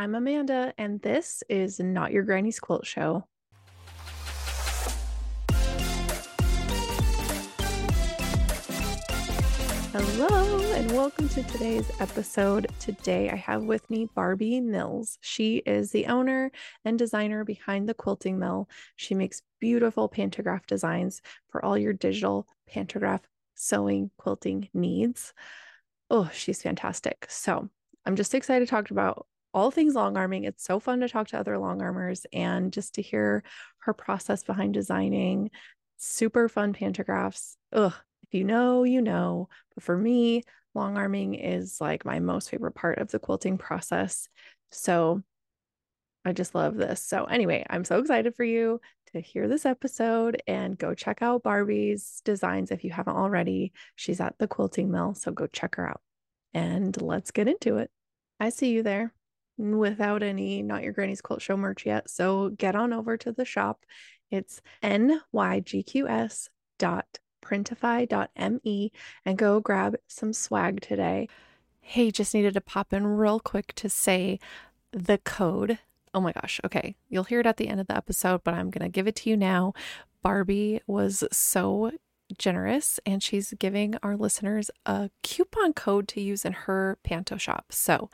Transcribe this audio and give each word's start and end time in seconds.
I'm 0.00 0.14
Amanda, 0.14 0.72
and 0.78 1.02
this 1.02 1.42
is 1.48 1.80
Not 1.80 2.12
Your 2.12 2.22
Granny's 2.22 2.60
Quilt 2.60 2.86
Show. 2.86 3.24
Hello, 9.90 10.72
and 10.74 10.92
welcome 10.92 11.28
to 11.30 11.42
today's 11.42 11.90
episode. 11.98 12.68
Today, 12.78 13.28
I 13.28 13.34
have 13.34 13.64
with 13.64 13.90
me 13.90 14.08
Barbie 14.14 14.60
Mills. 14.60 15.18
She 15.20 15.56
is 15.66 15.90
the 15.90 16.06
owner 16.06 16.52
and 16.84 16.96
designer 16.96 17.42
behind 17.42 17.88
the 17.88 17.94
Quilting 17.94 18.38
Mill. 18.38 18.68
She 18.94 19.16
makes 19.16 19.42
beautiful 19.58 20.08
pantograph 20.08 20.64
designs 20.68 21.22
for 21.48 21.64
all 21.64 21.76
your 21.76 21.92
digital 21.92 22.46
pantograph 22.68 23.22
sewing 23.56 24.12
quilting 24.16 24.68
needs. 24.72 25.34
Oh, 26.08 26.30
she's 26.32 26.62
fantastic. 26.62 27.26
So, 27.28 27.68
I'm 28.06 28.14
just 28.14 28.32
excited 28.32 28.64
to 28.64 28.70
talk 28.70 28.92
about 28.92 29.26
all 29.58 29.72
things 29.72 29.94
long 29.94 30.16
arming. 30.16 30.44
It's 30.44 30.64
so 30.64 30.78
fun 30.78 31.00
to 31.00 31.08
talk 31.08 31.28
to 31.28 31.38
other 31.38 31.58
long 31.58 31.82
armers 31.82 32.24
and 32.32 32.72
just 32.72 32.94
to 32.94 33.02
hear 33.02 33.42
her 33.80 33.92
process 33.92 34.44
behind 34.44 34.72
designing 34.74 35.50
super 35.96 36.48
fun 36.48 36.72
pantographs. 36.72 37.56
Ugh, 37.72 37.92
if 38.22 38.34
you 38.38 38.44
know, 38.44 38.84
you 38.84 39.02
know. 39.02 39.48
But 39.74 39.82
for 39.82 39.98
me, 39.98 40.44
long 40.74 40.96
arming 40.96 41.34
is 41.34 41.80
like 41.80 42.04
my 42.04 42.20
most 42.20 42.50
favorite 42.50 42.76
part 42.76 42.98
of 42.98 43.10
the 43.10 43.18
quilting 43.18 43.58
process. 43.58 44.28
So 44.70 45.22
I 46.24 46.32
just 46.32 46.54
love 46.54 46.76
this. 46.76 47.04
So, 47.04 47.24
anyway, 47.24 47.66
I'm 47.68 47.84
so 47.84 47.98
excited 47.98 48.36
for 48.36 48.44
you 48.44 48.80
to 49.12 49.20
hear 49.20 49.48
this 49.48 49.66
episode 49.66 50.40
and 50.46 50.78
go 50.78 50.94
check 50.94 51.20
out 51.20 51.42
Barbie's 51.42 52.20
designs 52.24 52.70
if 52.70 52.84
you 52.84 52.92
haven't 52.92 53.16
already. 53.16 53.72
She's 53.96 54.20
at 54.20 54.36
the 54.38 54.46
quilting 54.46 54.90
mill. 54.90 55.14
So, 55.14 55.32
go 55.32 55.48
check 55.48 55.76
her 55.76 55.88
out 55.88 56.00
and 56.54 57.00
let's 57.00 57.32
get 57.32 57.48
into 57.48 57.78
it. 57.78 57.90
I 58.38 58.50
see 58.50 58.70
you 58.70 58.84
there 58.84 59.12
without 59.58 60.22
any 60.22 60.62
Not 60.62 60.82
Your 60.82 60.92
Granny's 60.92 61.20
Quilt 61.20 61.42
Show 61.42 61.56
merch 61.56 61.84
yet. 61.84 62.08
So 62.08 62.50
get 62.50 62.74
on 62.74 62.92
over 62.92 63.16
to 63.18 63.32
the 63.32 63.44
shop. 63.44 63.84
It's 64.30 64.62
nygqs 64.82 66.48
dot 66.78 67.18
printify.me 67.42 68.92
and 69.24 69.38
go 69.38 69.60
grab 69.60 69.96
some 70.06 70.32
swag 70.32 70.80
today. 70.80 71.28
Hey, 71.80 72.10
just 72.10 72.34
needed 72.34 72.54
to 72.54 72.60
pop 72.60 72.92
in 72.92 73.06
real 73.06 73.40
quick 73.40 73.72
to 73.76 73.88
say 73.88 74.38
the 74.92 75.18
code. 75.18 75.78
Oh 76.12 76.20
my 76.20 76.32
gosh. 76.32 76.60
Okay. 76.64 76.96
You'll 77.08 77.24
hear 77.24 77.40
it 77.40 77.46
at 77.46 77.56
the 77.56 77.68
end 77.68 77.80
of 77.80 77.86
the 77.86 77.96
episode, 77.96 78.42
but 78.44 78.54
I'm 78.54 78.70
going 78.70 78.82
to 78.82 78.92
give 78.92 79.06
it 79.06 79.16
to 79.16 79.30
you 79.30 79.36
now. 79.36 79.72
Barbie 80.22 80.80
was 80.86 81.24
so 81.32 81.92
generous 82.36 83.00
and 83.06 83.22
she's 83.22 83.54
giving 83.58 83.94
our 84.02 84.16
listeners 84.16 84.70
a 84.84 85.10
coupon 85.22 85.72
code 85.72 86.08
to 86.08 86.20
use 86.20 86.44
in 86.44 86.52
her 86.52 86.98
panto 87.02 87.38
shop. 87.38 87.66
So 87.70 88.10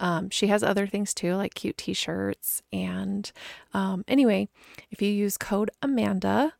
um, 0.00 0.30
she 0.30 0.46
has 0.48 0.62
other 0.62 0.86
things 0.86 1.14
too, 1.14 1.34
like 1.34 1.54
cute 1.54 1.78
t 1.78 1.92
shirts. 1.92 2.62
And 2.72 3.30
um, 3.74 4.04
anyway, 4.08 4.48
if 4.90 5.02
you 5.02 5.10
use 5.10 5.36
code 5.36 5.70
Amanda, 5.82 6.54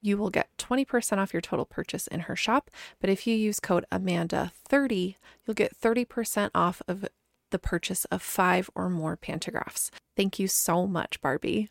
you 0.00 0.16
will 0.16 0.30
get 0.30 0.48
20% 0.58 1.18
off 1.18 1.32
your 1.32 1.42
total 1.42 1.64
purchase 1.64 2.06
in 2.06 2.20
her 2.20 2.36
shop. 2.36 2.70
But 3.00 3.10
if 3.10 3.26
you 3.26 3.34
use 3.34 3.60
code 3.60 3.84
Amanda30, 3.90 5.16
you'll 5.44 5.54
get 5.54 5.78
30% 5.78 6.50
off 6.54 6.82
of 6.86 7.06
the 7.50 7.58
purchase 7.58 8.04
of 8.06 8.22
five 8.22 8.70
or 8.74 8.88
more 8.88 9.16
pantographs. 9.16 9.90
Thank 10.16 10.38
you 10.38 10.48
so 10.48 10.86
much, 10.86 11.20
Barbie. 11.20 11.70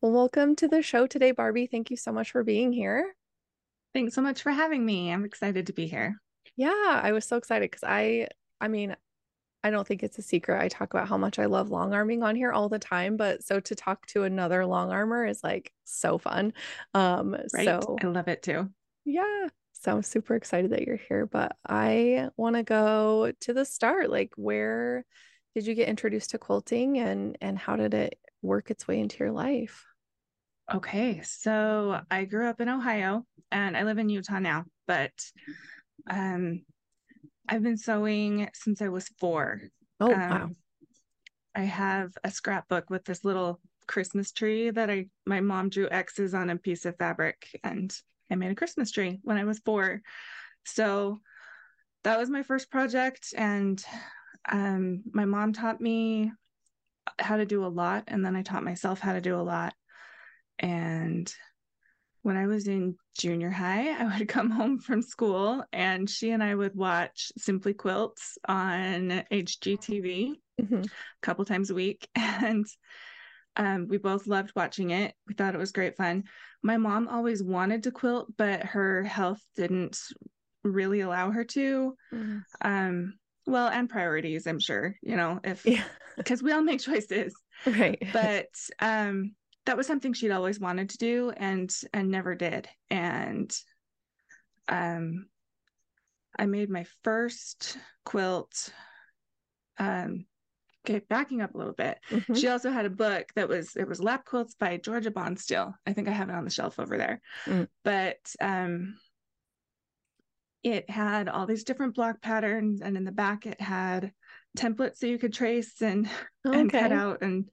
Well, 0.00 0.12
welcome 0.12 0.54
to 0.56 0.68
the 0.68 0.82
show 0.82 1.06
today, 1.06 1.32
Barbie. 1.32 1.66
Thank 1.66 1.90
you 1.90 1.96
so 1.96 2.12
much 2.12 2.30
for 2.30 2.44
being 2.44 2.72
here. 2.72 3.14
Thanks 3.94 4.14
so 4.14 4.20
much 4.20 4.42
for 4.42 4.50
having 4.50 4.84
me. 4.84 5.10
I'm 5.10 5.24
excited 5.24 5.66
to 5.66 5.72
be 5.72 5.86
here. 5.86 6.20
Yeah, 6.56 7.00
I 7.02 7.12
was 7.12 7.24
so 7.24 7.36
excited 7.36 7.70
because 7.70 7.84
I, 7.84 8.28
I 8.60 8.68
mean, 8.68 8.96
I 9.64 9.70
don't 9.70 9.88
think 9.88 10.02
it's 10.02 10.18
a 10.18 10.22
secret. 10.22 10.60
I 10.60 10.68
talk 10.68 10.92
about 10.92 11.08
how 11.08 11.16
much 11.16 11.38
I 11.38 11.46
love 11.46 11.70
long 11.70 11.94
arming 11.94 12.22
on 12.22 12.36
here 12.36 12.52
all 12.52 12.68
the 12.68 12.78
time, 12.78 13.16
but 13.16 13.42
so 13.42 13.60
to 13.60 13.74
talk 13.74 14.04
to 14.08 14.24
another 14.24 14.66
long 14.66 14.92
armer 14.92 15.24
is 15.24 15.42
like 15.42 15.72
so 15.84 16.18
fun. 16.18 16.52
Um 16.92 17.34
right. 17.54 17.64
so 17.64 17.96
I 18.02 18.06
love 18.06 18.28
it 18.28 18.42
too. 18.42 18.68
Yeah. 19.06 19.48
So 19.72 19.92
I'm 19.92 20.02
super 20.02 20.34
excited 20.34 20.72
that 20.72 20.82
you're 20.82 20.96
here, 21.08 21.24
but 21.24 21.56
I 21.66 22.28
want 22.36 22.56
to 22.56 22.62
go 22.62 23.32
to 23.40 23.54
the 23.54 23.64
start. 23.64 24.10
Like 24.10 24.34
where 24.36 25.06
did 25.54 25.66
you 25.66 25.74
get 25.74 25.88
introduced 25.88 26.30
to 26.30 26.38
quilting 26.38 26.98
and 26.98 27.38
and 27.40 27.58
how 27.58 27.76
did 27.76 27.94
it 27.94 28.18
work 28.42 28.70
its 28.70 28.86
way 28.86 29.00
into 29.00 29.16
your 29.20 29.32
life? 29.32 29.86
Okay. 30.72 31.22
So 31.22 32.02
I 32.10 32.26
grew 32.26 32.48
up 32.48 32.60
in 32.60 32.68
Ohio 32.68 33.24
and 33.50 33.78
I 33.78 33.84
live 33.84 33.96
in 33.96 34.10
Utah 34.10 34.40
now, 34.40 34.66
but 34.86 35.12
um 36.10 36.64
I've 37.48 37.62
been 37.62 37.76
sewing 37.76 38.48
since 38.54 38.80
I 38.80 38.88
was 38.88 39.08
four. 39.18 39.60
Oh, 40.00 40.12
um, 40.12 40.30
wow. 40.30 40.50
I 41.54 41.62
have 41.62 42.12
a 42.24 42.30
scrapbook 42.30 42.90
with 42.90 43.04
this 43.04 43.24
little 43.24 43.60
Christmas 43.86 44.32
tree 44.32 44.70
that 44.70 44.90
I 44.90 45.06
my 45.26 45.40
mom 45.40 45.68
drew 45.68 45.88
X's 45.90 46.34
on 46.34 46.50
a 46.50 46.56
piece 46.56 46.84
of 46.84 46.96
fabric 46.96 47.48
and 47.62 47.94
I 48.30 48.34
made 48.34 48.50
a 48.50 48.56
Christmas 48.56 48.90
tree 48.90 49.20
when 49.22 49.36
I 49.36 49.44
was 49.44 49.58
four. 49.60 50.00
So 50.64 51.20
that 52.02 52.18
was 52.18 52.30
my 52.30 52.42
first 52.42 52.70
project 52.70 53.34
and 53.36 53.82
um, 54.50 55.02
my 55.12 55.24
mom 55.24 55.52
taught 55.52 55.80
me 55.80 56.32
how 57.18 57.36
to 57.36 57.46
do 57.46 57.64
a 57.64 57.68
lot 57.68 58.04
and 58.08 58.24
then 58.24 58.34
I 58.34 58.42
taught 58.42 58.64
myself 58.64 59.00
how 59.00 59.12
to 59.12 59.20
do 59.20 59.36
a 59.36 59.42
lot. 59.42 59.74
And 60.58 61.32
when 62.24 62.38
I 62.38 62.46
was 62.46 62.68
in 62.68 62.96
junior 63.18 63.50
high, 63.50 63.90
I 63.90 64.18
would 64.18 64.28
come 64.28 64.50
home 64.50 64.78
from 64.78 65.02
school 65.02 65.62
and 65.72 66.08
she 66.08 66.30
and 66.30 66.42
I 66.42 66.54
would 66.54 66.74
watch 66.74 67.30
Simply 67.36 67.74
Quilts 67.74 68.38
on 68.48 69.22
HGTV 69.30 70.32
mm-hmm. 70.60 70.74
a 70.74 70.86
couple 71.22 71.44
times 71.44 71.70
a 71.70 71.74
week. 71.74 72.08
And 72.16 72.66
um, 73.56 73.86
we 73.88 73.98
both 73.98 74.26
loved 74.26 74.52
watching 74.56 74.90
it. 74.90 75.14
We 75.28 75.34
thought 75.34 75.54
it 75.54 75.58
was 75.58 75.70
great 75.70 75.96
fun. 75.96 76.24
My 76.62 76.76
mom 76.76 77.06
always 77.06 77.42
wanted 77.42 77.84
to 77.84 77.92
quilt, 77.92 78.32
but 78.36 78.64
her 78.64 79.04
health 79.04 79.40
didn't 79.54 80.00
really 80.64 81.00
allow 81.00 81.30
her 81.30 81.44
to. 81.44 81.94
Mm-hmm. 82.12 82.38
Um, 82.60 83.14
well, 83.46 83.68
and 83.68 83.88
priorities, 83.88 84.46
I'm 84.46 84.58
sure, 84.58 84.96
you 85.02 85.16
know, 85.16 85.38
if 85.44 85.62
because 86.16 86.40
yeah. 86.40 86.44
we 86.44 86.52
all 86.52 86.62
make 86.62 86.80
choices. 86.80 87.34
Right. 87.66 88.02
But 88.12 88.48
um 88.80 89.34
that 89.66 89.76
was 89.76 89.86
something 89.86 90.12
she'd 90.12 90.30
always 90.30 90.60
wanted 90.60 90.90
to 90.90 90.98
do 90.98 91.32
and 91.36 91.74
and 91.92 92.10
never 92.10 92.34
did 92.34 92.68
and 92.90 93.56
um 94.68 95.26
i 96.38 96.46
made 96.46 96.70
my 96.70 96.84
first 97.02 97.78
quilt 98.04 98.70
um 99.78 100.24
okay 100.86 101.00
backing 101.08 101.40
up 101.40 101.54
a 101.54 101.58
little 101.58 101.72
bit 101.72 101.98
mm-hmm. 102.10 102.34
she 102.34 102.48
also 102.48 102.70
had 102.70 102.84
a 102.84 102.90
book 102.90 103.26
that 103.34 103.48
was 103.48 103.76
it 103.76 103.88
was 103.88 104.02
lap 104.02 104.24
quilts 104.24 104.54
by 104.54 104.76
georgia 104.76 105.10
bonesteel 105.10 105.72
i 105.86 105.92
think 105.92 106.08
i 106.08 106.12
have 106.12 106.28
it 106.28 106.34
on 106.34 106.44
the 106.44 106.50
shelf 106.50 106.78
over 106.78 106.96
there 106.98 107.20
mm. 107.46 107.66
but 107.84 108.18
um 108.40 108.94
it 110.62 110.88
had 110.88 111.28
all 111.28 111.46
these 111.46 111.64
different 111.64 111.94
block 111.94 112.22
patterns 112.22 112.80
and 112.80 112.96
in 112.96 113.04
the 113.04 113.12
back 113.12 113.46
it 113.46 113.60
had 113.60 114.12
templates 114.56 114.96
so 114.96 115.06
you 115.06 115.18
could 115.18 115.32
trace 115.32 115.82
and 115.82 116.08
okay. 116.46 116.60
and 116.60 116.72
cut 116.72 116.92
out 116.92 117.22
and 117.22 117.50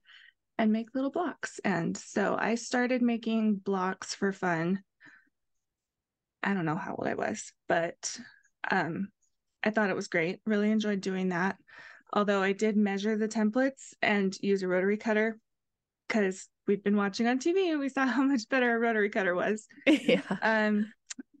and 0.62 0.70
make 0.70 0.94
little 0.94 1.10
blocks. 1.10 1.58
And 1.64 1.96
so 1.96 2.36
I 2.38 2.54
started 2.54 3.02
making 3.02 3.56
blocks 3.56 4.14
for 4.14 4.32
fun. 4.32 4.80
I 6.40 6.54
don't 6.54 6.64
know 6.64 6.76
how 6.76 6.94
old 6.94 7.08
I 7.08 7.14
was, 7.14 7.52
but 7.66 8.16
um, 8.70 9.08
I 9.64 9.70
thought 9.70 9.90
it 9.90 9.96
was 9.96 10.06
great. 10.06 10.38
Really 10.46 10.70
enjoyed 10.70 11.00
doing 11.00 11.30
that. 11.30 11.56
Although 12.12 12.42
I 12.42 12.52
did 12.52 12.76
measure 12.76 13.16
the 13.16 13.26
templates 13.26 13.94
and 14.02 14.38
use 14.40 14.62
a 14.62 14.68
rotary 14.68 14.98
cutter 14.98 15.36
because 16.06 16.48
we'd 16.68 16.84
been 16.84 16.96
watching 16.96 17.26
on 17.26 17.40
TV 17.40 17.72
and 17.72 17.80
we 17.80 17.88
saw 17.88 18.06
how 18.06 18.22
much 18.22 18.48
better 18.48 18.76
a 18.76 18.78
rotary 18.78 19.10
cutter 19.10 19.34
was. 19.34 19.66
yeah. 19.86 20.22
Um, 20.42 20.92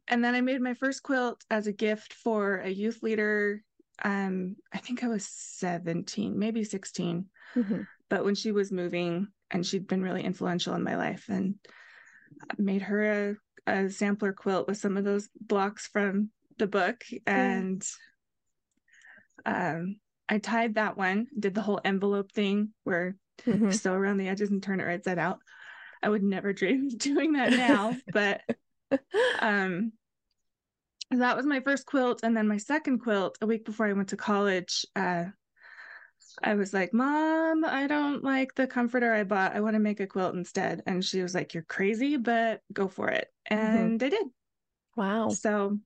and 0.08 0.24
then 0.24 0.34
I 0.34 0.40
made 0.40 0.60
my 0.60 0.74
first 0.74 1.04
quilt 1.04 1.44
as 1.48 1.68
a 1.68 1.72
gift 1.72 2.12
for 2.12 2.56
a 2.56 2.68
youth 2.68 3.04
leader. 3.04 3.62
Um, 4.04 4.56
I 4.72 4.78
think 4.78 5.04
I 5.04 5.06
was 5.06 5.28
17, 5.28 6.36
maybe 6.36 6.64
16. 6.64 7.26
Mm-hmm 7.54 7.82
but 8.12 8.26
when 8.26 8.34
she 8.34 8.52
was 8.52 8.70
moving 8.70 9.26
and 9.50 9.64
she'd 9.64 9.88
been 9.88 10.02
really 10.02 10.22
influential 10.22 10.74
in 10.74 10.82
my 10.82 10.96
life 10.96 11.24
and 11.30 11.54
made 12.58 12.82
her 12.82 13.38
a, 13.66 13.72
a 13.72 13.88
sampler 13.88 14.34
quilt 14.34 14.68
with 14.68 14.76
some 14.76 14.98
of 14.98 15.04
those 15.04 15.30
blocks 15.40 15.86
from 15.86 16.28
the 16.58 16.66
book 16.66 17.02
and 17.26 17.82
um, 19.46 19.96
I 20.28 20.36
tied 20.36 20.74
that 20.74 20.98
one, 20.98 21.26
did 21.38 21.54
the 21.54 21.62
whole 21.62 21.80
envelope 21.86 22.32
thing 22.32 22.74
where 22.84 23.16
mm-hmm. 23.46 23.70
sew 23.70 23.94
around 23.94 24.18
the 24.18 24.28
edges 24.28 24.50
and 24.50 24.62
turn 24.62 24.80
it 24.80 24.84
right 24.84 25.02
side 25.02 25.18
out. 25.18 25.38
I 26.02 26.10
would 26.10 26.22
never 26.22 26.52
dream 26.52 26.88
of 26.88 26.98
doing 26.98 27.32
that 27.32 27.52
now, 27.52 27.96
but 28.12 28.42
um 29.40 29.92
that 31.12 31.34
was 31.34 31.46
my 31.46 31.60
first 31.60 31.86
quilt 31.86 32.20
and 32.22 32.36
then 32.36 32.46
my 32.46 32.58
second 32.58 32.98
quilt 32.98 33.38
a 33.40 33.46
week 33.46 33.64
before 33.64 33.86
I 33.86 33.94
went 33.94 34.08
to 34.10 34.18
college 34.18 34.84
uh 34.96 35.24
I 36.42 36.54
was 36.54 36.72
like, 36.72 36.94
Mom, 36.94 37.64
I 37.64 37.86
don't 37.86 38.22
like 38.22 38.54
the 38.54 38.66
comforter 38.66 39.12
I 39.12 39.24
bought. 39.24 39.54
I 39.54 39.60
want 39.60 39.74
to 39.74 39.80
make 39.80 40.00
a 40.00 40.06
quilt 40.06 40.34
instead. 40.34 40.82
And 40.86 41.04
she 41.04 41.22
was 41.22 41.34
like, 41.34 41.54
You're 41.54 41.64
crazy, 41.64 42.16
but 42.16 42.60
go 42.72 42.88
for 42.88 43.08
it. 43.08 43.28
Mm-hmm. 43.50 43.64
And 43.64 44.00
mm-hmm. 44.00 44.06
I 44.06 44.08
did. 44.08 44.26
Wow. 44.96 45.28
So 45.30 45.78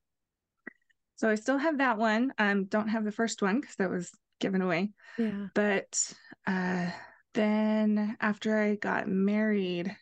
so 1.17 1.31
I 1.31 1.35
still 1.35 1.59
have 1.59 1.79
that 1.79 1.99
one. 1.99 2.33
Um, 2.39 2.65
don't 2.67 2.89
have 2.89 3.05
the 3.05 3.13
first 3.13 3.41
one 3.41 3.61
because 3.61 3.77
that 3.77 3.91
was 3.91 4.13
given 4.39 4.61
away. 4.61 4.91
Yeah. 5.19 5.47
But 5.55 6.13
uh, 6.47 6.91
then 7.33 8.17
after 8.21 8.59
I 8.59 8.77
got 8.77 9.09
married, 9.09 9.97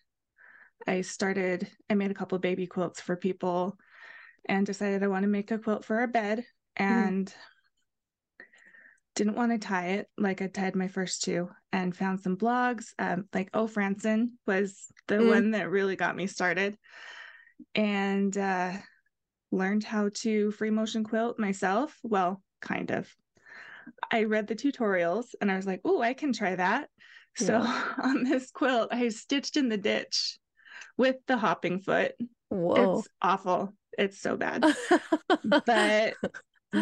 I 0.87 1.03
started, 1.03 1.69
I 1.89 1.95
made 1.95 2.11
a 2.11 2.15
couple 2.15 2.39
baby 2.39 2.67
quilts 2.67 3.01
for 3.01 3.17
people 3.17 3.79
and 4.49 4.67
decided 4.67 5.03
I 5.03 5.09
want 5.09 5.23
to 5.23 5.29
make 5.29 5.53
a 5.53 5.59
quilt 5.59 5.85
for 5.85 6.01
our 6.01 6.09
bed 6.09 6.45
and 6.77 7.27
mm. 7.27 7.35
Didn't 9.15 9.37
want 9.37 9.53
to 9.53 9.59
tie 9.59 9.89
it 9.89 10.09
like 10.19 10.43
I 10.43 10.49
tied 10.49 10.75
my 10.75 10.89
first 10.89 11.23
two 11.23 11.49
and 11.73 11.95
found 11.95 12.21
some 12.21 12.37
blogs. 12.37 12.87
Um, 12.99 13.27
like 13.33 13.51
Oh 13.55 13.67
Fransson 13.67 14.31
was 14.47 14.87
the 15.07 15.17
mm. 15.17 15.29
one 15.29 15.51
that 15.53 15.71
really 15.71 15.97
got 15.97 16.17
me 16.17 16.27
started 16.27 16.77
and 17.75 18.37
uh, 18.37 18.73
learned 19.53 19.85
how 19.85 20.11
to 20.15 20.51
free 20.53 20.71
motion 20.71 21.05
quilt 21.05 21.39
myself. 21.39 21.97
Well, 22.03 22.43
kind 22.61 22.91
of. 22.91 23.09
I 24.11 24.25
read 24.25 24.47
the 24.47 24.57
tutorials 24.57 25.27
and 25.41 25.51
I 25.51 25.57
was 25.57 25.67
like, 25.67 25.81
oh, 25.85 26.01
I 26.01 26.15
can 26.15 26.33
try 26.33 26.57
that. 26.57 26.89
Yeah. 27.39 27.47
So 27.47 27.57
on 28.03 28.25
this 28.25 28.51
quilt, 28.51 28.89
I 28.93 29.09
stitched 29.09 29.57
in 29.57 29.69
the 29.69 29.77
ditch 29.77 30.39
with 30.97 31.17
the 31.27 31.37
hopping 31.37 31.81
foot. 31.81 32.13
Whoa. 32.49 32.99
It's 32.99 33.09
awful. 33.21 33.75
It's 33.99 34.21
so 34.21 34.37
bad. 34.37 34.65
but 35.45 36.15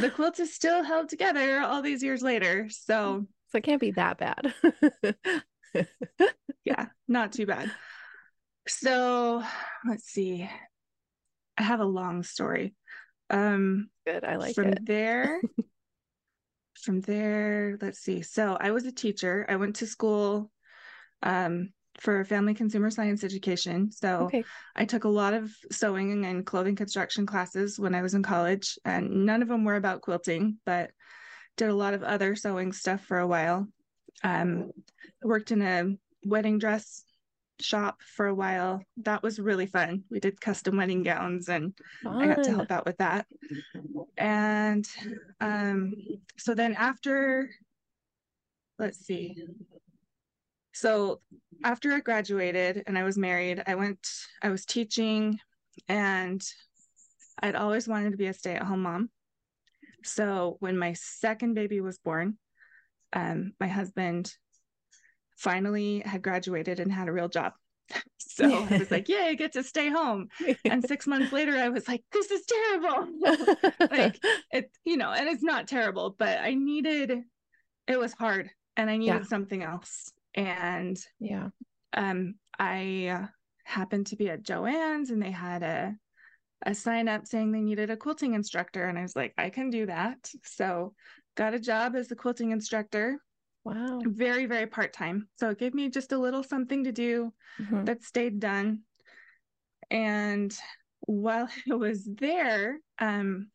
the 0.01 0.11
quilt 0.11 0.41
is 0.41 0.55
still 0.55 0.83
held 0.83 1.09
together 1.09 1.61
all 1.61 1.83
these 1.83 2.03
years 2.03 2.23
later. 2.23 2.69
So, 2.71 3.27
so 3.49 3.59
it 3.59 3.65
can't 3.65 3.81
be 3.81 3.93
that 3.93 4.19
bad. 4.19 4.55
yeah, 6.65 6.87
not 7.09 7.33
too 7.33 7.47
bad. 7.47 7.71
So 8.69 9.43
let's 9.87 10.05
see. 10.05 10.49
I 11.59 11.63
have 11.63 11.81
a 11.81 11.85
long 11.85 12.23
story. 12.23 12.75
Um 13.31 13.89
good. 14.07 14.25
I 14.25 14.37
like 14.37 14.55
from 14.55 14.69
it. 14.69 14.87
there. 14.87 15.41
from 16.83 17.01
there, 17.01 17.79
let's 17.81 18.01
see. 18.01 18.23
So 18.23 18.57
I 18.59 18.71
was 18.71 18.85
a 18.87 18.93
teacher. 18.93 19.47
I 19.49 19.57
went 19.57 19.77
to 19.77 19.87
school 19.87 20.51
um 21.23 21.73
for 22.03 22.25
family 22.25 22.53
consumer 22.53 22.91
science 22.91 23.23
education. 23.23 23.93
So 23.93 24.25
okay. 24.25 24.45
I 24.75 24.85
took 24.85 25.05
a 25.05 25.09
lot 25.09 25.35
of 25.35 25.53
sewing 25.71 26.27
and 26.27 26.45
clothing 26.45 26.75
construction 26.75 27.27
classes 27.27 27.79
when 27.79 27.95
I 27.95 28.03
was 28.03 28.15
in 28.15 28.25
college, 28.25 28.77
and 28.85 29.25
none 29.25 29.41
of 29.41 29.47
them 29.47 29.65
were 29.65 29.77
about 29.77 30.03
quilting, 30.03 30.59
but 30.67 30.91
did 31.57 31.69
a 31.71 31.75
lot 31.75 31.95
of 31.95 32.03
other 32.03 32.35
sewing 32.35 32.73
stuff 32.73 33.05
for 33.05 33.19
a 33.19 33.27
while. 33.27 33.69
Um, 34.25 34.73
worked 35.23 35.53
in 35.53 35.63
a 35.63 35.95
wedding 36.25 36.59
dress 36.59 37.05
shop 37.61 38.01
for 38.03 38.27
a 38.27 38.35
while. 38.35 38.83
That 38.97 39.23
was 39.23 39.39
really 39.39 39.67
fun. 39.67 40.03
We 40.11 40.19
did 40.19 40.41
custom 40.41 40.79
wedding 40.79 41.05
gowns 41.05 41.49
and 41.49 41.73
fun. 42.03 42.21
I 42.21 42.35
got 42.35 42.43
to 42.43 42.51
help 42.51 42.73
out 42.73 42.85
with 42.85 42.99
that. 42.99 43.27
And 44.19 44.89
um, 45.41 45.95
so 46.37 46.55
then 46.55 46.75
after, 46.75 47.49
let's 48.81 48.99
see, 48.99 49.37
so 50.73 51.21
after 51.65 51.93
I 51.93 52.01
graduated 52.01 52.85
and 52.87 52.99
I 52.99 53.05
was 53.05 53.19
married, 53.19 53.63
I 53.67 53.75
went, 53.75 54.07
I 54.43 54.49
was 54.49 54.65
teaching 54.65 55.39
and 55.89 56.43
I'd 57.43 57.55
always 57.55 57.87
wanted 57.87 58.13
to 58.13 58.17
be 58.17 58.27
a 58.27 58.35
stay 58.35 58.55
at 58.55 58.63
home 58.63 58.83
mom. 58.83 59.11
So 60.05 60.57
when 60.61 60.79
my 60.79 60.95
second 60.95 61.55
baby 61.55 61.81
was 61.81 61.99
born, 61.99 62.39
um, 63.13 63.53
my 63.61 63.69
husband 63.69 64.33
finally 65.37 66.01
had 66.01 66.23
graduated 66.23 66.81
and 66.81 66.91
had 66.91 67.09
a 67.09 67.13
real 67.13 67.29
job. 67.29 67.53
So 68.19 68.51
I 68.51 68.79
was 68.79 68.91
like, 68.91 69.11
"Yay, 69.11 69.29
I 69.29 69.35
get 69.35 69.53
to 69.53 69.63
stay 69.63 69.91
home." 69.91 70.29
And 70.65 70.83
six 70.83 71.07
months 71.07 71.35
later, 71.35 71.55
I 71.55 71.69
was 71.69 71.87
like, 71.87 72.03
"This 72.13 72.31
is 72.31 72.43
terrible." 72.47 73.09
like 73.91 74.19
it, 74.51 74.71
you 74.87 74.97
know, 74.97 75.11
and 75.11 75.29
it's 75.29 75.43
not 75.43 75.69
terrible, 75.69 76.17
but 76.19 76.39
I 76.39 76.55
needed. 76.55 77.25
It 77.87 77.99
was 77.99 78.15
hard, 78.15 78.49
and 78.79 78.89
I 78.89 78.97
needed 78.97 79.21
yeah. 79.21 79.23
something 79.25 79.63
else 79.63 80.13
and 80.35 80.99
yeah. 81.19 81.49
um 81.95 82.35
i 82.59 83.09
uh, 83.09 83.27
happened 83.65 84.07
to 84.07 84.17
be 84.17 84.29
at 84.29 84.43
joann's 84.43 85.11
and 85.11 85.23
they 85.23 85.31
had 85.31 85.63
a 85.63 85.95
a 86.65 86.75
sign 86.75 87.09
up 87.09 87.27
saying 87.27 87.51
they 87.51 87.61
needed 87.61 87.91
a 87.91 87.97
quilting 87.97 88.35
instructor 88.35 88.87
and 88.87 88.99
i 88.99 89.03
was 89.03 89.17
like 89.17 89.33
i 89.39 89.51
can 89.51 89.71
do 89.71 89.87
that. 89.87 90.31
So 90.45 90.95
got 91.37 91.55
a 91.55 91.59
job 91.59 91.97
as 91.97 92.11
a 92.11 92.17
quilting 92.17 92.51
instructor. 92.51 93.19
Wow. 93.65 94.01
Very 94.05 94.47
very 94.47 94.67
part-time. 94.67 95.29
So 95.37 95.51
it 95.51 95.59
gave 95.59 95.75
me 95.75 95.89
just 95.89 96.13
a 96.13 96.19
little 96.19 96.43
something 96.43 96.85
to 96.85 96.93
do 96.93 97.33
mm-hmm. 97.61 97.85
that 97.85 98.03
stayed 98.03 98.41
done. 98.41 98.81
And 99.91 100.57
while 101.07 101.49
i 101.71 101.75
was 101.75 102.05
there 102.05 102.79
um 103.01 103.49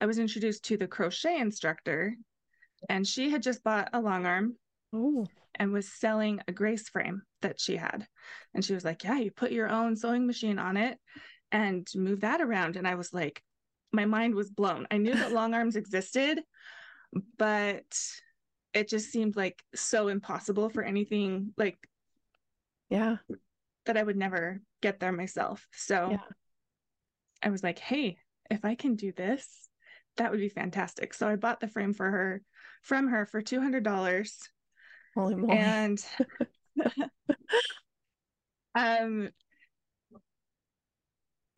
i 0.00 0.06
was 0.06 0.18
introduced 0.18 0.64
to 0.64 0.76
the 0.76 0.86
crochet 0.86 1.38
instructor 1.38 2.14
and 2.88 3.06
she 3.06 3.30
had 3.30 3.42
just 3.42 3.62
bought 3.62 3.88
a 3.92 4.00
long 4.00 4.26
arm 4.26 4.56
Oh 4.94 5.26
and 5.56 5.72
was 5.72 5.88
selling 5.88 6.40
a 6.48 6.52
grace 6.52 6.88
frame 6.88 7.22
that 7.42 7.60
she 7.60 7.76
had. 7.76 8.06
And 8.54 8.64
she 8.64 8.74
was 8.74 8.84
like, 8.84 9.04
Yeah, 9.04 9.18
you 9.18 9.30
put 9.30 9.52
your 9.52 9.68
own 9.68 9.96
sewing 9.96 10.26
machine 10.26 10.58
on 10.58 10.76
it 10.76 10.98
and 11.52 11.86
move 11.94 12.20
that 12.20 12.40
around. 12.40 12.76
And 12.76 12.86
I 12.86 12.94
was 12.94 13.12
like, 13.12 13.42
My 13.92 14.04
mind 14.04 14.34
was 14.34 14.50
blown. 14.50 14.86
I 14.90 14.98
knew 14.98 15.14
that 15.14 15.32
long 15.32 15.54
arms 15.54 15.76
existed, 15.76 16.40
but 17.38 17.84
it 18.72 18.88
just 18.88 19.10
seemed 19.10 19.36
like 19.36 19.62
so 19.74 20.08
impossible 20.08 20.68
for 20.68 20.82
anything 20.82 21.52
like, 21.56 21.78
yeah, 22.90 23.16
that 23.86 23.96
I 23.96 24.02
would 24.02 24.16
never 24.16 24.60
get 24.82 24.98
there 25.00 25.12
myself. 25.12 25.66
So 25.72 26.08
yeah. 26.10 26.18
I 27.42 27.50
was 27.50 27.62
like, 27.62 27.78
Hey, 27.78 28.18
if 28.50 28.64
I 28.64 28.74
can 28.74 28.96
do 28.96 29.12
this, 29.12 29.46
that 30.16 30.30
would 30.30 30.40
be 30.40 30.48
fantastic. 30.48 31.14
So 31.14 31.28
I 31.28 31.36
bought 31.36 31.60
the 31.60 31.68
frame 31.68 31.92
for 31.92 32.10
her 32.10 32.42
from 32.82 33.08
her 33.08 33.26
for 33.26 33.40
$200 33.40 34.36
Holy 35.14 35.34
moly. 35.34 35.58
And 35.58 36.04
um 38.74 39.30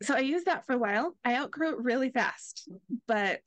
so 0.03 0.13
I 0.13 0.19
used 0.19 0.45
that 0.45 0.65
for 0.65 0.73
a 0.73 0.77
while. 0.77 1.15
I 1.25 1.35
outgrew 1.35 1.71
it 1.71 1.83
really 1.83 2.09
fast, 2.09 2.69
but 3.07 3.41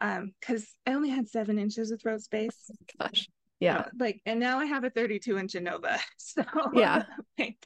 um 0.00 0.32
because 0.40 0.66
I 0.86 0.92
only 0.92 1.08
had 1.08 1.28
seven 1.28 1.58
inches 1.58 1.90
of 1.90 2.00
throat 2.00 2.22
space. 2.22 2.70
Gosh. 3.00 3.28
Yeah. 3.60 3.78
Uh, 3.78 3.84
like 3.98 4.20
and 4.26 4.38
now 4.38 4.58
I 4.58 4.66
have 4.66 4.84
a 4.84 4.90
32 4.90 5.38
inch 5.38 5.54
Innova. 5.54 5.98
So 6.18 6.44
yeah. 6.74 7.04
like, 7.38 7.56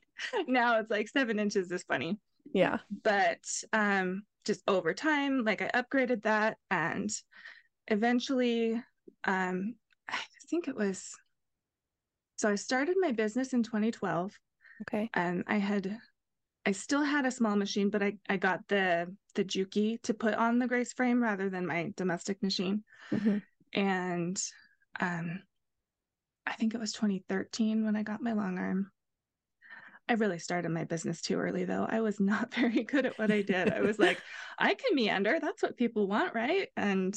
now 0.47 0.79
it's 0.79 0.91
like 0.91 1.09
seven 1.09 1.39
inches 1.39 1.71
is 1.73 1.83
funny. 1.83 2.19
Yeah. 2.55 2.79
But 3.03 3.45
um 3.73 4.23
just 4.45 4.63
over 4.67 4.95
time, 4.95 5.45
like 5.45 5.63
I 5.63 5.83
upgraded 5.83 6.23
that 6.23 6.59
and 6.71 7.11
eventually 7.89 8.81
um 9.25 9.75
I 10.09 10.19
think 10.49 10.69
it 10.69 10.77
was 10.77 11.13
so 12.43 12.49
I 12.49 12.57
started 12.57 12.97
my 12.99 13.13
business 13.13 13.53
in 13.53 13.63
2012. 13.63 14.37
Okay. 14.83 15.09
And 15.15 15.45
I 15.47 15.59
had 15.59 15.97
I 16.67 16.73
still 16.73 17.03
had 17.03 17.25
a 17.25 17.31
small 17.31 17.55
machine, 17.55 17.89
but 17.89 18.03
I, 18.03 18.15
I 18.29 18.37
got 18.37 18.67
the 18.67 19.15
the 19.37 19.45
Juki 19.45 20.03
to 20.03 20.13
put 20.13 20.35
on 20.35 20.59
the 20.59 20.67
Grace 20.67 20.93
frame 20.93 21.23
rather 21.23 21.49
than 21.49 21.69
my 21.69 21.93
domestic 21.97 22.43
machine. 22.43 22.83
Mm-hmm. 23.13 23.39
And 23.75 24.43
um 24.99 25.43
I 26.45 26.55
think 26.55 26.75
it 26.75 26.81
was 26.81 26.91
2013 26.93 27.85
when 27.85 27.95
I 27.95 28.03
got 28.03 28.21
my 28.21 28.33
long 28.33 28.59
arm. 28.59 28.91
I 30.09 30.15
really 30.15 30.41
started 30.41 30.71
my 30.71 30.83
business 30.83 31.23
too 31.23 31.37
early 31.37 31.65
though. 31.65 31.87
I 31.89 32.01
was 32.01 32.19
not 32.19 32.53
very 32.57 32.83
good 32.83 33.07
at 33.07 33.19
what 33.21 33.31
I 33.31 33.43
did. 33.43 33.73
I 33.73 33.83
was 33.83 34.01
like, 34.01 34.21
I 34.59 34.75
can 34.75 34.97
meander. 34.97 35.39
That's 35.41 35.63
what 35.63 35.77
people 35.77 36.09
want, 36.09 36.35
right? 36.35 36.71
And 36.77 37.17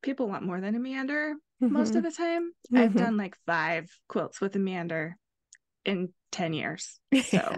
people 0.00 0.28
want 0.28 0.44
more 0.44 0.60
than 0.60 0.76
a 0.76 0.78
meander 0.78 1.34
mm-hmm. 1.62 1.72
most 1.72 1.90
of 1.90 1.96
mm-hmm. 1.96 2.04
the 2.04 2.12
time. 2.12 2.52
Mm-hmm. 2.72 2.78
I've 2.78 2.94
done 2.94 3.16
like 3.16 3.36
five 3.46 3.90
quilts 4.08 4.40
with 4.40 4.56
a 4.56 4.58
meander 4.58 5.16
in 5.84 6.12
10 6.32 6.52
years. 6.52 6.98
So 7.22 7.56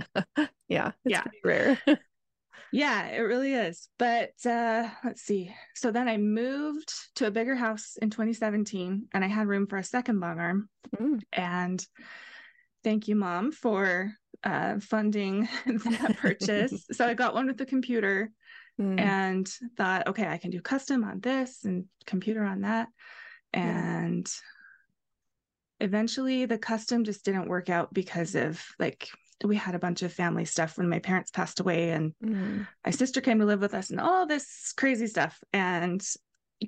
yeah, 0.68 0.92
yeah, 1.04 1.24
rare. 1.44 1.80
yeah, 2.72 3.06
it 3.08 3.20
really 3.20 3.54
is. 3.54 3.88
But 3.98 4.32
uh 4.44 4.88
let's 5.04 5.22
see. 5.22 5.54
So 5.74 5.90
then 5.90 6.08
I 6.08 6.16
moved 6.16 6.92
to 7.16 7.26
a 7.26 7.30
bigger 7.30 7.54
house 7.54 7.96
in 8.00 8.10
2017 8.10 9.08
and 9.12 9.24
I 9.24 9.28
had 9.28 9.46
room 9.46 9.66
for 9.66 9.78
a 9.78 9.84
second 9.84 10.20
long 10.20 10.40
arm. 10.40 10.68
Mm. 10.96 11.20
And 11.32 11.86
thank 12.82 13.08
you, 13.08 13.16
mom, 13.16 13.52
for 13.52 14.12
uh 14.42 14.80
funding 14.80 15.48
that 15.66 16.16
purchase. 16.18 16.86
so 16.92 17.06
I 17.06 17.14
got 17.14 17.34
one 17.34 17.46
with 17.46 17.58
the 17.58 17.66
computer 17.66 18.30
mm. 18.80 18.98
and 18.98 19.48
thought, 19.76 20.08
okay, 20.08 20.26
I 20.26 20.38
can 20.38 20.50
do 20.50 20.60
custom 20.60 21.04
on 21.04 21.20
this 21.20 21.64
and 21.64 21.84
computer 22.06 22.42
on 22.42 22.62
that. 22.62 22.88
And 23.54 24.28
yeah. 25.80 25.86
eventually 25.86 26.46
the 26.46 26.58
custom 26.58 27.04
just 27.04 27.24
didn't 27.24 27.48
work 27.48 27.70
out 27.70 27.92
because 27.92 28.34
of 28.34 28.62
like 28.78 29.08
we 29.44 29.56
had 29.56 29.74
a 29.74 29.80
bunch 29.80 30.02
of 30.02 30.12
family 30.12 30.44
stuff 30.44 30.78
when 30.78 30.88
my 30.88 30.98
parents 30.98 31.30
passed 31.30 31.60
away 31.60 31.90
and 31.90 32.12
mm. 32.24 32.66
my 32.84 32.90
sister 32.90 33.20
came 33.20 33.40
to 33.40 33.44
live 33.44 33.60
with 33.60 33.74
us 33.74 33.90
and 33.90 34.00
all 34.00 34.26
this 34.26 34.72
crazy 34.76 35.06
stuff 35.06 35.42
and 35.52 36.02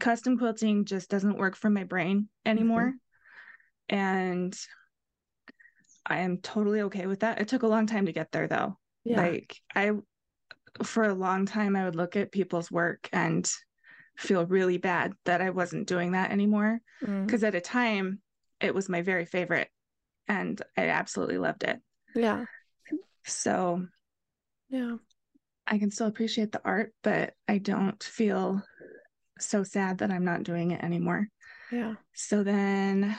custom 0.01 0.37
quilting 0.37 0.85
just 0.85 1.09
doesn't 1.09 1.39
work 1.39 1.57
for 1.57 1.71
my 1.71 1.85
brain 1.85 2.29
anymore 2.45 2.93
mm-hmm. 3.91 3.97
and 3.97 4.59
i 6.05 6.19
am 6.19 6.39
totally 6.39 6.83
okay 6.83 7.07
with 7.07 7.21
that 7.21 7.41
it 7.41 7.49
took 7.49 7.63
a 7.63 7.69
long 7.69 7.87
time 7.87 8.05
to 8.05 8.13
get 8.13 8.31
there 8.33 8.49
though 8.49 8.77
yeah. 9.05 9.17
like 9.17 9.57
i 9.75 9.93
for 10.83 11.05
a 11.05 11.15
long 11.15 11.47
time, 11.47 11.77
I 11.77 11.85
would 11.85 11.97
look 11.97 12.17
at 12.17 12.33
people's 12.33 12.71
work 12.71 13.09
and 13.13 13.51
feel 14.17 14.47
really 14.47 14.79
bad 14.79 15.13
that 15.25 15.41
I 15.41 15.51
wasn't 15.51 15.87
doing 15.87 16.13
that 16.13 16.31
anymore. 16.31 16.81
Because 17.01 17.43
mm. 17.43 17.49
at 17.49 17.55
a 17.55 17.61
time, 17.61 18.21
it 18.61 18.75
was 18.75 18.89
my 18.89 19.03
very 19.03 19.27
favorite 19.27 19.69
and 20.29 20.61
I 20.77 20.89
absolutely 20.89 21.39
loved 21.39 21.63
it. 21.63 21.81
Yeah. 22.15 22.45
So 23.25 23.87
Yeah. 24.69 24.97
I 25.67 25.79
can 25.79 25.91
still 25.91 26.07
appreciate 26.07 26.53
the 26.53 26.63
art, 26.65 26.95
but 27.03 27.35
I 27.49 27.59
don't 27.59 28.03
feel 28.03 28.63
so 29.39 29.65
sad 29.65 29.99
that 29.99 30.11
I'm 30.11 30.25
not 30.25 30.45
doing 30.45 30.71
it 30.71 30.83
anymore. 30.83 31.29
Yeah. 31.71 31.95
So 32.15 32.45
then 32.45 33.17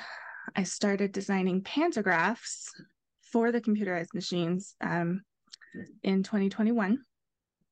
I 0.56 0.64
started 0.64 1.12
designing 1.12 1.62
pantographs 1.62 2.70
for 3.22 3.52
the 3.52 3.62
computerized 3.62 4.14
machines 4.14 4.76
um, 4.82 5.22
in 6.04 6.24
2021. 6.24 7.00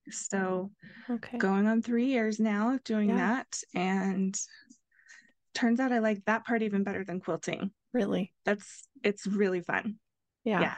So 0.10 0.72
Okay. 1.10 1.38
going 1.38 1.68
on 1.68 1.82
three 1.82 2.08
years 2.08 2.40
now 2.40 2.80
doing 2.84 3.10
Yeah. 3.10 3.18
that. 3.18 3.62
And 3.74 4.40
turns 5.54 5.80
out 5.80 5.92
I 5.92 6.00
like 6.00 6.24
that 6.26 6.46
part 6.46 6.62
even 6.62 6.84
better 6.84 7.04
than 7.04 7.20
quilting. 7.20 7.72
Really. 7.94 8.34
That's 8.46 8.88
it's 9.04 9.26
really 9.26 9.62
fun. 9.62 9.96
Yeah. 10.44 10.62
Yeah. 10.62 10.76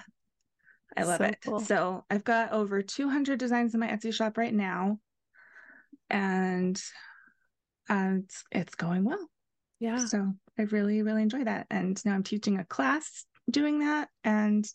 I 0.95 1.03
love 1.03 1.19
So 1.21 1.25
it. 1.25 1.37
cool. 1.43 1.59
So 1.59 2.05
I've 2.09 2.23
got 2.23 2.51
over 2.51 2.81
200 2.81 3.39
designs 3.39 3.73
in 3.73 3.79
my 3.79 3.87
Etsy 3.87 4.13
shop 4.13 4.37
right 4.37 4.53
now. 4.53 4.99
And 6.09 6.81
and 7.89 8.23
it's, 8.23 8.43
it's 8.51 8.75
going 8.75 9.03
well. 9.03 9.29
Yeah. 9.79 10.05
So 10.05 10.33
I 10.57 10.63
really, 10.63 11.01
really 11.01 11.21
enjoy 11.21 11.43
that. 11.43 11.67
And 11.69 12.03
now 12.05 12.13
I'm 12.13 12.23
teaching 12.23 12.57
a 12.57 12.65
class 12.65 13.25
doing 13.49 13.79
that, 13.79 14.09
and 14.23 14.67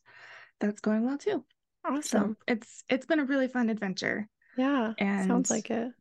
that's 0.61 0.81
going 0.81 1.05
well 1.05 1.19
too. 1.19 1.45
So 1.85 1.95
Awesome. 1.95 2.37
it's 2.47 2.85
it's 2.89 3.07
been 3.07 3.21
a 3.21 3.25
really 3.25 3.49
fun 3.49 3.69
adventure. 3.69 4.29
Yeah. 4.57 4.93
And 4.99 5.27
Sounds 5.29 5.51
like 5.51 5.71
it. 5.71 5.93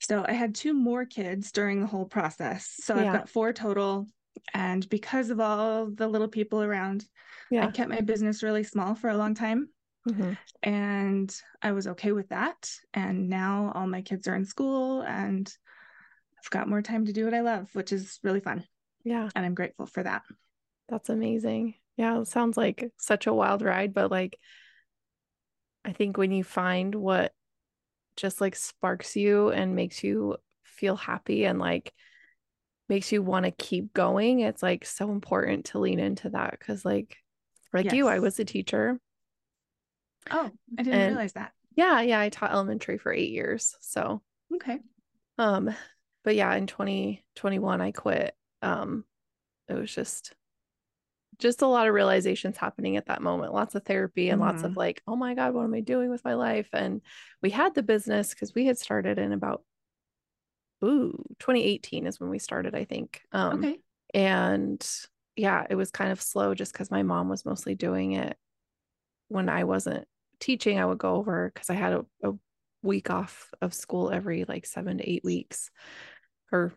so 0.00 0.24
I 0.26 0.32
had 0.32 0.54
two 0.54 0.74
more 0.74 1.04
kids 1.04 1.52
during 1.52 1.80
the 1.80 1.86
whole 1.86 2.04
process. 2.04 2.72
So 2.80 2.94
I've 2.94 3.12
got 3.12 3.28
four 3.28 3.52
total. 3.52 4.06
And 4.52 4.88
because 4.88 5.30
of 5.30 5.40
all 5.40 5.86
the 5.86 6.06
little 6.06 6.28
people 6.28 6.62
around, 6.62 7.04
I 7.52 7.66
kept 7.68 7.90
my 7.90 8.00
business 8.00 8.42
really 8.42 8.64
small 8.64 8.94
for 8.94 9.08
a 9.08 9.16
long 9.16 9.34
time. 9.34 9.68
hmm 10.06 10.32
And 10.62 11.34
I 11.62 11.72
was 11.72 11.86
okay 11.88 12.12
with 12.12 12.28
that. 12.28 12.70
And 12.92 13.28
now 13.28 13.72
all 13.74 13.86
my 13.86 14.02
kids 14.02 14.28
are 14.28 14.36
in 14.36 14.44
school 14.44 15.00
and 15.02 15.52
I've 16.38 16.50
got 16.50 16.68
more 16.68 16.82
time 16.82 17.06
to 17.06 17.12
do 17.12 17.24
what 17.24 17.34
I 17.34 17.40
love, 17.40 17.68
which 17.72 17.92
is 17.92 18.20
really 18.22 18.40
fun. 18.40 18.64
Yeah. 19.04 19.28
And 19.34 19.46
I'm 19.46 19.54
grateful 19.54 19.86
for 19.86 20.02
that. 20.02 20.22
That's 20.88 21.08
amazing. 21.08 21.74
Yeah. 21.96 22.20
It 22.20 22.28
sounds 22.28 22.56
like 22.56 22.92
such 22.98 23.26
a 23.26 23.32
wild 23.34 23.62
ride, 23.62 23.94
but 23.94 24.10
like, 24.10 24.38
I 25.84 25.92
think 25.92 26.18
when 26.18 26.32
you 26.32 26.44
find 26.44 26.94
what 26.94 27.32
just 28.16 28.40
like 28.40 28.56
sparks 28.56 29.16
you 29.16 29.50
and 29.50 29.74
makes 29.76 30.02
you 30.02 30.36
feel 30.64 30.96
happy 30.96 31.44
and 31.44 31.58
like 31.58 31.92
makes 32.88 33.10
you 33.12 33.22
want 33.22 33.44
to 33.44 33.50
keep 33.50 33.92
going, 33.92 34.40
it's 34.40 34.62
like 34.62 34.84
so 34.84 35.10
important 35.10 35.66
to 35.66 35.78
lean 35.78 35.98
into 35.98 36.30
that. 36.30 36.58
Cause 36.60 36.84
like, 36.84 37.16
like 37.72 37.92
you, 37.92 38.06
I 38.08 38.20
was 38.20 38.38
a 38.38 38.44
teacher. 38.44 38.98
Oh, 40.30 40.50
I 40.78 40.82
didn't 40.82 41.00
And- 41.00 41.14
realize 41.14 41.32
that. 41.34 41.52
Yeah. 41.74 42.00
Yeah. 42.00 42.20
I 42.20 42.30
taught 42.30 42.52
elementary 42.52 42.96
for 42.96 43.12
eight 43.12 43.30
years. 43.30 43.74
So, 43.80 44.22
Okay. 44.54 44.78
um, 45.36 45.74
but 46.24 46.34
yeah, 46.34 46.54
in 46.54 46.66
2021, 46.66 47.80
I 47.80 47.90
quit. 47.92 48.34
Um, 48.62 49.04
it 49.68 49.74
was 49.74 49.94
just, 49.94 50.32
just 51.38 51.62
a 51.62 51.66
lot 51.66 51.86
of 51.88 51.94
realizations 51.94 52.56
happening 52.56 52.96
at 52.96 53.06
that 53.06 53.22
moment. 53.22 53.52
Lots 53.54 53.74
of 53.74 53.84
therapy 53.84 54.30
and 54.30 54.40
lots 54.40 54.64
of 54.64 54.72
Mhm. 54.72 54.76
like, 54.76 55.02
oh 55.06 55.16
my 55.16 55.34
God, 55.34 55.54
what 55.54 55.64
am 55.64 55.74
I 55.74 55.80
doing 55.80 56.10
with 56.10 56.24
my 56.24 56.34
life? 56.34 56.68
And 56.72 57.02
we 57.42 57.50
had 57.50 57.74
the 57.74 57.82
business 57.82 58.30
because 58.30 58.54
we 58.54 58.66
had 58.66 58.78
started 58.78 59.18
in 59.18 59.32
about, 59.32 59.64
ooh, 60.84 61.22
2018 61.38 62.06
is 62.06 62.20
when 62.20 62.30
we 62.30 62.38
started, 62.38 62.74
I 62.74 62.84
think. 62.84 63.22
Um, 63.32 63.58
Okay. 63.58 63.78
and 64.14 64.86
yeah, 65.36 65.66
it 65.68 65.74
was 65.74 65.90
kind 65.90 66.12
of 66.12 66.20
slow 66.22 66.54
just 66.54 66.72
because 66.72 66.90
my 66.90 67.02
mom 67.02 67.28
was 67.28 67.44
mostly 67.44 67.74
doing 67.74 68.12
it 68.12 68.36
when 69.28 69.48
I 69.48 69.64
wasn't 69.64 70.06
teaching. 70.40 70.78
I 70.78 70.86
would 70.86 70.98
go 70.98 71.16
over 71.16 71.50
because 71.52 71.70
I 71.70 71.74
had 71.74 71.92
a, 71.94 72.06
a 72.22 72.32
week 72.82 73.10
off 73.10 73.52
of 73.60 73.74
school 73.74 74.10
every 74.10 74.44
like 74.44 74.66
seven 74.66 74.98
to 74.98 75.10
eight 75.10 75.24
weeks, 75.24 75.70
or 76.52 76.72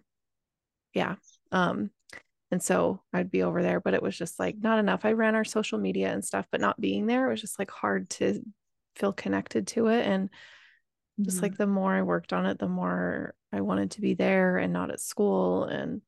yeah. 0.93 1.15
Um, 1.51 1.91
and 2.51 2.61
so 2.63 3.03
I'd 3.13 3.31
be 3.31 3.43
over 3.43 3.61
there, 3.63 3.79
but 3.79 3.93
it 3.93 4.01
was 4.03 4.17
just 4.17 4.39
like 4.39 4.57
not 4.57 4.79
enough. 4.79 5.05
I 5.05 5.13
ran 5.13 5.35
our 5.35 5.45
social 5.45 5.79
media 5.79 6.11
and 6.13 6.25
stuff, 6.25 6.47
but 6.51 6.61
not 6.61 6.81
being 6.81 7.05
there, 7.07 7.27
it 7.27 7.31
was 7.31 7.41
just 7.41 7.59
like 7.59 7.71
hard 7.71 8.09
to 8.11 8.43
feel 8.95 9.13
connected 9.13 9.67
to 9.67 9.87
it. 9.87 10.05
And 10.05 10.29
just 11.25 11.41
Mhm. 11.41 11.43
like 11.43 11.57
the 11.57 11.67
more 11.67 11.93
I 11.93 12.01
worked 12.03 12.33
on 12.33 12.45
it, 12.45 12.59
the 12.59 12.67
more 12.69 13.35
I 13.51 13.61
wanted 13.61 13.91
to 13.91 14.01
be 14.01 14.13
there 14.13 14.57
and 14.57 14.71
not 14.73 14.91
at 14.91 14.99
school 15.01 15.65
and 15.65 16.01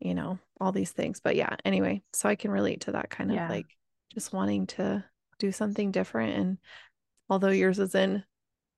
you 0.00 0.14
know, 0.14 0.38
all 0.60 0.72
these 0.72 0.92
things. 0.92 1.20
But 1.20 1.36
yeah, 1.36 1.56
anyway, 1.64 2.02
so 2.12 2.28
I 2.28 2.36
can 2.36 2.50
relate 2.52 2.82
to 2.82 2.92
that 2.92 3.10
kind 3.10 3.30
Yeah. 3.30 3.32
of 3.32 3.42
like 3.48 3.68
just 4.14 4.32
wanting 4.32 4.66
to 4.68 5.04
do 5.38 5.52
something 5.52 5.92
different. 5.92 6.34
And 6.38 6.58
although 7.30 7.50
yours 7.50 7.78
is 7.80 7.94
in, 7.94 8.24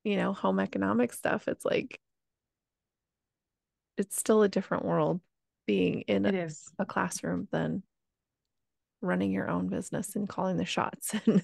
you 0.03 0.17
know, 0.17 0.33
home 0.33 0.59
economic 0.59 1.13
stuff, 1.13 1.47
it's 1.47 1.65
like 1.65 1.99
it's 3.97 4.17
still 4.17 4.43
a 4.43 4.49
different 4.49 4.85
world 4.85 5.21
being 5.65 6.01
in 6.01 6.25
a, 6.25 6.29
a 6.79 6.85
classroom 6.85 7.47
than 7.51 7.83
running 9.01 9.31
your 9.31 9.49
own 9.49 9.67
business 9.67 10.15
and 10.15 10.27
calling 10.29 10.57
the 10.57 10.65
shots 10.65 11.13
and 11.25 11.43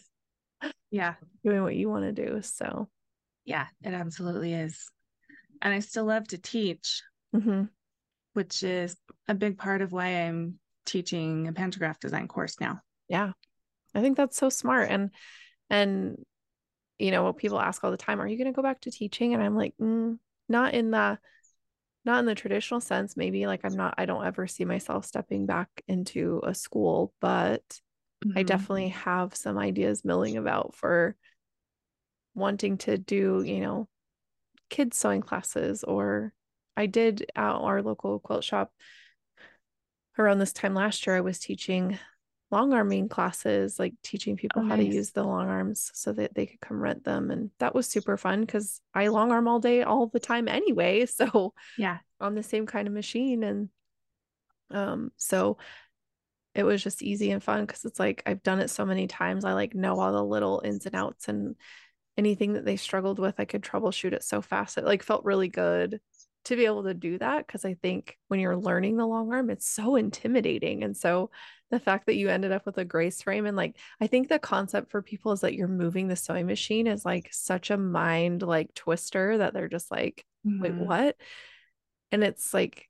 Yeah. 0.91 1.15
doing 1.43 1.61
what 1.63 1.75
you 1.75 1.89
want 1.89 2.03
to 2.05 2.11
do. 2.25 2.41
So 2.41 2.89
Yeah. 3.45 3.67
It 3.83 3.93
absolutely 3.93 4.53
is. 4.53 4.89
And 5.61 5.73
I 5.73 5.79
still 5.79 6.05
love 6.05 6.27
to 6.29 6.37
teach, 6.37 7.01
mhm. 7.35 7.69
which 8.33 8.63
is 8.63 8.95
a 9.27 9.33
big 9.33 9.57
part 9.57 9.81
of 9.81 9.91
why 9.91 10.07
I'm 10.07 10.59
teaching 10.85 11.47
a 11.47 11.53
pantograph 11.53 11.99
design 11.99 12.27
course 12.27 12.55
now. 12.59 12.79
yeah 13.09 13.31
i 13.93 14.01
think 14.01 14.17
that's 14.17 14.37
so 14.37 14.49
smart 14.49 14.89
and 14.89 15.11
and 15.69 16.17
you 16.97 17.11
know 17.11 17.31
people 17.33 17.59
ask 17.59 17.83
all 17.83 17.91
the 17.91 17.97
time 17.97 18.19
are 18.19 18.27
you 18.27 18.37
going 18.37 18.51
to 18.51 18.55
go 18.55 18.63
back 18.63 18.81
to 18.81 18.89
teaching 18.89 19.33
and 19.35 19.43
i'm 19.43 19.55
like 19.55 19.75
mm, 19.79 20.17
not 20.47 20.73
in 20.73 20.89
the 20.89 21.19
not 22.05 22.19
in 22.19 22.25
the 22.25 22.35
traditional 22.35 22.81
sense 22.81 23.17
maybe 23.17 23.45
like 23.45 23.61
i'm 23.63 23.75
not 23.75 23.93
i 23.97 24.05
don't 24.05 24.25
ever 24.25 24.47
see 24.47 24.65
myself 24.65 25.05
stepping 25.05 25.45
back 25.45 25.69
into 25.87 26.41
a 26.43 26.53
school 26.53 27.13
but 27.19 27.61
i 28.35 28.43
Mhm. 28.43 28.45
definitely 28.45 28.89
have 28.89 29.35
some 29.35 29.57
ideas 29.57 30.03
milling 30.03 30.37
about 30.37 30.75
for 30.75 31.15
wanting 32.35 32.77
to 32.79 32.97
do 32.97 33.41
you 33.45 33.59
know 33.61 33.87
kids 34.69 34.97
sewing 34.97 35.21
classes 35.21 35.83
or 35.83 36.33
i 36.77 36.85
did 36.85 37.23
at 37.35 37.51
our 37.53 37.81
local 37.81 38.19
quilt 38.19 38.43
shop 38.43 38.71
around 40.17 40.39
this 40.39 40.53
time 40.53 40.73
last 40.73 41.05
year 41.07 41.15
i 41.15 41.21
was 41.21 41.39
teaching 41.39 41.97
long 42.51 42.73
arming 42.73 43.09
classes 43.09 43.77
like 43.79 43.93
teaching 44.03 44.35
people 44.35 44.61
Oh, 44.61 44.65
how 44.67 44.75
to 44.75 44.83
use 44.83 45.11
the 45.11 45.23
long 45.23 45.47
arms 45.47 45.91
so 45.93 46.11
that 46.13 46.33
they 46.33 46.45
could 46.47 46.59
come 46.61 46.81
rent 46.81 47.03
them 47.03 47.31
and 47.31 47.51
that 47.59 47.75
was 47.75 47.87
super 47.87 48.17
fun 48.17 48.41
because 48.41 48.81
i 48.93 49.07
long 49.07 49.31
arm 49.31 49.47
all 49.47 49.59
day 49.59 49.83
all 49.83 50.07
the 50.07 50.19
time 50.19 50.47
anyway 50.47 51.05
so 51.07 51.53
Yeah. 51.75 51.99
on 52.19 52.35
the 52.35 52.43
same 52.43 52.65
kind 52.65 52.87
of 52.87 52.93
machine 52.93 53.43
and 53.43 53.69
um 54.71 55.11
so 55.17 55.57
it 56.55 56.63
was 56.63 56.83
just 56.83 57.03
easy 57.03 57.31
and 57.31 57.43
fun 57.43 57.65
because 57.65 57.85
it's 57.85 57.99
like 57.99 58.23
I've 58.25 58.43
done 58.43 58.59
it 58.59 58.69
so 58.69 58.85
many 58.85 59.07
times 59.07 59.45
I 59.45 59.53
like 59.53 59.75
know 59.75 59.99
all 59.99 60.11
the 60.11 60.23
little 60.23 60.61
ins 60.63 60.85
and 60.85 60.95
outs 60.95 61.27
and 61.27 61.55
anything 62.17 62.53
that 62.53 62.65
they 62.65 62.77
struggled 62.77 63.19
with 63.19 63.35
I 63.39 63.45
could 63.45 63.63
troubleshoot 63.63 64.13
it 64.13 64.23
so 64.23 64.41
fast 64.41 64.77
it 64.77 64.85
like 64.85 65.03
felt 65.03 65.25
really 65.25 65.49
good 65.49 66.01
to 66.45 66.55
be 66.55 66.65
able 66.65 66.83
to 66.83 66.93
do 66.93 67.17
that 67.17 67.45
because 67.45 67.65
I 67.65 67.73
think 67.75 68.17
when 68.27 68.39
you're 68.39 68.57
learning 68.57 68.97
the 68.97 69.05
long 69.05 69.31
arm 69.33 69.49
it's 69.49 69.67
so 69.67 69.95
intimidating. 69.95 70.83
And 70.83 70.95
so 70.95 71.31
the 71.71 71.79
fact 71.79 72.07
that 72.07 72.15
you 72.15 72.29
ended 72.29 72.51
up 72.51 72.65
with 72.65 72.77
a 72.79 72.85
grace 72.85 73.21
frame 73.21 73.45
and 73.45 73.55
like 73.57 73.77
I 74.01 74.07
think 74.07 74.27
the 74.29 74.39
concept 74.39 74.89
for 74.89 75.01
people 75.01 75.31
is 75.33 75.41
that 75.41 75.53
you're 75.53 75.67
moving 75.67 76.07
the 76.07 76.15
sewing 76.15 76.47
machine 76.47 76.87
is 76.87 77.05
like 77.05 77.29
such 77.31 77.69
a 77.69 77.77
mind 77.77 78.41
like 78.41 78.73
twister 78.73 79.37
that 79.39 79.53
they're 79.53 79.67
just 79.69 79.91
like 79.91 80.25
wait 80.43 80.73
Mhm. 80.73 80.85
what? 80.85 81.15
And 82.11 82.23
it's 82.23 82.53
like 82.53 82.85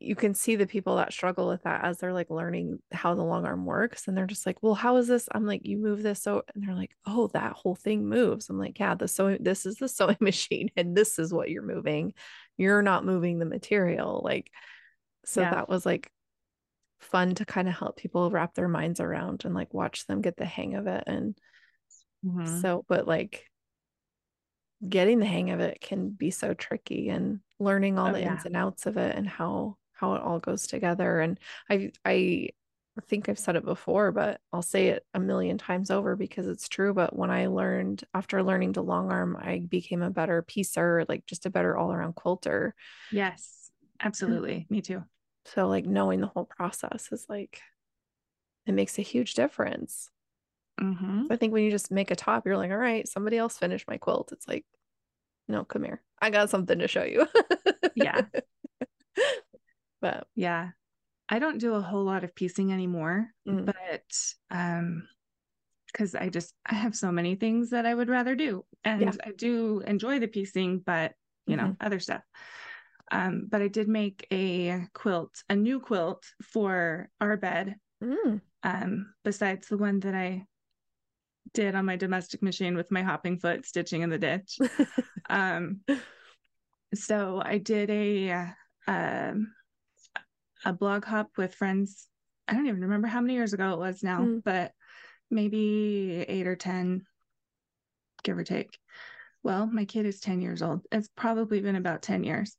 you 0.00 0.16
can 0.16 0.34
see 0.34 0.56
the 0.56 0.66
people 0.66 0.96
that 0.96 1.12
struggle 1.12 1.48
with 1.48 1.62
that 1.62 1.84
as 1.84 1.98
they're 1.98 2.12
like 2.12 2.28
learning 2.28 2.78
how 2.92 3.14
the 3.14 3.22
long 3.22 3.46
arm 3.46 3.64
works. 3.64 4.06
And 4.08 4.16
they're 4.16 4.26
just 4.26 4.44
like 4.46 4.62
well 4.62 4.74
how 4.74 4.96
is 4.96 5.06
this? 5.06 5.28
I'm 5.32 5.46
like 5.46 5.64
you 5.64 5.78
move 5.78 6.02
this 6.02 6.22
so 6.22 6.42
and 6.54 6.64
they're 6.66 6.74
like 6.74 6.90
oh 7.06 7.28
that 7.28 7.52
whole 7.52 7.76
thing 7.76 8.06
moves. 8.08 8.50
I'm 8.50 8.58
like 8.58 8.78
yeah 8.80 8.94
the 8.96 9.06
sewing 9.08 9.38
this 9.42 9.64
is 9.66 9.76
the 9.76 9.88
sewing 9.98 10.16
machine 10.20 10.70
and 10.76 10.96
this 10.96 11.18
is 11.18 11.32
what 11.32 11.50
you're 11.50 11.62
moving 11.62 12.14
you're 12.56 12.82
not 12.82 13.04
moving 13.04 13.38
the 13.38 13.44
material 13.44 14.20
like 14.24 14.50
so 15.24 15.42
Yeah. 15.42 15.50
that 15.50 15.68
was 15.68 15.86
like 15.86 16.10
fun 17.00 17.34
to 17.36 17.44
kind 17.44 17.68
of 17.68 17.74
help 17.74 17.96
people 17.96 18.30
wrap 18.30 18.54
their 18.54 18.68
minds 18.68 19.00
around 19.00 19.44
and 19.44 19.54
like 19.54 19.74
watch 19.74 20.06
them 20.06 20.22
get 20.22 20.36
the 20.36 20.44
hang 20.46 20.74
of 20.74 20.86
it 20.86 21.04
and 21.06 21.38
Mhm. 22.22 22.64
so, 22.64 22.84
but 22.88 23.06
like 23.06 23.50
getting 24.88 25.18
the 25.18 25.26
hang 25.26 25.50
of 25.50 25.60
it 25.60 25.80
can 25.80 26.10
be 26.10 26.30
so 26.30 26.54
tricky 26.54 27.08
and 27.08 27.40
learning 27.58 27.98
all 27.98 28.10
Oh, 28.10 28.10
the 28.10 28.22
yeah. 28.22 28.24
ins 28.24 28.44
and 28.44 28.56
outs 28.56 28.86
of 28.86 28.96
it 28.96 29.16
and 29.16 29.28
how 29.28 29.76
how 29.92 30.14
it 30.14 30.22
all 30.22 30.40
goes 30.40 30.66
together. 30.66 31.20
And 31.20 31.38
I 31.70 31.92
I 32.04 32.48
think 33.00 33.28
I've 33.28 33.38
said 33.38 33.56
it 33.56 33.64
before, 33.64 34.12
but 34.12 34.40
I'll 34.52 34.62
say 34.62 34.88
it 34.88 35.04
a 35.14 35.20
million 35.20 35.58
times 35.58 35.90
over 35.90 36.14
because 36.16 36.46
it's 36.46 36.68
true. 36.68 36.94
But 36.94 37.16
when 37.16 37.30
I 37.30 37.46
learned 37.46 38.04
after 38.14 38.42
learning 38.42 38.74
to 38.74 38.82
long 38.82 39.10
arm, 39.10 39.36
I 39.40 39.66
became 39.68 40.02
a 40.02 40.10
better 40.10 40.42
piecer, 40.42 41.04
like 41.08 41.26
just 41.26 41.46
a 41.46 41.50
better 41.50 41.76
all 41.76 41.92
around 41.92 42.14
quilter. 42.14 42.74
Yes. 43.10 43.70
Absolutely. 44.00 44.66
Me 44.70 44.80
too. 44.80 45.02
So 45.46 45.66
like 45.68 45.86
knowing 45.86 46.20
the 46.20 46.26
whole 46.26 46.44
process 46.44 47.08
is 47.12 47.26
like 47.28 47.60
it 48.66 48.72
makes 48.72 48.98
a 48.98 49.02
huge 49.02 49.34
difference. 49.34 50.10
Mhm. 50.80 51.26
I 51.30 51.36
think 51.36 51.52
when 51.52 51.64
you 51.64 51.70
just 51.70 51.90
make 51.90 52.10
a 52.10 52.16
top, 52.16 52.46
you're 52.46 52.56
like, 52.56 52.70
all 52.70 52.76
right, 52.76 53.06
somebody 53.06 53.36
else 53.36 53.58
finished 53.58 53.86
my 53.88 53.98
quilt. 53.98 54.32
It's 54.32 54.48
like, 54.48 54.64
no, 55.48 55.64
come 55.64 55.84
here. 55.84 56.02
I 56.20 56.30
got 56.30 56.50
something 56.50 56.78
to 56.78 56.88
show 56.88 57.04
you. 57.04 57.26
Yeah. 57.94 58.22
but 60.00 60.26
Yeah. 60.34 60.70
I 61.28 61.38
don't 61.38 61.58
do 61.58 61.74
a 61.74 61.80
whole 61.80 62.04
lot 62.04 62.24
of 62.24 62.34
piecing 62.34 62.72
anymore, 62.72 63.28
Mm. 63.48 63.66
but 63.66 64.12
um 64.50 65.08
because 65.86 66.14
I 66.14 66.28
just 66.28 66.54
I 66.66 66.74
have 66.74 66.96
so 66.96 67.12
many 67.12 67.36
things 67.36 67.70
that 67.70 67.86
I 67.86 67.94
would 67.94 68.08
rather 68.08 68.34
do. 68.34 68.64
And 68.82 69.02
Yeah. 69.02 69.12
I 69.24 69.30
do 69.30 69.80
enjoy 69.86 70.18
the 70.18 70.26
piecing, 70.26 70.80
but 70.80 71.12
you 71.46 71.56
know, 71.56 71.76
other 71.80 72.00
stuff. 72.00 72.22
Um, 73.12 73.46
but 73.48 73.62
I 73.62 73.68
did 73.68 73.86
make 73.86 74.26
a 74.32 74.88
quilt, 74.94 75.42
a 75.48 75.54
new 75.54 75.78
quilt 75.78 76.24
for 76.42 77.10
our 77.20 77.36
bed, 77.36 77.76
mm, 78.02 78.40
um, 78.62 79.14
besides 79.24 79.68
the 79.68 79.76
one 79.76 80.00
that 80.00 80.14
I 80.14 80.46
did 81.52 81.74
on 81.74 81.84
my 81.84 81.96
domestic 81.96 82.42
machine 82.42 82.76
with 82.76 82.90
my 82.90 83.02
hopping 83.02 83.38
foot 83.38 83.66
stitching 83.66 84.00
in 84.02 84.10
the 84.10 84.18
ditch. 84.18 84.58
um 85.30 85.80
so 86.94 87.40
i 87.44 87.58
did 87.58 87.90
a 87.90 88.30
uh, 88.30 88.46
um 88.86 89.52
a 90.64 90.72
blog 90.72 91.04
hop 91.04 91.30
with 91.36 91.54
friends 91.54 92.08
i 92.48 92.54
don't 92.54 92.66
even 92.66 92.80
remember 92.80 93.06
how 93.08 93.20
many 93.20 93.34
years 93.34 93.52
ago 93.52 93.72
it 93.72 93.78
was 93.78 94.02
now 94.02 94.20
Mm. 94.20 94.42
but 94.44 94.72
maybe 95.30 96.24
eight 96.28 96.46
or 96.46 96.56
ten 96.56 97.02
give 98.22 98.38
or 98.38 98.44
take. 98.44 98.78
Well 99.42 99.66
my 99.66 99.84
kid 99.84 100.06
is 100.06 100.20
10 100.20 100.40
years 100.40 100.62
old. 100.62 100.80
It's 100.90 101.08
probably 101.16 101.60
been 101.60 101.76
about 101.76 102.02
10 102.02 102.24
years. 102.24 102.56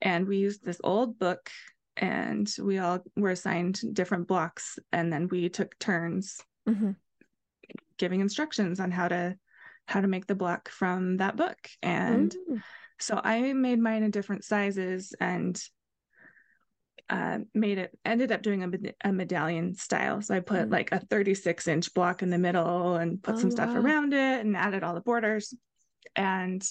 And 0.00 0.26
we 0.26 0.38
used 0.38 0.64
this 0.64 0.80
old 0.82 1.18
book 1.18 1.50
and 1.96 2.50
we 2.60 2.78
all 2.78 3.00
were 3.16 3.30
assigned 3.30 3.80
different 3.92 4.26
blocks. 4.26 4.78
And 4.92 5.12
then 5.12 5.28
we 5.28 5.48
took 5.48 5.78
turns 5.78 6.40
mhm, 6.68 6.96
giving 7.98 8.20
instructions 8.20 8.80
on 8.80 8.90
how 8.90 9.08
to 9.08 9.36
how 9.86 10.00
to 10.00 10.08
make 10.08 10.26
the 10.26 10.34
block 10.34 10.68
from 10.68 11.18
that 11.18 11.36
book. 11.36 11.58
And 11.82 12.34
mm, 12.50 12.62
so 12.98 13.20
i 13.22 13.52
made 13.52 13.80
mine 13.80 14.02
in 14.02 14.10
different 14.10 14.44
sizes 14.44 15.14
and 15.20 15.60
uh, 17.10 17.38
made 17.54 17.78
it 17.78 17.98
ended 18.04 18.32
up 18.32 18.42
doing 18.42 18.62
a, 18.62 19.08
a 19.08 19.12
medallion 19.12 19.74
style 19.74 20.22
so 20.22 20.34
i 20.34 20.40
put 20.40 20.68
Mm. 20.68 20.72
like 20.72 20.92
a 20.92 21.00
36 21.00 21.68
inch 21.68 21.92
block 21.94 22.22
in 22.22 22.30
the 22.30 22.38
middle 22.38 22.94
and 22.96 23.22
put 23.22 23.36
Oh, 23.36 23.40
some 23.40 23.50
stuff 23.50 23.74
wow. 23.74 23.80
around 23.82 24.12
it 24.14 24.44
and 24.44 24.56
added 24.56 24.82
all 24.82 24.94
the 24.94 25.00
borders 25.00 25.54
and 26.16 26.66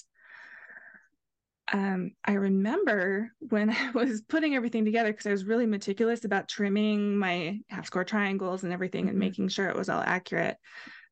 um, 1.72 2.10
I 2.24 2.32
remember 2.32 3.32
when 3.38 3.70
I 3.70 3.90
was 3.94 4.20
putting 4.22 4.54
everything 4.54 4.84
together 4.84 5.12
because 5.12 5.26
I 5.26 5.30
was 5.30 5.44
really 5.44 5.66
meticulous 5.66 6.24
about 6.24 6.48
trimming 6.48 7.16
my 7.16 7.60
half 7.68 7.86
square 7.86 8.04
triangles 8.04 8.64
and 8.64 8.72
everything 8.72 9.08
and 9.08 9.16
Mhm. 9.16 9.20
making 9.20 9.48
sure 9.48 9.68
it 9.68 9.76
was 9.76 9.88
all 9.88 10.02
accurate. 10.04 10.56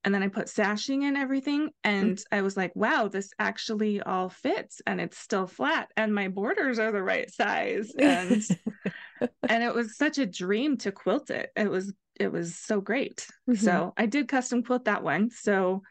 And 0.02 0.14
then 0.14 0.23
I 0.23 0.28
put 0.28 0.49
sashing 0.49 1.02
in 1.02 1.14
everything, 1.14 1.71
and 1.85 2.19
I 2.33 2.40
was 2.40 2.57
like, 2.57 2.75
wow, 2.75 3.09
this 3.09 3.33
actually 3.38 4.00
all 4.00 4.30
fits 4.30 4.80
and 4.87 4.99
it's 5.00 5.19
still 5.19 5.47
flat, 5.47 5.90
and 5.97 6.14
my 6.14 6.28
borders 6.28 6.78
are 6.78 6.90
the 6.90 7.02
right 7.02 7.30
size. 7.30 7.92
And 7.99 8.42
and 9.49 9.62
it 9.62 9.75
was 9.75 9.97
such 9.99 10.16
a 10.19 10.25
dream 10.25 10.78
to 10.78 10.90
quilt 10.92 11.28
it. 11.30 11.50
It 11.54 11.71
was 11.71 11.92
it 12.19 12.33
was 12.33 12.57
so 12.57 12.80
great. 12.80 13.26
Mhm. 13.49 13.59
So 13.59 13.92
I 13.97 14.07
did 14.07 14.26
custom 14.28 14.62
quilt 14.62 14.87
that 14.87 15.02
one. 15.02 15.30
So 15.30 15.83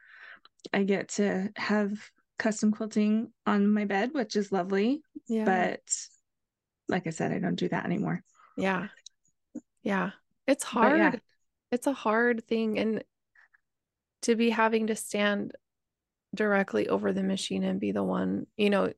I 0.73 0.83
get 0.83 1.09
to 1.09 1.49
have 1.55 1.91
custom 2.39 2.71
quilting 2.71 3.31
on 3.45 3.67
my 3.67 3.85
bed, 3.85 4.09
which 4.13 4.35
is 4.35 4.51
lovely. 4.51 5.01
yeah. 5.27 5.45
But 5.45 5.81
like 6.87 7.05
I 7.05 7.11
said, 7.11 7.31
I 7.31 7.37
don't 7.39 7.55
do 7.55 7.69
that 7.69 7.85
anymore. 7.85 8.23
Yeah. 8.57 8.87
Yeah. 9.83 10.11
It's 10.47 10.63
hard. 10.63 10.97
yeah. 10.97 11.15
It's 11.71 11.85
a 11.87 11.93
hard 11.93 12.47
thing. 12.47 12.79
And 12.79 13.03
to 14.23 14.35
be 14.35 14.49
having 14.49 14.88
to 14.88 14.95
stand 14.95 15.53
directly 16.36 16.89
over 16.89 17.13
the 17.13 17.23
machine 17.23 17.63
and 17.63 17.79
be 17.79 17.91
the 17.91 18.03
one, 18.03 18.47
you 18.58 18.69
know, 18.69 18.93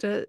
to 0.00 0.26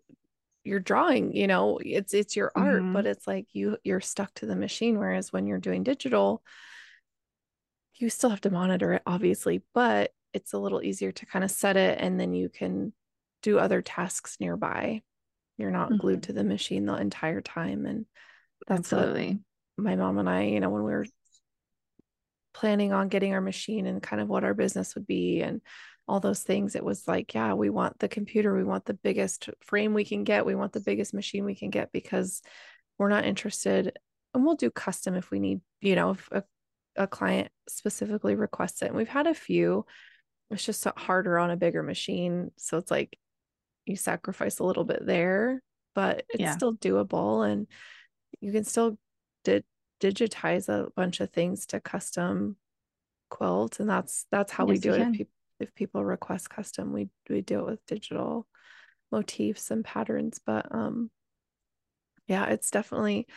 you're 0.63 0.79
drawing, 0.79 1.35
you 1.35 1.47
know, 1.47 1.79
it's 1.83 2.13
it's 2.13 2.35
your 2.35 2.51
art, 2.55 2.83
Mhm. 2.83 2.93
but 2.93 3.05
it's 3.07 3.27
like 3.27 3.47
you 3.53 3.77
you're 3.83 4.01
stuck 4.01 4.33
to 4.35 4.45
the 4.45 4.55
machine. 4.55 4.99
Whereas 4.99 5.33
when 5.33 5.47
you're 5.47 5.59
doing 5.59 5.83
digital, 5.83 6.43
you 7.95 8.09
still 8.09 8.29
have 8.29 8.41
to 8.41 8.49
monitor 8.51 8.93
it, 8.93 9.01
obviously, 9.05 9.63
but 9.73 10.13
it's 10.33 10.53
a 10.53 10.59
little 10.59 10.81
easier 10.81 11.11
to 11.11 11.25
kind 11.25 11.43
of 11.43 11.51
set 11.51 11.77
it 11.77 11.99
and 11.99 12.19
then 12.19 12.33
you 12.33 12.49
can 12.49 12.93
do 13.41 13.59
other 13.59 13.81
tasks 13.81 14.37
nearby. 14.39 15.01
You're 15.57 15.71
not 15.71 15.97
glued 15.97 16.19
Mhm. 16.19 16.23
to 16.23 16.33
the 16.33 16.43
machine 16.43 16.85
the 16.85 16.95
entire 16.95 17.41
time. 17.41 17.85
And 17.85 18.05
that's 18.67 18.93
Absolutely. 18.93 19.39
my 19.77 19.95
mom 19.95 20.17
and 20.17 20.29
I, 20.29 20.43
you 20.43 20.59
know, 20.59 20.69
when 20.69 20.83
we 20.83 20.91
were 20.91 21.05
planning 22.53 22.93
on 22.93 23.07
getting 23.09 23.33
our 23.33 23.41
machine 23.41 23.85
and 23.85 24.01
kind 24.01 24.21
of 24.21 24.27
what 24.27 24.43
our 24.43 24.53
business 24.53 24.95
would 24.95 25.07
be 25.07 25.41
and 25.41 25.61
all 26.07 26.19
those 26.19 26.41
things, 26.41 26.75
it 26.75 26.83
was 26.83 27.07
like, 27.07 27.33
yeah, 27.33 27.53
we 27.53 27.69
want 27.69 27.97
the 27.99 28.07
computer, 28.07 28.53
we 28.55 28.63
want 28.63 28.85
the 28.85 28.93
biggest 28.93 29.49
frame 29.61 29.93
we 29.93 30.03
can 30.03 30.23
get, 30.23 30.45
we 30.45 30.55
want 30.55 30.73
the 30.73 30.79
biggest 30.81 31.13
machine 31.13 31.45
we 31.45 31.55
can 31.55 31.69
get 31.69 31.91
because 31.91 32.41
we're 32.97 33.09
not 33.09 33.25
interested. 33.25 33.97
And 34.33 34.43
we'll 34.45 34.55
do 34.55 34.71
custom 34.71 35.15
if 35.15 35.31
we 35.31 35.39
need, 35.39 35.61
you 35.79 35.95
know, 35.95 36.11
if 36.11 36.27
a, 36.31 36.43
a 36.95 37.07
client 37.07 37.49
specifically 37.69 38.35
requests 38.35 38.81
it. 38.81 38.87
And 38.87 38.95
we've 38.95 39.07
had 39.07 39.27
a 39.27 39.33
few. 39.33 39.85
It's 40.49 40.65
just 40.65 40.85
harder 40.97 41.37
on 41.39 41.51
a 41.51 41.57
bigger 41.57 41.83
machine. 41.83 42.51
So 42.57 42.77
it's 42.77 42.91
like 42.91 43.17
you 43.85 43.95
sacrifice 43.95 44.59
a 44.59 44.63
little 44.65 44.83
bit 44.83 45.05
there, 45.05 45.61
but 45.95 46.25
it's 46.29 46.41
Yeah. 46.41 46.55
still 46.55 46.75
doable 46.75 47.49
and 47.49 47.67
you 48.41 48.51
can 48.51 48.63
still 48.63 48.97
di- 49.43 49.63
digitize 50.01 50.67
a 50.67 50.89
bunch 50.95 51.19
of 51.19 51.29
things 51.31 51.65
to 51.67 51.79
custom 51.79 52.57
quilt 53.29 53.79
and 53.79 53.89
that's 53.89 54.25
that's 54.31 54.51
how 54.51 54.65
we 54.65 54.77
do 54.77 54.93
it. 54.93 55.01
If, 55.01 55.13
peop 55.13 55.29
if 55.59 55.75
people 55.75 56.03
request 56.03 56.49
custom 56.49 56.91
we 56.91 57.09
we 57.29 57.41
do 57.41 57.59
it 57.59 57.65
with 57.65 57.85
digital 57.85 58.47
motifs 59.11 59.71
and 59.71 59.85
patterns 59.85 60.39
but 60.45 60.73
um 60.73 61.09
yeah 62.27 62.47
it's 62.47 62.71
definitely 62.71 63.27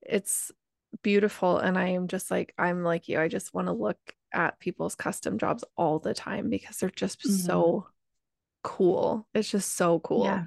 it's 0.00 0.52
beautiful 1.02 1.58
and 1.58 1.76
i 1.78 1.88
am 1.88 2.06
just 2.08 2.30
like 2.30 2.54
i'm 2.58 2.82
like 2.84 3.08
you 3.08 3.18
i 3.18 3.28
just 3.28 3.52
want 3.54 3.66
to 3.68 3.72
look 3.72 3.98
at 4.32 4.58
people's 4.60 4.94
custom 4.94 5.38
jobs 5.38 5.64
all 5.76 5.98
the 5.98 6.14
time 6.14 6.48
because 6.48 6.76
they're 6.78 6.88
just 6.90 7.20
Mhm. 7.22 7.30
so 7.30 7.86
cool. 8.62 9.26
It's 9.34 9.50
just 9.50 9.74
so 9.74 9.98
cool. 9.98 10.24
Yeah. 10.24 10.44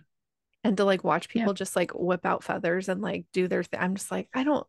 and 0.64 0.78
to 0.78 0.86
like 0.86 1.04
watch 1.04 1.30
people 1.30 1.54
just 1.54 1.76
like 1.76 1.92
whip 1.94 2.26
out 2.26 2.44
feathers 2.44 2.90
and 2.90 3.02
like 3.02 3.26
do 3.34 3.48
their 3.48 3.64
thing 3.64 3.80
i'm 3.80 3.94
just 3.96 4.10
like 4.10 4.30
i 4.34 4.44
don't 4.44 4.66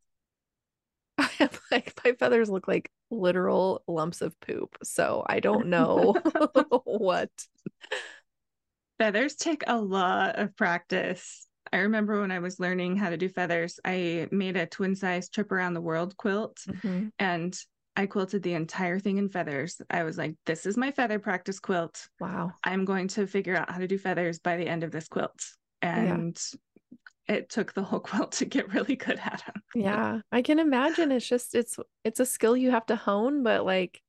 i 1.18 1.28
have 1.38 1.60
like 1.70 1.98
my 2.04 2.12
feathers 2.12 2.50
look 2.50 2.68
like 2.68 2.90
literal 3.10 3.82
lumps 3.86 4.20
of 4.20 4.38
poop 4.40 4.76
so 4.82 5.24
i 5.28 5.40
don't 5.40 5.66
know 5.68 6.14
what 6.84 7.30
Feathers 8.98 9.34
take 9.36 9.62
a 9.66 9.78
lot 9.78 10.38
of 10.38 10.56
practice. 10.56 11.46
I 11.70 11.78
remember 11.78 12.20
when 12.20 12.30
I 12.30 12.38
was 12.38 12.58
learning 12.58 12.96
how 12.96 13.10
to 13.10 13.18
do 13.18 13.28
feathers, 13.28 13.78
I 13.84 14.26
made 14.30 14.56
a 14.56 14.66
twin 14.66 14.94
size 14.94 15.28
trip 15.28 15.52
around 15.52 15.74
the 15.74 15.82
world 15.82 16.16
quilt 16.16 16.58
Mhm. 16.66 17.12
and 17.18 17.58
I 17.94 18.06
quilted 18.06 18.42
the 18.42 18.54
entire 18.54 18.98
thing 18.98 19.18
in 19.18 19.28
feathers. 19.28 19.80
I 19.90 20.04
was 20.04 20.16
like, 20.16 20.36
this 20.46 20.64
is 20.64 20.76
my 20.78 20.92
feather 20.92 21.18
practice 21.18 21.58
quilt. 21.60 22.08
wow 22.20 22.52
I'm 22.64 22.84
going 22.84 23.08
to 23.08 23.26
figure 23.26 23.56
out 23.56 23.70
how 23.70 23.78
to 23.78 23.86
do 23.86 23.98
feathers 23.98 24.38
by 24.38 24.56
the 24.56 24.66
end 24.66 24.82
of 24.82 24.92
this 24.92 25.08
quilt. 25.08 25.44
And 25.82 26.38
it 27.28 27.48
took 27.48 27.72
the 27.74 27.82
whole 27.82 28.00
quilt 28.08 28.32
to 28.32 28.44
get 28.44 28.72
really 28.74 28.96
good 28.96 29.18
at 29.22 29.42
them. 29.46 29.62
yeah 29.74 30.20
i 30.32 30.42
can 30.42 30.58
imagine 30.58 31.10
it's 31.12 31.28
just 31.28 31.54
it's 31.54 31.78
it's 32.04 32.20
a 32.20 32.26
skill 32.26 32.56
you 32.56 32.70
have 32.70 32.86
to 32.86 32.96
hone 32.96 33.42
but 33.42 33.64
like 33.64 34.00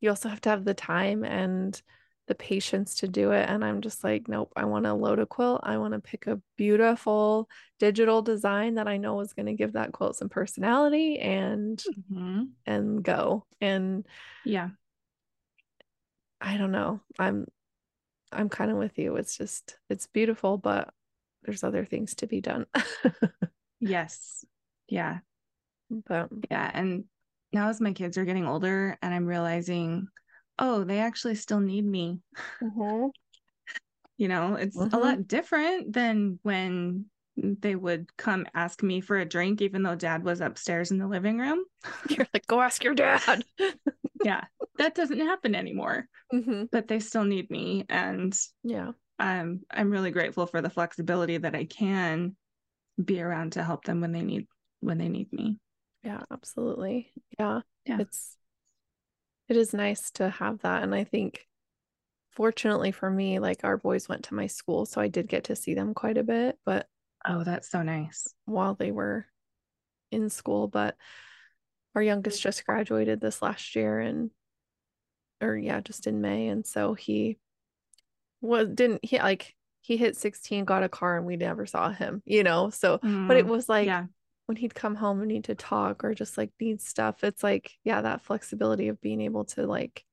you 0.00 0.08
also 0.10 0.28
have 0.28 0.40
to 0.40 0.48
have 0.50 0.64
the 0.64 0.74
time 0.74 1.24
and 1.24 1.80
the 2.28 2.34
patience 2.34 2.96
to 2.96 3.08
do 3.08 3.32
it 3.32 3.48
and 3.48 3.64
i'm 3.64 3.80
just 3.80 4.04
like 4.04 4.28
nope 4.28 4.52
i 4.54 4.66
want 4.66 4.84
to 4.84 4.92
load 4.92 5.18
a 5.18 5.24
quilt 5.24 5.60
i 5.64 5.78
want 5.78 5.94
to 5.94 5.98
pick 5.98 6.26
a 6.26 6.40
beautiful 6.56 7.48
digital 7.78 8.20
design 8.20 8.74
that 8.74 8.86
i 8.86 8.98
know 8.98 9.18
is 9.20 9.32
going 9.32 9.46
to 9.46 9.54
give 9.54 9.72
that 9.72 9.92
quilt 9.92 10.14
some 10.14 10.28
personality 10.28 11.18
and 11.18 11.82
mm-hmm. 12.12 12.42
and 12.66 13.02
go 13.02 13.46
and 13.62 14.06
Yeah. 14.44 14.68
i 16.40 16.58
don't 16.58 16.70
know 16.72 17.00
i'm 17.18 17.46
i'm 18.30 18.50
kind 18.50 18.70
of 18.70 18.76
with 18.76 18.98
you 18.98 19.16
it's 19.16 19.38
just 19.38 19.78
it's 19.88 20.06
beautiful 20.06 20.58
but 20.58 20.92
there's 21.48 21.64
other 21.64 21.86
things 21.86 22.14
to 22.14 22.26
be 22.26 22.42
done 22.42 22.66
Yes. 23.80 24.44
Yeah. 24.88 25.20
but 25.88 26.28
Yeah. 26.50 26.70
And 26.74 27.04
now 27.52 27.70
as 27.70 27.80
my 27.80 27.92
kids 27.94 28.18
are 28.18 28.24
getting 28.26 28.46
older 28.46 28.98
and 29.00 29.14
I'm 29.14 29.24
realizing, 29.24 30.08
oh, 30.58 30.84
they 30.84 30.98
actually 30.98 31.36
still 31.36 31.60
need 31.60 31.86
me. 31.86 32.20
You 34.18 34.26
know, 34.26 34.54
it's 34.56 34.76
a 34.76 34.80
Mhm. 34.80 35.00
lot 35.00 35.28
different 35.28 35.92
than 35.92 36.40
when 36.42 37.06
they 37.36 37.76
would 37.76 38.14
come 38.16 38.46
ask 38.52 38.82
me 38.82 39.00
for 39.00 39.16
a 39.16 39.24
drink, 39.24 39.62
even 39.62 39.84
though 39.84 39.94
dad 39.94 40.24
was 40.24 40.40
upstairs 40.40 40.90
in 40.90 40.98
the 40.98 41.06
living 41.06 41.38
room. 41.38 41.64
you're 42.10 42.26
like 42.34 42.46
go 42.48 42.60
ask 42.60 42.82
your 42.82 42.94
dad 42.94 43.44
Yeah. 44.24 44.44
that 44.76 44.96
doesn't 44.96 45.20
happen 45.20 45.54
anymore, 45.54 46.08
Mhm. 46.34 46.68
but 46.72 46.88
they 46.88 46.98
still 46.98 47.24
need 47.24 47.48
me. 47.48 47.86
And 47.88 48.36
yeah 48.64 48.90
um, 49.18 49.60
I'm 49.70 49.90
really 49.90 50.10
grateful 50.10 50.46
for 50.46 50.60
the 50.62 50.70
flexibility 50.70 51.38
that 51.38 51.54
I 51.54 51.64
can 51.64 52.36
be 53.02 53.20
around 53.20 53.52
to 53.52 53.64
help 53.64 53.84
them 53.84 54.00
when 54.00 54.12
they 54.12 54.22
need 54.22 54.46
when 54.80 54.98
they 54.98 55.08
need 55.08 55.32
me. 55.32 55.58
Yeah, 56.04 56.22
absolutely. 56.30 57.12
Yeah. 57.38 57.60
Yeah. 57.84 57.98
It's 58.00 58.36
it 59.48 59.56
is 59.56 59.72
nice 59.72 60.10
to 60.12 60.28
have 60.28 60.60
that. 60.60 60.82
And 60.82 60.94
I 60.94 61.04
think 61.04 61.46
fortunately 62.30 62.92
for 62.92 63.10
me, 63.10 63.38
like 63.38 63.64
our 63.64 63.76
boys 63.76 64.08
went 64.08 64.24
to 64.24 64.34
my 64.34 64.46
school, 64.46 64.86
so 64.86 65.00
I 65.00 65.08
did 65.08 65.28
get 65.28 65.44
to 65.44 65.56
see 65.56 65.74
them 65.74 65.94
quite 65.94 66.18
a 66.18 66.22
bit, 66.22 66.58
but 66.64 66.86
Oh, 67.26 67.42
that's 67.44 67.68
so 67.70 67.82
nice. 67.82 68.34
while 68.44 68.74
they 68.74 68.92
were 68.92 69.26
in 70.10 70.30
school, 70.30 70.68
but 70.68 70.96
our 71.94 72.02
youngest 72.02 72.40
just 72.42 72.64
graduated 72.64 73.20
this 73.20 73.42
last 73.42 73.74
year 73.74 73.98
and 73.98 74.30
or 75.40 75.56
yeah, 75.56 75.80
just 75.80 76.06
in 76.06 76.20
May. 76.20 76.48
And 76.48 76.66
so 76.66 76.94
he 76.94 77.38
was 78.40 78.68
didn't 78.74 79.04
he 79.04 79.18
like 79.18 79.54
he 79.80 79.96
hit 79.96 80.16
16, 80.16 80.64
got 80.64 80.82
a 80.82 80.88
car, 80.88 81.16
and 81.16 81.26
we 81.26 81.36
never 81.36 81.66
saw 81.66 81.90
him, 81.92 82.22
you 82.26 82.42
know. 82.42 82.70
So 82.70 83.00
but 83.26 83.36
it 83.36 83.46
Mm, 83.46 83.48
was 83.48 83.68
like 83.68 83.94
yeah. 83.94 84.06
when 84.46 84.56
he'd 84.56 84.74
come 84.74 84.94
home 84.96 85.20
and 85.20 85.28
need 85.28 85.44
to 85.44 85.54
talk 85.54 86.04
or 86.04 86.14
just 86.14 86.38
like 86.38 86.50
need 86.60 86.80
stuff, 86.80 87.24
it's 87.24 87.42
like, 87.42 87.72
yeah, 87.84 88.02
that 88.02 88.22
flexibility 88.22 88.88
of 88.88 89.00
being 89.00 89.20
able 89.20 89.44
to 89.46 89.66
like 89.66 90.04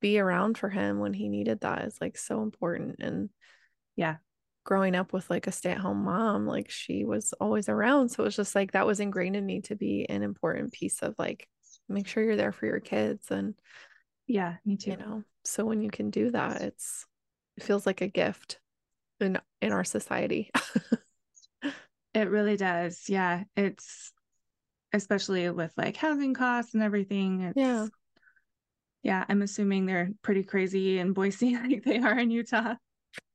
be 0.00 0.18
around 0.18 0.58
for 0.58 0.68
him 0.70 0.98
when 1.00 1.14
he 1.14 1.28
needed 1.28 1.60
that 1.62 1.84
is 1.84 1.98
like 2.00 2.18
so 2.18 2.42
important. 2.42 2.96
And 3.00 3.30
Yeah. 3.96 4.18
growing 4.64 4.94
up 4.94 5.12
with 5.12 5.28
like 5.30 5.46
a 5.46 5.52
stay-at-home 5.52 6.04
mom, 6.04 6.46
like 6.46 6.70
she 6.70 7.04
was 7.04 7.32
always 7.40 7.68
around. 7.68 8.10
So 8.10 8.22
it 8.22 8.26
was 8.26 8.36
just 8.36 8.54
like 8.54 8.72
that 8.72 8.86
was 8.86 9.00
ingrained 9.00 9.36
in 9.36 9.46
me 9.46 9.60
to 9.62 9.76
be 9.76 10.06
an 10.08 10.22
important 10.22 10.72
piece 10.72 11.02
of 11.02 11.14
like 11.18 11.48
make 11.88 12.06
sure 12.06 12.22
you're 12.22 12.36
there 12.36 12.52
for 12.52 12.66
your 12.66 12.80
kids 12.80 13.30
and 13.30 13.54
Yeah. 14.26 14.56
Me 14.64 14.76
too. 14.76 14.92
you 14.92 14.96
know, 14.96 15.24
so 15.44 15.64
when 15.64 15.82
you 15.82 15.90
can 15.90 16.10
do 16.10 16.30
that, 16.30 16.62
it's 16.62 17.02
it 17.04 17.09
feels 17.62 17.86
like 17.86 18.00
a 18.00 18.08
gift 18.08 18.58
in 19.20 19.38
in 19.60 19.72
our 19.72 19.84
society. 19.84 20.50
It 22.14 22.28
really 22.28 22.56
does. 22.56 23.08
Yeah. 23.08 23.44
It's 23.56 24.12
especially 24.92 25.48
with 25.50 25.72
like 25.76 25.96
housing 25.96 26.34
costs 26.34 26.74
and 26.74 26.82
everything. 26.82 27.42
It's, 27.42 27.56
Yeah. 27.56 27.86
Yeah. 29.02 29.24
I'm 29.28 29.42
assuming 29.42 29.86
they're 29.86 30.10
pretty 30.22 30.42
crazy 30.42 30.98
in 30.98 31.12
Boise 31.12 31.56
like 31.56 31.84
they 31.84 31.98
are 31.98 32.18
in 32.18 32.30
Utah. 32.30 32.74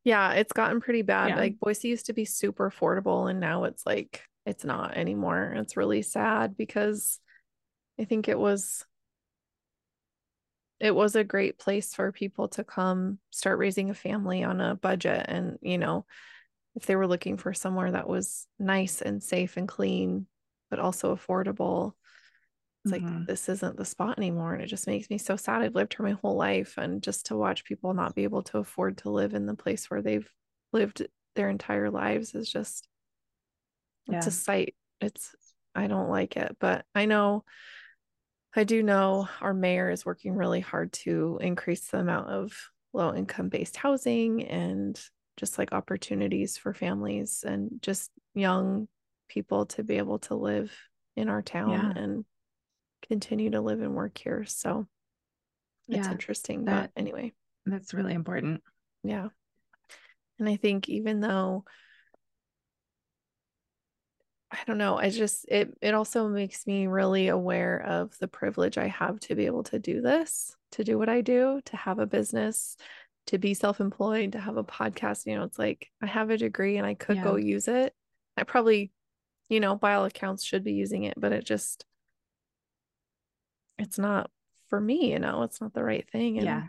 Yeah, 0.03 0.33
it's 0.33 0.53
gotten 0.53 0.81
pretty 0.81 1.01
bad. 1.01 1.29
Yeah. 1.29 1.38
Like 1.38 1.59
Boise 1.59 1.88
used 1.88 2.07
to 2.07 2.13
be 2.13 2.25
super 2.25 2.69
affordable 2.69 3.29
and 3.29 3.39
now 3.39 3.63
it's 3.63 3.85
like 3.85 4.21
it's 4.45 4.65
not 4.65 4.95
anymore. 4.97 5.53
It's 5.55 5.77
really 5.77 6.01
sad 6.01 6.55
because 6.57 7.19
I 7.99 8.03
think 8.03 8.27
it 8.27 8.38
was 8.38 8.85
it 10.86 10.95
was 10.95 11.15
a 11.15 11.24
great 11.24 11.58
place 11.60 11.93
for 11.95 12.12
people 12.12 12.48
to 12.50 12.63
come 12.63 13.19
start 13.32 13.60
raising 13.60 13.89
a 13.89 13.95
family 13.95 14.43
on 14.43 14.62
a 14.62 14.76
budget 14.76 15.26
and, 15.30 15.58
you 15.62 15.78
know, 15.78 16.06
if 16.76 16.86
they 16.88 16.95
were 16.95 17.08
looking 17.08 17.38
for 17.38 17.54
somewhere 17.54 17.91
that 17.91 18.10
was 18.10 18.48
nice 18.60 19.02
and 19.02 19.24
safe 19.24 19.58
and 19.58 19.67
clean 19.67 20.28
but 20.69 20.80
also 20.80 21.15
affordable, 21.15 21.93
it's 22.84 22.91
like 22.91 23.12
Mhm. 23.12 23.28
this 23.28 23.50
isn't 23.50 23.78
the 23.78 23.86
spot 23.86 24.17
anymore 24.17 24.54
and 24.54 24.63
it 24.63 24.67
just 24.67 24.88
makes 24.88 25.10
me 25.10 25.17
so 25.17 25.36
sad. 25.36 25.62
I've 25.62 25.76
lived 25.76 25.95
here 25.95 26.06
my 26.06 26.13
whole 26.13 26.36
life 26.38 26.78
and 26.78 27.04
just 27.04 27.28
to 27.28 27.38
watch 27.38 27.65
people 27.65 27.93
not 27.93 28.15
be 28.15 28.24
able 28.24 28.43
to 28.43 28.60
afford 28.60 29.00
to 29.00 29.10
live 29.12 29.34
in 29.34 29.45
the 29.48 29.56
place 29.56 29.89
where 29.89 30.02
they've 30.02 30.30
lived 30.74 31.08
their 31.36 31.50
entire 31.50 31.89
lives 31.91 32.36
is 32.36 32.52
just 32.52 32.89
it's 34.08 34.28
a 34.28 34.32
sight. 34.32 34.76
It's 35.02 35.36
I 35.74 35.88
don't 35.88 36.10
like 36.10 36.38
it, 36.38 36.56
but 36.60 36.86
I 36.95 37.06
know 37.06 37.43
I 38.56 38.63
do 38.63 38.82
know 38.84 39.28
our 39.41 39.54
mayor 39.54 39.89
is 39.89 40.06
working 40.06 40.34
really 40.36 40.62
hard 40.62 40.94
to 40.94 41.38
increase 41.41 41.88
the 41.88 42.00
amount 42.00 42.30
of 42.30 42.58
low 42.94 43.13
income 43.13 43.50
based 43.50 43.76
housing 43.76 44.46
and 44.48 45.00
just 45.38 45.58
like 45.58 45.74
opportunities 45.74 46.58
for 46.58 46.74
families 46.74 47.44
and 47.46 47.70
just 47.82 48.10
young 48.34 48.88
people 49.28 49.65
to 49.65 49.84
be 49.84 49.98
able 49.98 50.20
to 50.20 50.36
live 50.36 50.74
in 51.18 51.28
our 51.28 51.41
town 51.41 51.72
Yeah. 51.72 51.91
and 52.02 52.26
continue 53.10 53.50
to 53.52 53.62
live 53.62 53.82
and 53.82 53.94
work 53.94 54.18
here. 54.18 54.46
So 54.46 54.88
it's 55.89 55.98
Yeah, 56.08 56.12
interesting. 56.12 56.65
that- 56.65 56.91
but 56.96 57.00
anyway, 57.00 57.34
That's 57.65 57.94
really 57.94 58.13
important. 58.13 58.63
yeah. 59.04 59.30
And 60.39 60.48
I 60.48 60.56
think 60.56 60.88
even 60.89 61.20
though 61.20 61.65
I 64.51 64.60
don't 64.67 64.77
know, 64.77 64.97
I 64.97 65.10
just 65.10 65.45
it 65.49 65.75
it 65.81 65.93
also 65.93 66.27
makes 66.27 66.67
me 66.67 66.88
really 66.88 67.27
aware 67.29 67.81
of 67.81 68.17
the 68.19 68.27
privilege 68.27 68.77
I 68.77 68.88
have 68.88 69.19
to 69.21 69.36
be 69.36 69.47
able 69.47 69.63
to 69.63 69.79
do 69.79 70.01
this, 70.01 70.55
to 70.73 70.84
do 70.84 70.97
what 70.97 71.10
I 71.10 71.21
do, 71.21 71.62
to 71.65 71.77
have 71.77 71.99
a 71.99 72.05
business, 72.05 72.77
to 73.27 73.38
be 73.39 73.53
self-employed, 73.53 74.34
to 74.34 74.39
have 74.39 74.58
a 74.58 74.63
podcast. 74.63 75.25
You 75.25 75.36
know, 75.36 75.43
it's 75.43 75.58
like 75.60 75.89
I 76.01 76.05
have 76.05 76.29
a 76.29 76.38
degree 76.38 76.77
and 76.77 76.86
I 76.86 76.93
could 76.93 77.21
go 77.21 77.36
use 77.36 77.67
it. 77.67 77.93
I 78.38 78.43
probably, 78.43 78.91
you 79.49 79.60
know, 79.60 79.75
by 79.75 79.95
all 79.95 80.05
accounts 80.05 80.43
should 80.43 80.63
be 80.63 80.73
using 80.73 81.03
it, 81.03 81.15
but 81.17 81.31
it 81.31 81.43
just 81.43 81.86
it's 83.79 83.97
not 83.97 84.29
for 84.69 84.79
me, 84.79 85.12
you 85.12 85.19
know, 85.19 85.43
it's 85.43 85.60
not 85.60 85.73
the 85.73 85.84
right 85.84 86.10
thing. 86.10 86.38
And 86.38 86.45
Yeah. 86.47 86.67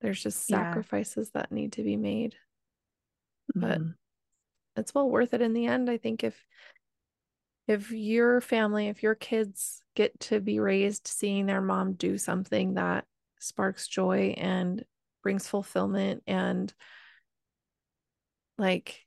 there's 0.00 0.22
just 0.22 0.48
Yeah. 0.50 0.58
sacrifices 0.64 1.30
that 1.30 1.52
need 1.52 1.72
to 1.72 1.82
be 1.82 1.96
made. 1.96 2.34
But 3.54 3.80
Mhm. 3.80 3.94
It's 4.76 4.94
well 4.94 5.08
worth 5.08 5.34
it 5.34 5.40
in 5.42 5.52
the 5.52 5.66
end. 5.66 5.90
I 5.90 5.96
think 5.96 6.24
if 6.24 6.46
if 7.66 7.90
your 7.90 8.40
family, 8.40 8.88
if 8.88 9.02
your 9.02 9.14
kids 9.14 9.82
get 9.94 10.18
to 10.20 10.40
be 10.40 10.60
raised 10.60 11.06
seeing 11.06 11.46
their 11.46 11.62
mom 11.62 11.94
do 11.94 12.18
something 12.18 12.74
that 12.74 13.06
sparks 13.40 13.88
joy 13.88 14.34
and 14.36 14.84
brings 15.22 15.46
fulfillment 15.46 16.22
and 16.26 16.72
like 18.58 19.00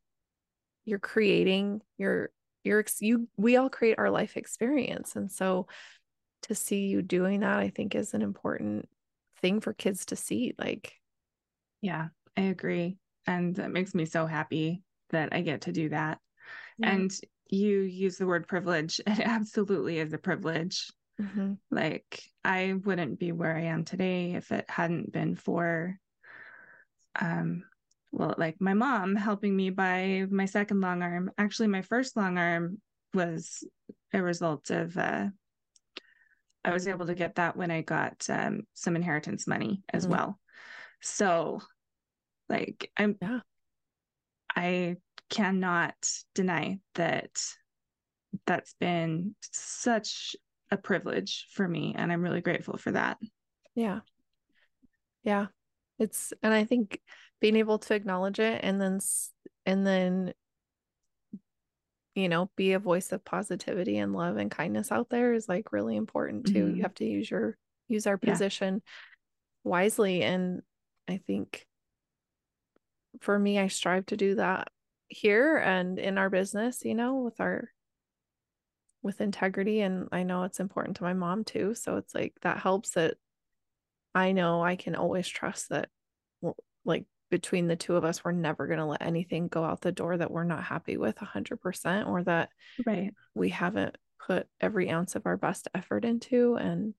you're 0.85 0.99
creating 0.99 1.81
your 1.97 2.31
your 2.63 2.83
you 2.99 3.27
we 3.37 3.57
all 3.57 3.69
create 3.69 3.97
our 3.97 4.09
life 4.09 4.35
experience 4.37 5.15
and 5.15 5.31
so 5.31 5.67
to 6.43 6.55
see 6.55 6.87
you 6.87 7.01
doing 7.01 7.41
that 7.41 7.59
I 7.59 7.69
think 7.69 7.95
is 7.95 8.13
an 8.13 8.21
important 8.21 8.87
thing 9.41 9.59
for 9.59 9.73
kids 9.73 10.05
to 10.07 10.15
see 10.15 10.53
like 10.57 10.93
Yeah, 11.81 12.07
I 12.35 12.41
agree. 12.41 12.97
And 13.25 13.55
that 13.55 13.71
makes 13.71 13.93
me 13.93 14.05
so 14.05 14.25
happy 14.25 14.83
that 15.09 15.29
I 15.33 15.41
get 15.41 15.61
to 15.61 15.71
do 15.71 15.89
that. 15.89 16.19
And 16.81 17.11
you 17.49 17.79
use 17.81 18.17
the 18.17 18.27
word 18.27 18.47
privilege. 18.47 18.99
It 19.07 19.19
absolutely 19.19 19.99
is 19.99 20.13
a 20.13 20.17
privilege. 20.17 20.91
Mhm. 21.19 21.57
Like, 21.71 22.23
I 22.43 22.73
wouldn't 22.73 23.19
be 23.19 23.31
where 23.31 23.55
I 23.55 23.63
am 23.63 23.83
today 23.83 24.35
if 24.35 24.51
it 24.51 24.69
hadn't 24.69 25.11
been 25.11 25.35
for, 25.35 25.99
um, 27.19 27.63
well, 28.11 28.35
like 28.37 28.61
my 28.61 28.73
mom 28.73 29.15
helping 29.15 29.55
me 29.55 29.69
buy 29.69 30.25
my 30.29 30.45
second 30.45 30.81
long 30.81 31.01
arm. 31.01 31.31
Actually, 31.37 31.67
my 31.67 31.81
first 31.81 32.15
long 32.15 32.37
arm 32.37 32.81
was 33.13 33.63
a 34.13 34.21
result 34.21 34.69
of, 34.69 34.97
uh, 34.97 35.27
I 36.63 36.71
was 36.71 36.87
able 36.87 37.05
to 37.07 37.15
get 37.15 37.35
that 37.35 37.55
when 37.55 37.71
I 37.71 37.81
got 37.81 38.25
um, 38.29 38.61
some 38.73 38.95
inheritance 38.95 39.47
money 39.47 39.83
as 39.91 40.05
Mhm. 40.05 40.09
well. 40.09 40.39
So, 41.01 41.61
like, 42.49 42.91
I'm, 42.97 43.17
Yeah. 43.21 43.39
I 44.57 44.95
cannot 45.29 45.95
deny 46.33 46.79
that 46.95 47.29
that's 48.47 48.73
been 48.79 49.35
such 49.51 50.35
a 50.71 50.77
privilege 50.77 51.47
for 51.51 51.67
me. 51.67 51.93
And 51.95 52.11
I'm 52.11 52.23
really 52.23 52.41
grateful 52.41 52.77
for 52.77 52.91
that. 52.91 53.17
Yeah. 53.75 53.99
Yeah. 55.23 55.47
It's 55.99 56.33
and 56.41 56.53
I 56.53 56.63
think 56.63 56.99
being 57.39 57.55
able 57.55 57.77
to 57.79 57.93
acknowledge 57.93 58.39
it 58.39 58.61
and 58.63 58.81
then 58.81 58.99
and 59.67 59.85
then 59.85 60.33
you 62.15 62.27
know, 62.29 62.49
be 62.55 62.73
a 62.73 62.79
voice 62.79 63.11
of 63.11 63.23
positivity 63.23 63.99
and 63.99 64.11
love 64.11 64.37
and 64.37 64.49
kindness 64.49 64.91
out 64.91 65.09
there 65.11 65.33
is 65.33 65.47
like 65.47 65.71
really 65.71 65.95
important 65.95 66.47
too. 66.47 66.65
Mhm. 66.65 66.77
You 66.77 66.81
have 66.81 66.95
to 66.95 67.05
use 67.05 67.29
your 67.29 67.57
use 67.87 68.07
our 68.07 68.19
Yeah. 68.23 68.31
position 68.31 68.81
wisely 69.63 70.23
and 70.23 70.63
I 71.07 71.17
think 71.17 71.67
for 73.21 73.37
me 73.37 73.59
I 73.59 73.67
strive 73.67 74.05
to 74.07 74.17
do 74.17 74.35
that 74.35 74.69
here 75.07 75.57
and 75.57 75.97
in 75.99 76.17
our 76.17 76.29
business, 76.29 76.83
you 76.83 76.95
know, 76.95 77.17
with 77.17 77.39
our 77.39 77.71
with 79.01 79.21
integrity 79.21 79.81
and 79.81 80.09
I 80.11 80.23
know 80.23 80.43
it's 80.43 80.59
important 80.59 80.97
to 80.97 81.03
my 81.03 81.13
mom 81.13 81.43
too, 81.43 81.73
so 81.75 81.97
it's 81.97 82.13
like 82.13 82.33
that 82.41 82.57
helps 82.59 82.91
that 82.91 83.15
I 84.15 84.31
know 84.31 84.63
I 84.63 84.75
can 84.75 84.95
always 84.95 85.27
trust 85.27 85.69
that 85.69 85.89
like 86.83 87.05
between 87.29 87.67
the 87.67 87.75
two 87.75 87.95
of 87.95 88.03
us 88.05 88.23
we're 88.23 88.31
never 88.31 88.67
going 88.67 88.79
to 88.79 88.85
let 88.85 89.01
anything 89.01 89.47
go 89.49 89.63
out 89.63 89.81
the 89.81 89.91
door 89.91 90.17
that 90.17 90.31
we're 90.31 90.43
not 90.45 90.63
happy 90.63 90.97
with 90.97 91.17
100% 91.17 92.07
or 92.07 92.23
that 92.23 92.49
Right. 92.85 93.13
we 93.35 93.49
haven't 93.49 93.97
put 94.25 94.47
every 94.59 94.89
ounce 94.89 95.15
of 95.15 95.25
our 95.25 95.37
best 95.37 95.67
effort 95.75 96.05
into 96.05 96.55
and 96.55 96.93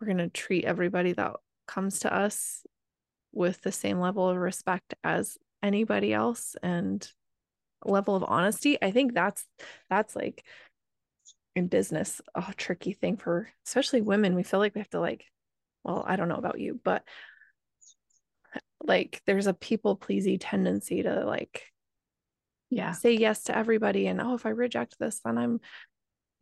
we're 0.00 0.06
going 0.06 0.18
to 0.18 0.28
treat 0.28 0.64
everybody 0.64 1.12
that 1.12 1.32
comes 1.66 2.00
to 2.00 2.12
us 2.12 2.64
with 3.32 3.60
the 3.62 3.72
same 3.72 3.98
level 3.98 4.28
of 4.28 4.36
respect 4.36 4.94
as 5.02 5.38
anybody 5.62 6.12
else 6.12 6.56
and 6.62 7.08
level 7.84 8.14
of 8.14 8.24
honesty 8.24 8.78
i 8.82 8.90
think 8.90 9.12
that's 9.12 9.44
that's 9.90 10.14
like 10.14 10.44
in 11.56 11.66
business 11.66 12.20
a 12.34 12.44
tricky 12.56 12.92
thing 12.92 13.16
for 13.16 13.48
especially 13.66 14.00
women 14.00 14.34
we 14.34 14.42
feel 14.42 14.60
like 14.60 14.74
we 14.74 14.80
have 14.80 14.90
to 14.90 15.00
like 15.00 15.24
well 15.84 16.04
i 16.06 16.16
don't 16.16 16.28
know 16.28 16.36
about 16.36 16.60
you 16.60 16.80
but 16.84 17.02
like 18.84 19.20
there's 19.26 19.46
a 19.48 19.54
people 19.54 19.96
pleasy 19.96 20.38
tendency 20.38 21.02
to 21.02 21.24
like 21.24 21.62
Yeah. 22.70 22.92
say 22.92 23.14
yes 23.14 23.44
to 23.44 23.56
everybody 23.56 24.06
and 24.06 24.20
oh 24.20 24.34
if 24.34 24.46
i 24.46 24.50
reject 24.50 24.96
this 24.98 25.20
then 25.24 25.38
i'm 25.38 25.60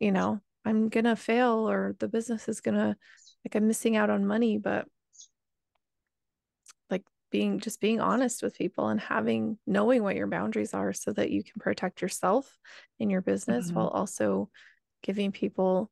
you 0.01 0.11
know, 0.11 0.41
I'm 0.65 0.89
going 0.89 1.05
to 1.05 1.15
fail 1.15 1.69
or 1.69 1.95
the 1.99 2.07
business 2.07 2.49
is 2.49 2.59
going 2.59 2.75
to, 2.75 2.97
like, 3.45 3.55
I'm 3.55 3.67
missing 3.67 3.95
out 3.95 4.09
on 4.09 4.25
money. 4.25 4.57
But 4.57 4.87
being 7.31 7.59
just 7.59 7.79
being 7.79 7.99
honest 7.99 8.43
with 8.43 8.57
people 8.57 8.89
and 8.89 8.99
having 8.99 9.57
knowing 9.65 10.03
what 10.03 10.15
your 10.15 10.27
boundaries 10.27 10.73
are 10.73 10.93
so 10.93 11.11
that 11.13 11.31
you 11.31 11.43
can 11.43 11.59
protect 11.59 12.01
yourself 12.01 12.57
in 12.99 13.09
your 13.09 13.21
business 13.21 13.67
mm-hmm. 13.67 13.75
while 13.75 13.87
also 13.87 14.49
giving 15.01 15.31
people 15.31 15.89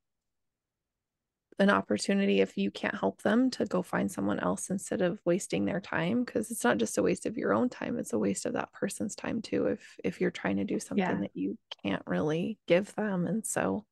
an 1.59 1.69
opportunity 1.69 2.39
if 2.39 2.57
you 2.57 2.71
can't 2.71 2.97
help 2.97 3.21
them 3.21 3.49
to 3.51 3.65
go 3.65 3.81
find 3.81 4.09
someone 4.09 4.39
else 4.39 4.69
instead 4.69 5.01
of 5.01 5.19
wasting 5.25 5.65
their 5.65 5.81
time 5.81 6.23
because 6.23 6.51
it's 6.51 6.63
not 6.63 6.77
just 6.77 6.97
a 6.97 7.03
waste 7.03 7.25
of 7.25 7.37
your 7.37 7.53
own 7.53 7.67
time 7.67 7.99
it's 7.99 8.13
a 8.13 8.19
waste 8.19 8.45
of 8.45 8.53
that 8.53 8.71
person's 8.71 9.13
time 9.13 9.41
too 9.41 9.67
if 9.67 9.95
if 10.03 10.21
you're 10.21 10.31
trying 10.31 10.57
to 10.57 10.63
do 10.63 10.79
something 10.79 11.05
yeah. 11.05 11.19
that 11.19 11.31
you 11.33 11.57
can't 11.83 12.03
really 12.05 12.57
give 12.65 12.93
them 12.95 13.27
and 13.27 13.45
so 13.45 13.85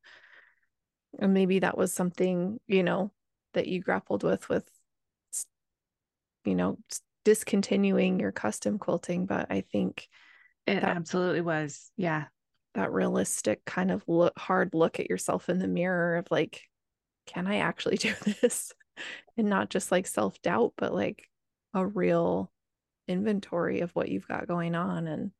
and 1.19 1.33
maybe 1.33 1.59
that 1.59 1.77
was 1.77 1.91
something 1.91 2.57
you 2.67 2.83
know 2.83 3.11
that 3.53 3.67
you 3.67 3.81
grappled 3.81 4.23
with 4.23 4.47
with 4.47 4.69
you 6.45 6.55
know 6.55 6.77
discontinuing 7.27 8.19
your 8.19 8.31
custom 8.31 8.79
quilting 8.79 9.25
but 9.25 9.47
i 9.49 9.61
think 9.73 10.07
it 10.65 10.81
that, 10.81 10.95
absolutely 10.95 11.41
was 11.41 11.91
yeah 11.97 12.25
that 12.73 12.91
realistic 12.91 13.65
kind 13.65 13.91
of 13.91 14.01
look 14.07 14.37
hard 14.39 14.69
look 14.73 14.99
at 14.99 15.09
yourself 15.09 15.49
in 15.49 15.59
the 15.59 15.67
mirror 15.67 16.15
of 16.15 16.25
like 16.31 16.61
can 17.27 17.45
I 17.45 17.57
actually 17.57 17.97
do 17.97 18.13
this? 18.41 18.73
and 19.37 19.47
not 19.47 19.69
just 19.69 19.91
like 19.91 20.07
self 20.07 20.41
doubt, 20.41 20.73
but 20.75 20.91
like 20.91 21.29
a 21.75 21.85
real 21.85 22.51
inventory 23.07 23.81
of 23.81 23.91
what 23.91 24.09
you've 24.09 24.27
got 24.27 24.47
going 24.47 24.73
on. 24.73 25.05
And 25.05 25.31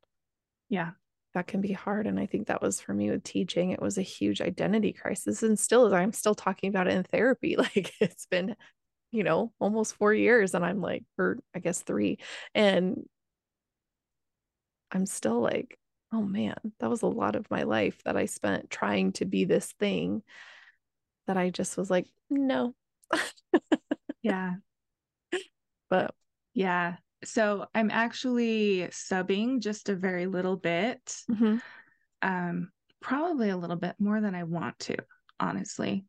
yeah, 0.69 0.91
that 1.34 1.47
can 1.47 1.62
be 1.62 1.71
hard. 1.71 2.06
And 2.06 2.19
I 2.19 2.28
think 2.28 2.47
that 2.47 2.62
was 2.62 2.80
for 2.80 2.93
me 2.93 3.10
with 3.10 3.23
teaching, 3.23 3.71
it 3.71 3.82
was 3.82 3.97
a 3.97 4.04
huge 4.04 4.41
identity 4.41 4.93
crisis. 4.93 5.41
And 5.41 5.58
still, 5.58 5.88
as 5.88 5.93
I'm 5.93 6.13
still 6.13 6.36
talking 6.36 6.69
about 6.69 6.88
it 6.88 6.93
in 6.93 7.04
therapy. 7.04 7.56
Like 7.76 7.93
it's 8.00 8.28
been, 8.28 8.56
you 9.12 9.24
know, 9.24 9.52
almost 9.60 9.96
four 9.96 10.13
years. 10.13 10.54
And 10.54 10.65
I'm 10.65 10.82
like, 10.82 11.04
or 11.17 11.38
I 11.56 11.60
guess 11.60 11.82
three. 11.82 12.20
And 12.54 13.04
I'm 14.91 15.06
still 15.06 15.39
like, 15.39 15.78
oh 16.13 16.22
man, 16.22 16.56
that 16.80 16.89
was 16.89 17.02
a 17.02 17.08
lot 17.08 17.36
of 17.36 17.50
my 17.52 17.63
life 17.63 18.02
that 18.06 18.17
I 18.17 18.26
spent 18.26 18.70
trying 18.70 19.12
to 19.13 19.26
be 19.26 19.46
this 19.46 19.74
thing 19.80 20.24
that 21.28 21.38
I 21.38 21.50
just 21.50 21.78
was 21.78 21.89
like, 21.89 22.08
no. 22.30 22.74
yeah. 24.22 24.56
But 25.89 26.13
yeah. 26.54 26.98
So 27.24 27.67
I'm 27.74 27.91
actually 27.91 28.89
subbing 28.91 29.62
just 29.62 29.88
a 29.88 29.96
very 29.96 30.26
little 30.26 30.58
bit. 30.58 31.00
Mm-hmm. 31.32 31.58
Um, 32.22 32.72
probably 33.02 33.50
a 33.50 33.58
little 33.58 33.78
bit 33.78 33.96
more 34.00 34.20
than 34.20 34.36
I 34.36 34.43
want 34.43 34.78
to, 34.80 34.98
honestly. 35.39 36.04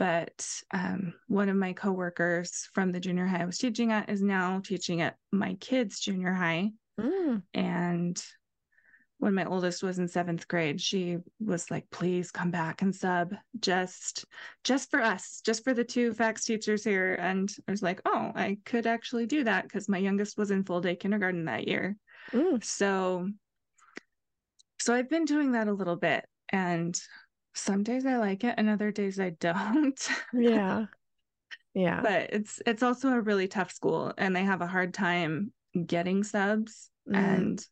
But 0.00 0.48
um, 0.72 1.12
one 1.28 1.50
of 1.50 1.56
my 1.56 1.74
coworkers 1.74 2.70
from 2.72 2.90
the 2.90 3.00
junior 3.00 3.26
high 3.26 3.42
I 3.42 3.44
was 3.44 3.58
teaching 3.58 3.92
at 3.92 4.08
is 4.08 4.22
now 4.22 4.62
teaching 4.64 5.02
at 5.02 5.16
my 5.30 5.58
kids' 5.60 6.00
junior 6.00 6.32
high. 6.32 6.70
Mm. 6.98 7.42
And 7.52 8.24
when 9.18 9.34
my 9.34 9.44
oldest 9.44 9.82
was 9.82 9.98
in 9.98 10.08
seventh 10.08 10.48
grade 10.48 10.80
she 10.80 11.18
was 11.38 11.70
like 11.70 11.84
please 11.90 12.30
come 12.30 12.50
back 12.50 12.80
and 12.80 12.96
sub 12.96 13.34
just 13.58 14.24
just 14.64 14.90
for 14.90 15.02
us 15.02 15.42
just 15.44 15.62
for 15.62 15.74
the 15.74 15.84
two 15.84 16.14
FACS 16.14 16.46
teachers 16.46 16.82
here 16.82 17.18
and 17.20 17.54
i 17.68 17.70
was 17.70 17.82
like 17.82 18.00
oh 18.06 18.32
i 18.34 18.56
could 18.64 18.86
actually 18.86 19.26
do 19.26 19.44
that 19.44 19.64
because 19.64 19.90
my 19.90 19.98
youngest 19.98 20.38
was 20.38 20.50
in 20.50 20.64
full 20.64 20.80
day 20.80 20.96
kindergarten 20.96 21.44
that 21.44 21.68
year 21.68 21.96
mm. 22.32 22.64
so 22.64 23.28
so 24.80 24.94
i've 24.94 25.10
been 25.10 25.26
doing 25.26 25.52
that 25.52 25.68
a 25.68 25.72
little 25.74 25.96
bit 25.96 26.24
and 26.48 26.98
some 27.60 27.82
days 27.82 28.06
i 28.06 28.16
like 28.16 28.44
it 28.44 28.54
and 28.56 28.68
other 28.68 28.90
days 28.90 29.20
i 29.20 29.30
don't 29.30 30.08
yeah 30.32 30.86
yeah 31.74 32.00
but 32.00 32.32
it's 32.32 32.60
it's 32.66 32.82
also 32.82 33.10
a 33.10 33.20
really 33.20 33.46
tough 33.46 33.70
school 33.70 34.12
and 34.18 34.34
they 34.34 34.42
have 34.42 34.60
a 34.60 34.66
hard 34.66 34.92
time 34.92 35.52
getting 35.86 36.24
subs 36.24 36.90
mm. 37.08 37.16
and 37.16 37.64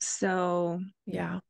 so, 0.00 0.80
yeah. 1.06 1.40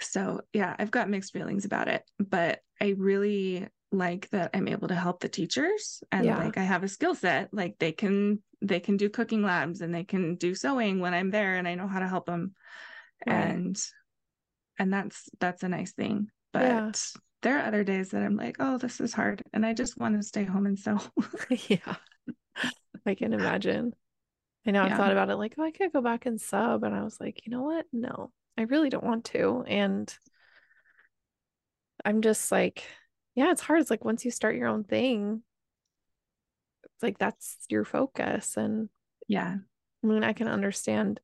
So, 0.00 0.40
yeah, 0.52 0.74
I've 0.78 0.90
got 0.90 1.10
mixed 1.10 1.32
feelings 1.32 1.64
about 1.64 1.88
it, 1.88 2.04
but 2.18 2.60
I 2.80 2.94
really 2.96 3.68
like 3.92 4.30
that 4.30 4.50
I'm 4.54 4.68
able 4.68 4.88
to 4.88 4.94
help 4.94 5.20
the 5.20 5.28
teachers 5.28 6.02
and 6.12 6.24
yeah. 6.24 6.38
like 6.38 6.56
I 6.56 6.62
have 6.62 6.84
a 6.84 6.88
skill 6.88 7.12
set 7.16 7.52
like 7.52 7.74
they 7.80 7.90
can 7.90 8.40
they 8.62 8.78
can 8.78 8.96
do 8.96 9.10
cooking 9.10 9.42
labs 9.42 9.80
and 9.80 9.92
they 9.92 10.04
can 10.04 10.36
do 10.36 10.54
sewing 10.54 11.00
when 11.00 11.12
I'm 11.12 11.30
there 11.30 11.56
and 11.56 11.66
I 11.66 11.74
know 11.74 11.88
how 11.88 11.98
to 11.98 12.06
help 12.06 12.26
them. 12.26 12.54
Right. 13.26 13.34
And 13.34 13.82
and 14.80 14.92
that's 14.92 15.28
that's 15.38 15.62
a 15.62 15.68
nice 15.68 15.92
thing. 15.92 16.28
But 16.52 16.62
yeah. 16.62 16.92
there 17.42 17.58
are 17.58 17.66
other 17.66 17.84
days 17.84 18.08
that 18.08 18.22
I'm 18.22 18.34
like, 18.34 18.56
"Oh, 18.58 18.78
this 18.78 18.98
is 18.98 19.12
hard." 19.12 19.42
And 19.52 19.64
I 19.64 19.74
just 19.74 19.98
want 19.98 20.16
to 20.16 20.26
stay 20.26 20.42
home 20.42 20.66
and 20.66 20.78
sew. 20.78 20.98
yeah. 21.68 21.96
I 23.06 23.14
can 23.14 23.34
imagine. 23.34 23.92
I 24.66 24.70
know 24.72 24.84
yeah. 24.84 24.92
I've 24.92 24.96
thought 24.96 25.12
about 25.12 25.30
it 25.30 25.36
like, 25.36 25.54
oh, 25.58 25.62
I 25.64 25.70
could 25.70 25.92
go 25.92 26.02
back 26.02 26.26
and 26.26 26.40
sub. 26.40 26.84
And 26.84 26.94
I 26.94 27.02
was 27.02 27.18
like, 27.20 27.46
you 27.46 27.50
know 27.50 27.62
what? 27.62 27.86
No, 27.92 28.30
I 28.58 28.62
really 28.62 28.90
don't 28.90 29.04
want 29.04 29.24
to. 29.26 29.64
And 29.66 30.12
I'm 32.04 32.20
just 32.20 32.50
like, 32.50 32.84
yeah, 33.34 33.50
it's 33.52 33.62
hard. 33.62 33.80
It's 33.80 33.90
like 33.90 34.04
once 34.04 34.24
you 34.24 34.30
start 34.30 34.56
your 34.56 34.68
own 34.68 34.84
thing, 34.84 35.42
it's 36.84 37.02
like 37.02 37.18
that's 37.18 37.56
your 37.68 37.84
focus. 37.84 38.56
And 38.56 38.88
yeah, 39.28 39.56
I 40.02 40.06
mean, 40.06 40.24
I 40.24 40.34
can 40.34 40.48
understand 40.48 41.20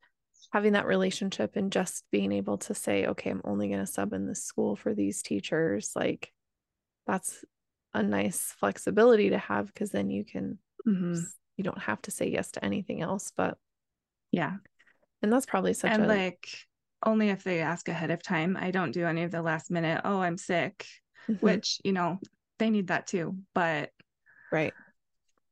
having 0.53 0.73
that 0.73 0.87
relationship 0.87 1.57
and 1.57 1.73
just 1.73 2.05
being 2.11 2.33
able 2.33 2.59
to 2.59 2.75
say, 2.75 3.07
okay, 3.07 3.31
I'm 3.31 3.43
only 3.45 3.69
going 3.69 3.81
to 3.81 3.87
sub 3.87 4.13
in 4.13 4.27
this 4.27 4.45
school 4.45 4.77
for 4.77 4.95
these 4.95 5.23
teachers. 5.23 5.93
Like 5.95 6.33
that's 7.07 7.45
a 7.95 8.03
nice 8.03 8.55
flexibility 8.59 9.31
to 9.31 9.39
have 9.39 9.67
because 9.67 9.91
then 9.91 10.11
you 10.11 10.25
can 10.25 10.59
mm-hmm 10.87 11.21
you 11.57 11.65
don't 11.65 11.81
have 11.81 12.01
to 12.03 12.11
say 12.11 12.29
yes 12.29 12.51
to 12.53 12.65
anything 12.65 13.03
else 13.03 13.33
but 13.37 13.59
yeah 14.31 14.55
and 15.23 15.33
that's 15.33 15.47
probably 15.47 15.73
such 15.73 15.91
and 15.91 16.05
a 16.05 16.07
like 16.07 16.49
only 17.05 17.29
if 17.31 17.45
they 17.45 17.61
ask 17.61 17.89
ahead 17.89 18.11
of 18.11 18.23
time 18.23 18.57
i 18.61 18.71
don't 18.71 18.93
do 18.93 19.07
any 19.07 19.23
of 19.23 19.31
the 19.31 19.43
last 19.43 19.71
minute 19.71 20.01
oh 20.05 20.21
i'm 20.21 20.39
sick 20.39 20.87
mm-hmm. 21.29 21.45
which 21.45 21.81
you 21.85 21.93
know 21.93 22.19
they 22.59 22.71
need 22.71 22.89
that 22.89 23.07
too 23.07 23.37
but 23.55 23.91
right 24.53 24.73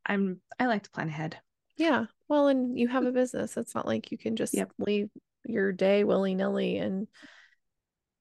i'm 0.07 0.41
i 0.59 0.67
like 0.67 0.83
to 0.83 0.91
plan 0.91 1.09
ahead 1.09 1.39
yeah 1.77 2.07
well 2.29 2.49
and 2.49 2.79
you 2.79 2.89
have 2.89 3.05
a 3.05 3.13
business 3.13 3.57
it's 3.57 3.75
not 3.75 3.87
like 3.87 4.11
you 4.11 4.19
can 4.19 4.37
just 4.37 4.55
yep. 4.55 4.71
leave 4.79 5.09
your 5.45 5.73
day 5.73 6.05
willy-nilly 6.05 6.79
and 6.79 7.07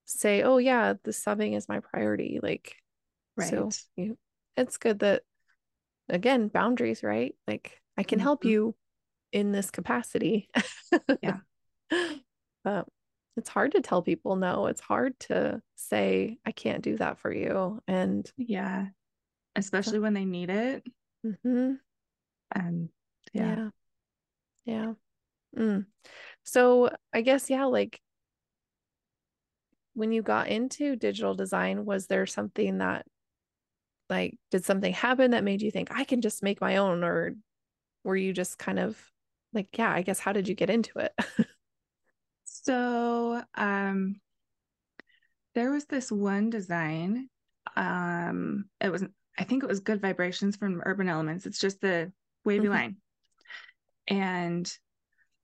say 0.06 0.42
oh 0.44 0.58
yeah 0.58 0.94
the 1.04 1.12
subbing 1.12 1.56
is 1.56 1.70
my 1.70 1.80
priority 1.80 2.40
like 2.42 2.76
right 3.38 3.50
so 3.50 3.70
you 3.96 4.18
it's 4.58 4.78
good 4.78 5.00
that 5.00 5.24
again 6.10 6.50
boundaries 6.50 7.04
right 7.04 7.36
like 7.48 7.80
i 7.98 8.04
can 8.04 8.20
mm-hmm. 8.20 8.24
help 8.24 8.44
you 8.44 8.76
in 9.32 9.52
this 9.52 9.72
capacity 9.72 10.50
yeah 11.22 11.38
but 12.64 12.86
it's 13.36 13.50
hard 13.50 13.72
to 13.72 13.82
tell 13.82 14.02
people 14.02 14.36
no 14.36 14.68
it's 14.68 14.82
hard 14.82 15.18
to 15.20 15.62
say 15.76 16.38
i 16.46 16.52
can't 16.52 16.84
do 16.84 16.98
that 16.98 17.18
for 17.18 17.34
you 17.34 17.82
and 17.88 18.30
yeah 18.38 18.88
especially 19.56 20.00
when 20.00 20.14
they 20.14 20.26
need 20.26 20.50
it 20.50 20.84
mm-hmm. 21.26 21.74
and 22.54 22.90
yeah 23.34 23.70
yeah, 24.66 24.76
yeah. 24.76 24.94
Mm. 25.58 25.86
so 26.44 26.90
i 27.14 27.22
guess 27.22 27.50
yeah 27.50 27.66
like 27.66 28.00
when 29.94 30.12
you 30.12 30.22
got 30.22 30.48
into 30.48 30.96
digital 30.96 31.36
design 31.36 31.86
was 31.86 32.08
there 32.08 32.26
something 32.26 32.80
that 32.80 33.06
like 34.10 34.38
did 34.52 34.66
something 34.66 34.94
happen 34.94 35.32
that 35.32 35.44
made 35.44 35.62
you 35.62 35.72
think 35.72 35.90
i 35.92 36.04
can 36.04 36.22
just 36.22 36.44
make 36.44 36.62
my 36.62 36.78
own 36.78 37.04
or 37.04 37.36
were 38.04 38.16
you 38.16 38.34
just 38.34 38.58
kind 38.58 38.80
of 38.80 38.98
like 39.54 39.68
yeah 39.78 39.92
i 39.92 40.02
guess 40.02 40.20
how 40.20 40.34
did 40.34 40.48
you 40.48 40.56
get 40.56 40.70
into 40.70 41.00
it 41.00 41.14
so 42.46 43.42
um 43.56 44.20
there 45.56 45.72
was 45.72 45.86
this 45.86 46.12
one 46.12 46.50
design 46.50 47.30
um 47.76 48.66
it 48.82 48.92
was 48.92 49.04
i 49.38 49.44
think 49.44 49.64
it 49.64 49.70
was 49.70 49.80
good 49.80 50.02
vibrations 50.02 50.56
from 50.56 50.82
urban 50.86 51.08
elementz 51.08 51.46
it's 51.46 51.60
just 51.60 51.80
the 51.82 52.12
wavy 52.46 52.64
mm-hmm. 52.64 52.74
line 52.74 52.98
and 54.08 54.72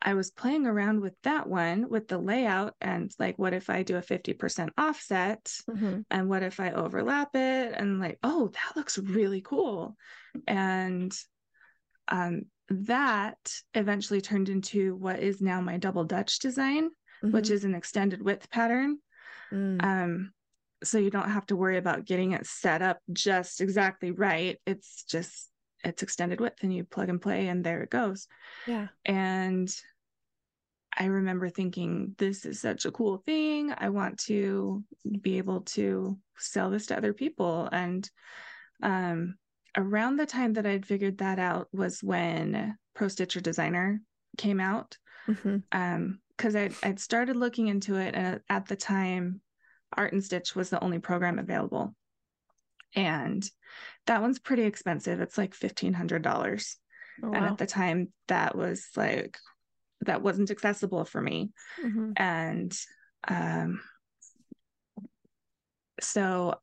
I 0.01 0.13
was 0.13 0.31
playing 0.31 0.65
around 0.65 1.01
with 1.01 1.15
that 1.23 1.47
one 1.47 1.89
with 1.89 2.07
the 2.07 2.17
layout 2.17 2.73
and 2.79 3.11
like, 3.19 3.37
what 3.37 3.53
if 3.53 3.69
I 3.69 3.83
do 3.83 3.97
a 3.97 4.01
50% 4.01 4.69
offset? 4.77 5.51
Mm-hmm. 5.69 6.01
And 6.09 6.29
what 6.29 6.43
if 6.43 6.59
I 6.59 6.71
overlap 6.71 7.35
it? 7.35 7.73
And 7.75 7.99
like, 7.99 8.17
oh, 8.23 8.47
that 8.47 8.77
looks 8.77 8.97
really 8.97 9.41
cool. 9.41 9.97
And 10.47 11.13
um, 12.07 12.43
that 12.69 13.37
eventually 13.73 14.21
turned 14.21 14.47
into 14.47 14.95
what 14.95 15.19
is 15.19 15.41
now 15.41 15.59
my 15.59 15.77
double 15.77 16.05
Dutch 16.05 16.39
design, 16.39 16.89
mm-hmm. 17.23 17.31
which 17.31 17.49
is 17.49 17.65
an 17.65 17.75
extended 17.75 18.21
width 18.21 18.49
pattern. 18.49 18.99
Mm. 19.51 19.83
Um, 19.83 20.31
so 20.81 20.97
you 20.97 21.09
don't 21.09 21.29
have 21.29 21.45
to 21.47 21.57
worry 21.57 21.77
about 21.77 22.05
getting 22.05 22.31
it 22.31 22.45
set 22.45 22.81
up 22.81 22.99
just 23.11 23.59
exactly 23.59 24.11
right. 24.11 24.57
It's 24.65 25.03
just 25.03 25.49
it's 25.83 26.03
extended 26.03 26.41
width 26.41 26.63
and 26.63 26.73
you 26.73 26.83
plug 26.83 27.09
and 27.09 27.21
play 27.21 27.47
and 27.47 27.63
there 27.63 27.81
it 27.81 27.89
goes. 27.89 28.27
Yeah. 28.67 28.87
And 29.05 29.69
I 30.97 31.05
remember 31.05 31.49
thinking, 31.49 32.15
this 32.17 32.45
is 32.45 32.59
such 32.59 32.85
a 32.85 32.91
cool 32.91 33.17
thing. 33.25 33.73
I 33.77 33.89
want 33.89 34.19
to 34.25 34.83
be 35.21 35.37
able 35.37 35.61
to 35.61 36.17
sell 36.37 36.69
this 36.69 36.87
to 36.87 36.97
other 36.97 37.13
people. 37.13 37.69
And 37.71 38.09
um, 38.81 39.35
around 39.77 40.17
the 40.17 40.25
time 40.25 40.53
that 40.53 40.65
I'd 40.65 40.85
figured 40.85 41.19
that 41.19 41.39
out 41.39 41.67
was 41.71 42.03
when 42.03 42.75
Pro 42.95 43.07
Stitcher 43.07 43.39
Designer 43.39 44.01
came 44.37 44.59
out. 44.59 44.97
Mm-hmm. 45.27 45.57
Um, 45.71 46.19
because 46.35 46.55
I'd, 46.55 46.73
I'd 46.83 46.99
started 47.01 47.35
looking 47.35 47.67
into 47.67 47.95
it, 47.95 48.15
and 48.15 48.39
at 48.49 48.65
the 48.65 48.77
time, 48.77 49.41
Art 49.97 50.13
and 50.13 50.23
Stitch 50.23 50.55
was 50.55 50.69
the 50.69 50.81
only 50.81 50.99
program 50.99 51.37
available. 51.37 51.93
And 52.95 53.43
that 54.07 54.21
one's 54.21 54.39
pretty 54.39 54.63
expensive. 54.63 55.21
It's 55.21 55.37
like 55.37 55.53
$1,500. 55.53 56.75
Oh, 57.21 57.29
wow. 57.29 57.33
And 57.33 57.45
at 57.45 57.57
the 57.57 57.67
time, 57.67 58.11
that 58.27 58.55
was 58.55 58.87
like 58.95 59.37
that 60.01 60.21
wasn't 60.21 60.51
accessible 60.51 61.05
for 61.05 61.21
me. 61.21 61.51
Mm-hmm. 61.83 62.11
And 62.15 62.77
um, 63.27 63.81
so 65.99 66.55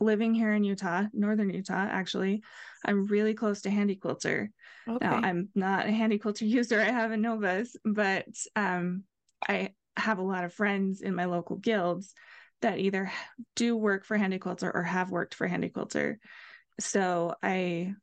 living 0.00 0.34
here 0.34 0.52
in 0.52 0.64
Utah, 0.64 1.04
northern 1.12 1.50
Utah, 1.50 1.86
actually, 1.90 2.42
I'm 2.84 3.06
really 3.06 3.34
close 3.34 3.62
to 3.62 3.70
Handi 3.70 3.96
Quilter. 3.96 4.50
Okay. 4.88 5.04
Now, 5.04 5.16
I'm 5.16 5.48
not 5.54 5.86
a 5.86 5.90
Handi 5.90 6.18
Quilter 6.18 6.44
user. 6.46 6.80
I 6.80 6.84
have 6.84 7.10
a 7.10 7.16
Novus, 7.16 7.76
but 7.84 8.28
um, 8.54 9.04
I 9.46 9.74
have 9.96 10.18
a 10.18 10.22
lot 10.22 10.44
of 10.44 10.54
friends 10.54 11.00
in 11.00 11.14
my 11.14 11.24
local 11.24 11.56
guilds 11.56 12.14
that 12.62 12.78
either 12.78 13.10
do 13.56 13.76
work 13.76 14.04
for 14.04 14.16
Handi 14.16 14.38
Quilter 14.38 14.70
or 14.74 14.82
have 14.82 15.10
worked 15.10 15.34
for 15.34 15.46
Handi 15.46 15.68
Quilter. 15.68 16.18
So 16.80 17.34
I 17.42 17.94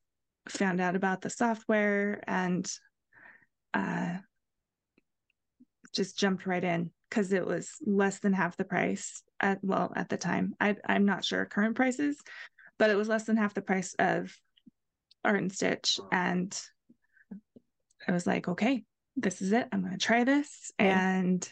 found 0.50 0.80
out 0.80 0.96
about 0.96 1.22
the 1.22 1.30
software 1.30 2.22
and 2.28 2.70
uh, 3.74 4.18
just 5.94 6.18
jumped 6.18 6.46
right 6.46 6.64
in 6.64 6.92
because 7.10 7.34
it 7.34 7.46
was 7.46 7.72
less 7.86 8.20
than 8.20 8.34
half 8.34 8.58
the 8.58 8.66
price 8.66 9.24
at 9.40 9.60
well 9.62 9.92
at 9.96 10.10
the 10.10 10.18
time. 10.18 10.54
I 10.60 10.76
I'm 10.86 11.06
not 11.06 11.24
sure 11.24 11.46
current 11.46 11.76
prices, 11.76 12.22
but 12.78 12.90
it 12.90 12.96
was 12.96 13.08
less 13.08 13.24
than 13.24 13.38
half 13.38 13.54
the 13.54 13.62
price 13.62 13.96
of 14.00 14.36
Art 15.24 15.40
and 15.40 15.52
Stitch. 15.52 16.00
And 16.12 16.58
I 18.08 18.12
was 18.12 18.28
like, 18.28 18.48
okay, 18.48 18.84
this 19.16 19.42
is 19.42 19.52
it. 19.52 19.68
I'm 19.72 19.84
gonna 19.84 19.98
try 19.98 20.24
this. 20.24 20.72
And 20.78 21.48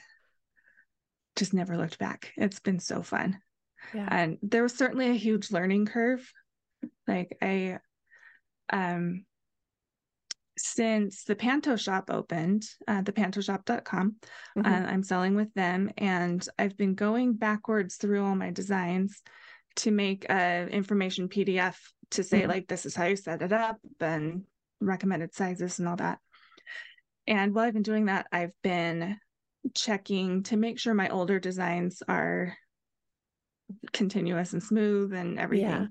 just 1.36 1.54
never 1.54 1.78
looked 1.78 2.00
back. 2.00 2.32
It's 2.38 2.60
been 2.60 2.80
so 2.80 3.02
fun. 3.02 3.40
Yeah. 3.94 4.08
And 4.10 4.38
there 4.42 4.64
was 4.64 4.76
certainly 4.76 5.10
a 5.10 5.14
huge 5.14 5.52
learning 5.52 5.86
curve. 5.88 6.32
Like 7.08 7.38
I 7.42 7.80
um 8.72 9.26
since 10.58 11.24
the 11.24 11.36
Panto 11.36 11.76
shop 11.76 12.10
opened, 12.12 12.64
uh, 12.88 13.02
the 13.02 13.12
pantoshop.com, 13.12 14.16
mm-hmm. 14.58 14.66
uh, 14.66 14.88
I'm 14.88 15.04
selling 15.04 15.36
with 15.36 15.54
them. 15.54 15.90
And 15.98 16.46
I've 16.60 16.78
been 16.78 16.96
going 16.96 17.34
backwards 17.34 17.96
through 17.96 18.24
all 18.24 18.36
my 18.36 18.52
designs 18.52 19.22
to 19.78 19.92
make 19.92 20.30
a 20.30 20.68
information 20.70 21.28
PDF 21.28 21.76
to 22.12 22.24
say, 22.24 22.42
mm-hmm. 22.42 22.50
like, 22.50 22.68
this 22.68 22.86
is 22.86 22.96
how 22.96 23.06
you 23.06 23.16
set 23.16 23.42
it 23.42 23.52
up 23.52 23.78
and 24.00 24.44
recommended 24.80 25.34
sizes 25.34 25.80
and 25.80 25.88
all 25.88 25.96
that. 25.96 26.20
And 27.26 27.56
while 27.56 27.66
I've 27.66 27.74
been 27.74 27.84
doing 27.84 28.06
that, 28.06 28.28
I've 28.32 28.54
been 28.62 29.18
checking 29.74 30.44
to 30.44 30.58
make 30.58 30.80
sure 30.80 30.94
my 30.94 31.10
older 31.10 31.40
designs 31.40 32.04
are 32.08 32.56
continuous 33.92 34.54
and 34.54 34.64
smooth 34.64 35.14
and 35.14 35.40
everything. 35.40 35.70
Yeah. 35.70 35.88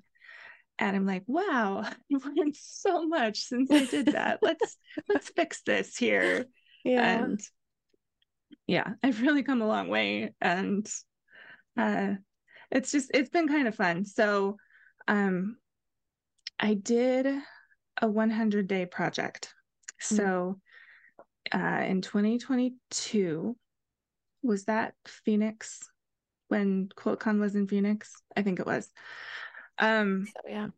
And 0.79 0.97
i'm 0.97 1.07
like 1.07 1.23
wow 1.27 1.83
i 1.85 1.95
learned 2.11 2.57
so 2.57 3.07
much 3.07 3.41
since 3.41 3.71
i 3.71 3.85
did 3.85 4.07
that. 4.07 4.41
Let's 4.43 4.77
let's 5.09 5.31
fix 5.31 5.63
this 5.63 5.97
here. 5.97 6.47
Yeah. 6.85 7.23
And 7.23 7.41
yeah 8.67 8.91
i've 9.03 9.23
really 9.23 9.43
come 9.43 9.63
a 9.63 9.67
long 9.67 9.89
way. 9.89 10.35
And 10.41 10.89
uh 11.77 12.15
it's 12.71 12.91
just 12.91 13.11
it's 13.15 13.31
been 13.31 13.49
kind 13.49 13.69
of 13.69 13.75
fun. 13.75 14.05
So 14.05 14.57
um 15.09 15.57
i 16.59 16.75
did 16.75 17.27
a 18.01 18.09
100 18.09 18.67
day 18.67 18.87
project. 18.87 19.53
Mm-hmm. 20.03 20.17
so 20.17 20.61
uh 21.53 21.83
in 21.87 22.03
2022 22.03 23.57
was 24.43 24.65
that 24.65 24.95
phoenix 25.07 25.81
when 26.49 26.89
quiltcon 26.97 27.41
was 27.41 27.55
in 27.55 27.67
phoenix 27.67 28.13
i 28.37 28.43
think 28.43 28.61
it 28.61 28.67
was 28.67 28.91
um, 29.79 30.27
so, 30.27 30.49
yeah. 30.49 30.69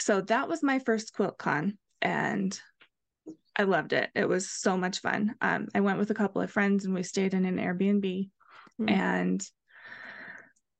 So 0.00 0.20
that 0.22 0.48
was 0.48 0.62
my 0.62 0.78
first 0.78 1.14
QuiltCon, 1.14 1.76
and 2.02 2.60
I 3.56 3.64
loved 3.64 3.92
it. 3.92 4.10
It 4.14 4.28
was 4.28 4.50
so 4.50 4.76
much 4.76 5.00
fun. 5.00 5.34
Um, 5.40 5.68
I 5.74 5.80
went 5.80 5.98
with 5.98 6.10
a 6.10 6.14
couple 6.14 6.42
of 6.42 6.50
friends, 6.50 6.84
and 6.84 6.94
we 6.94 7.02
stayed 7.02 7.34
in 7.34 7.44
an 7.44 7.56
Airbnb, 7.56 8.30
mm-hmm. 8.80 8.88
and 8.88 9.44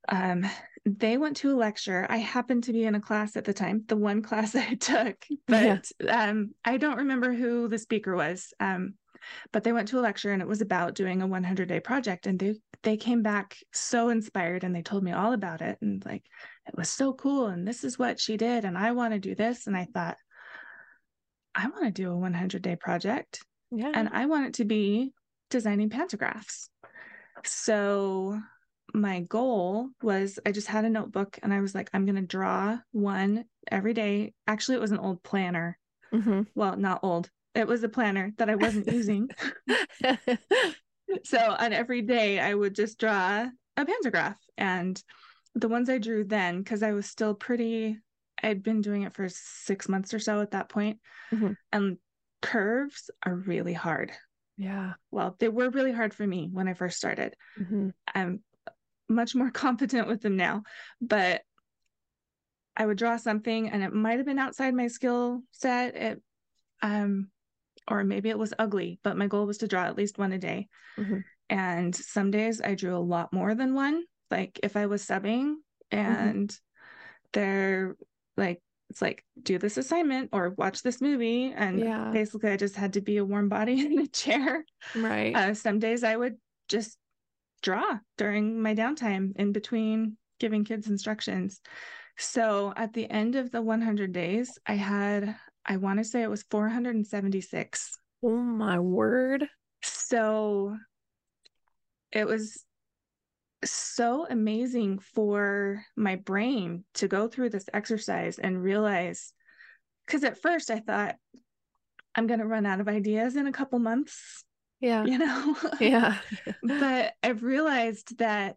um, 0.08 0.46
they 0.84 1.18
went 1.18 1.38
to 1.38 1.52
a 1.52 1.56
lecture. 1.56 2.06
I 2.08 2.18
happened 2.18 2.64
to 2.64 2.72
be 2.72 2.84
in 2.84 2.94
a 2.94 3.00
class 3.00 3.36
at 3.36 3.44
the 3.44 3.54
time, 3.54 3.84
the 3.88 3.96
one 3.96 4.22
class 4.28 4.54
I 4.54 4.74
took, 4.74 5.24
but 5.46 5.90
yeah. 6.00 6.28
um, 6.28 6.52
I 6.64 6.76
don't 6.76 6.98
remember 6.98 7.32
who 7.32 7.68
the 7.68 7.78
speaker 7.78 8.14
was. 8.14 8.52
Um, 8.60 8.94
but 9.52 9.64
they 9.64 9.72
went 9.72 9.88
to 9.88 9.98
a 9.98 10.02
lecture 10.02 10.32
and 10.32 10.42
it 10.42 10.48
was 10.48 10.60
about 10.60 10.94
doing 10.94 11.22
a 11.22 11.26
100 11.26 11.68
day 11.68 11.80
project 11.80 12.26
and 12.26 12.38
they 12.38 12.54
they 12.82 12.96
came 12.96 13.22
back 13.22 13.56
so 13.72 14.08
inspired 14.08 14.64
and 14.64 14.74
they 14.74 14.82
told 14.82 15.02
me 15.02 15.12
all 15.12 15.32
about 15.32 15.60
it 15.60 15.78
and 15.80 16.04
like 16.04 16.24
it 16.66 16.76
was 16.76 16.88
so 16.88 17.12
cool 17.12 17.46
and 17.46 17.66
this 17.66 17.84
is 17.84 17.98
what 17.98 18.20
she 18.20 18.36
did 18.36 18.64
and 18.64 18.78
I 18.78 18.92
want 18.92 19.14
to 19.14 19.18
do 19.18 19.34
this 19.34 19.66
and 19.66 19.76
I 19.76 19.86
thought 19.92 20.16
I 21.54 21.66
want 21.66 21.84
to 21.84 21.90
do 21.90 22.12
a 22.12 22.16
100 22.16 22.62
day 22.62 22.76
project 22.76 23.40
yeah. 23.70 23.92
and 23.94 24.08
I 24.12 24.26
want 24.26 24.46
it 24.46 24.54
to 24.54 24.64
be 24.64 25.12
designing 25.50 25.90
pantographs. 25.90 26.68
So 27.44 28.40
my 28.94 29.20
goal 29.20 29.88
was 30.02 30.38
I 30.46 30.52
just 30.52 30.68
had 30.68 30.84
a 30.84 30.90
notebook 30.90 31.38
and 31.42 31.52
I 31.52 31.60
was 31.60 31.74
like 31.74 31.90
I'm 31.92 32.06
going 32.06 32.16
to 32.16 32.22
draw 32.22 32.78
one 32.92 33.44
every 33.70 33.92
day. 33.94 34.34
Actually 34.46 34.76
it 34.76 34.80
was 34.80 34.92
an 34.92 34.98
old 34.98 35.22
planner. 35.22 35.78
Mm-hmm. 36.10 36.44
well 36.54 36.74
not 36.74 37.00
old 37.02 37.28
it 37.58 37.66
was 37.66 37.82
a 37.82 37.88
planner 37.88 38.32
that 38.38 38.48
I 38.48 38.54
wasn't 38.54 38.86
using. 38.92 39.28
so 41.24 41.38
on 41.38 41.72
every 41.72 42.02
day 42.02 42.38
I 42.38 42.54
would 42.54 42.74
just 42.74 42.98
draw 42.98 43.46
a 43.76 43.84
pantograph 43.84 44.36
and 44.56 45.02
the 45.54 45.68
ones 45.68 45.90
I 45.90 45.98
drew 45.98 46.24
then 46.24 46.62
because 46.62 46.82
I 46.82 46.92
was 46.92 47.06
still 47.06 47.34
pretty 47.34 47.98
I'd 48.40 48.62
been 48.62 48.80
doing 48.80 49.02
it 49.02 49.14
for 49.14 49.28
6 49.28 49.88
months 49.88 50.14
or 50.14 50.20
so 50.20 50.40
at 50.40 50.52
that 50.52 50.68
point. 50.68 51.00
Mm-hmm. 51.32 51.52
And 51.72 51.98
curves 52.40 53.10
are 53.26 53.34
really 53.34 53.72
hard. 53.72 54.12
Yeah. 54.56 54.92
Well, 55.10 55.34
they 55.40 55.48
were 55.48 55.70
really 55.70 55.90
hard 55.90 56.14
for 56.14 56.24
me 56.24 56.48
when 56.52 56.68
I 56.68 56.74
first 56.74 56.96
started. 56.96 57.34
Mm-hmm. 57.60 57.88
I'm 58.14 58.44
much 59.08 59.34
more 59.34 59.50
competent 59.52 60.06
with 60.06 60.20
them 60.20 60.36
now, 60.36 60.62
but 61.00 61.42
I 62.76 62.86
would 62.86 62.98
draw 62.98 63.16
something 63.16 63.70
and 63.70 63.82
it 63.82 63.92
might 63.92 64.18
have 64.18 64.26
been 64.26 64.38
outside 64.38 64.72
my 64.72 64.86
skill 64.86 65.42
set. 65.50 65.96
It 65.96 66.22
um 66.80 67.28
or 67.88 68.04
maybe 68.04 68.28
it 68.28 68.38
was 68.38 68.54
ugly, 68.58 69.00
but 69.02 69.16
my 69.16 69.26
goal 69.26 69.46
was 69.46 69.58
to 69.58 69.68
draw 69.68 69.84
at 69.84 69.96
least 69.96 70.18
one 70.18 70.32
a 70.32 70.38
day. 70.38 70.68
Mm-hmm. 70.98 71.18
And 71.50 71.94
some 71.94 72.30
days 72.30 72.60
I 72.60 72.74
drew 72.74 72.96
a 72.96 72.98
lot 72.98 73.32
more 73.32 73.54
than 73.54 73.74
one. 73.74 74.04
Like 74.30 74.60
if 74.62 74.76
I 74.76 74.86
was 74.86 75.04
subbing 75.04 75.54
mm-hmm. 75.92 75.96
and 75.96 76.48
mm-hmm. 76.48 77.28
they're 77.32 77.96
like, 78.36 78.62
it's 78.90 79.02
like, 79.02 79.24
do 79.42 79.58
this 79.58 79.76
assignment 79.76 80.30
or 80.32 80.50
watch 80.50 80.82
this 80.82 81.00
movie. 81.00 81.52
And 81.54 81.78
yeah. 81.80 82.10
basically, 82.10 82.50
I 82.50 82.56
just 82.56 82.74
had 82.74 82.94
to 82.94 83.00
be 83.00 83.18
a 83.18 83.24
warm 83.24 83.48
body 83.48 83.80
in 83.86 83.98
a 83.98 84.06
chair. 84.06 84.64
Right. 84.94 85.34
Uh, 85.34 85.54
some 85.54 85.78
days 85.78 86.04
I 86.04 86.16
would 86.16 86.36
just 86.68 86.96
draw 87.62 87.98
during 88.16 88.62
my 88.62 88.74
downtime 88.74 89.32
in 89.36 89.52
between 89.52 90.16
giving 90.38 90.64
kids 90.64 90.88
instructions. 90.88 91.60
So 92.16 92.72
at 92.76 92.92
the 92.92 93.08
end 93.10 93.36
of 93.36 93.50
the 93.50 93.62
100 93.62 94.12
days, 94.12 94.58
I 94.66 94.74
had 94.74 95.36
I 95.68 95.76
want 95.76 95.98
to 95.98 96.04
say 96.04 96.22
it 96.22 96.30
was 96.30 96.44
476. 96.50 97.98
Oh 98.24 98.30
my 98.30 98.78
word. 98.78 99.46
So 99.82 100.76
it 102.10 102.26
was 102.26 102.64
so 103.64 104.26
amazing 104.28 104.98
for 104.98 105.84
my 105.94 106.16
brain 106.16 106.84
to 106.94 107.06
go 107.06 107.28
through 107.28 107.50
this 107.50 107.68
exercise 107.72 108.38
and 108.38 108.62
realize 108.62 109.32
because 110.06 110.24
at 110.24 110.40
first 110.40 110.70
I 110.70 110.78
thought 110.78 111.16
I'm 112.14 112.26
going 112.26 112.40
to 112.40 112.46
run 112.46 112.64
out 112.64 112.80
of 112.80 112.88
ideas 112.88 113.36
in 113.36 113.46
a 113.46 113.52
couple 113.52 113.78
months. 113.78 114.44
Yeah. 114.80 115.04
You 115.04 115.18
know? 115.18 115.56
Yeah. 115.80 116.16
but 116.62 117.12
I've 117.22 117.42
realized 117.42 118.18
that 118.18 118.56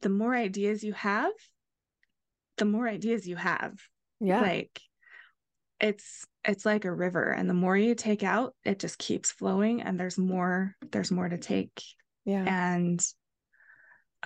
the 0.00 0.10
more 0.10 0.34
ideas 0.34 0.84
you 0.84 0.92
have, 0.92 1.32
the 2.56 2.66
more 2.66 2.86
ideas 2.86 3.26
you 3.26 3.36
have. 3.36 3.80
Yeah. 4.20 4.42
Like 4.42 4.80
it's 5.80 6.26
it's 6.44 6.66
like 6.66 6.84
a 6.84 6.92
river 6.92 7.30
and 7.30 7.48
the 7.48 7.54
more 7.54 7.76
you 7.76 7.94
take 7.94 8.22
out 8.22 8.54
it 8.64 8.78
just 8.78 8.98
keeps 8.98 9.30
flowing 9.30 9.82
and 9.82 9.98
there's 9.98 10.18
more 10.18 10.74
there's 10.90 11.10
more 11.10 11.28
to 11.28 11.38
take 11.38 11.82
yeah 12.24 12.44
and 12.46 13.04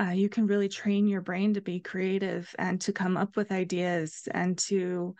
uh, 0.00 0.10
you 0.10 0.30
can 0.30 0.46
really 0.46 0.70
train 0.70 1.06
your 1.06 1.20
brain 1.20 1.52
to 1.52 1.60
be 1.60 1.78
creative 1.78 2.54
and 2.58 2.80
to 2.80 2.92
come 2.92 3.18
up 3.18 3.36
with 3.36 3.52
ideas 3.52 4.26
and 4.30 4.56
to 4.56 5.14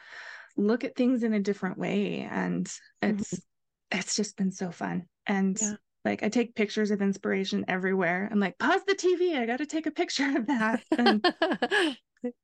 look 0.57 0.83
at 0.83 0.97
things 0.97 1.23
in 1.23 1.35
a 1.35 1.41
different 1.41 1.77
way 1.77 2.27
and 2.31 2.73
it's 3.03 3.35
mm-hmm. 3.35 3.99
it's 3.99 4.17
just 4.17 4.37
been 4.39 4.51
so 4.51 4.71
fun 4.71 5.07
and 5.27 5.61
yeah. 5.61 5.75
like 6.05 6.23
I 6.23 6.29
take 6.29 6.55
pictures 6.55 6.91
of 6.91 7.03
inspiration 7.03 7.65
everywhere. 7.69 8.29
I'm 8.31 8.41
like, 8.41 8.59
pause 8.59 8.81
the 8.87 8.95
TV. 8.95 9.37
I 9.37 9.47
got 9.47 9.59
to 9.59 9.67
take 9.67 9.87
a 9.87 9.91
picture 9.91 10.37
of 10.37 10.47
that. 10.47 10.83
And 10.99 11.27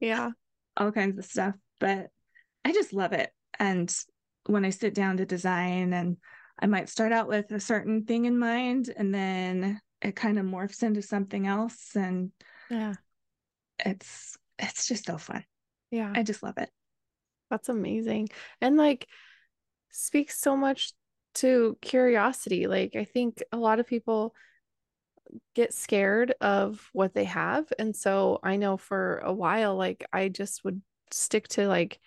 yeah. 0.01 0.31
All 0.77 0.93
kinds 0.93 1.19
of 1.19 1.25
stuff. 1.25 1.55
But 1.81 2.09
I 2.65 2.73
just 2.73 2.93
love 2.93 3.13
it. 3.13 3.31
And 3.59 3.95
when 4.47 4.65
I 4.65 4.71
sit 4.71 4.95
down 4.95 5.19
to 5.19 5.27
design 5.27 5.93
and 5.93 6.17
I 6.59 6.67
might 6.67 6.89
start 6.89 7.13
out 7.13 7.29
with 7.29 7.51
a 7.53 7.61
certain 7.61 8.05
thing 8.05 8.25
in 8.25 8.39
mind 8.39 8.93
and 8.97 9.15
then 9.15 9.81
it 10.01 10.17
kind 10.17 10.39
of 10.39 10.47
morphs 10.47 10.83
into 10.83 11.03
something 11.03 11.47
else 11.47 11.95
and 11.95 12.33
yeah. 12.71 12.95
It's 13.85 14.37
it's 14.59 14.89
just 14.89 15.07
so 15.07 15.19
fun. 15.19 15.45
Yeah. 15.91 16.13
I 16.15 16.23
just 16.23 16.43
love 16.43 16.59
it. 16.59 16.71
That's 17.51 17.69
amazing. 17.69 18.29
And 18.61 18.77
like 18.77 19.07
speaks 19.91 20.39
so 20.41 20.57
much 20.57 20.93
to 21.37 21.79
curiosity. 21.81 22.67
Like 22.67 22.97
I 22.97 23.05
think 23.05 23.43
a 23.53 23.57
lot 23.57 23.81
of 23.81 23.87
people 23.87 24.35
get 25.55 25.73
scared 25.73 26.35
of 26.41 26.89
what 26.93 27.15
they 27.15 27.25
have. 27.25 27.73
And 27.79 27.95
so 27.95 28.41
I 28.43 28.57
know 28.57 28.77
for 28.77 29.19
a 29.19 29.33
while, 29.33 29.77
like 29.77 30.05
I 30.13 30.29
just 30.29 30.65
would 30.65 30.83
stick 31.11 31.49
to 31.49 31.69
like 31.69 32.01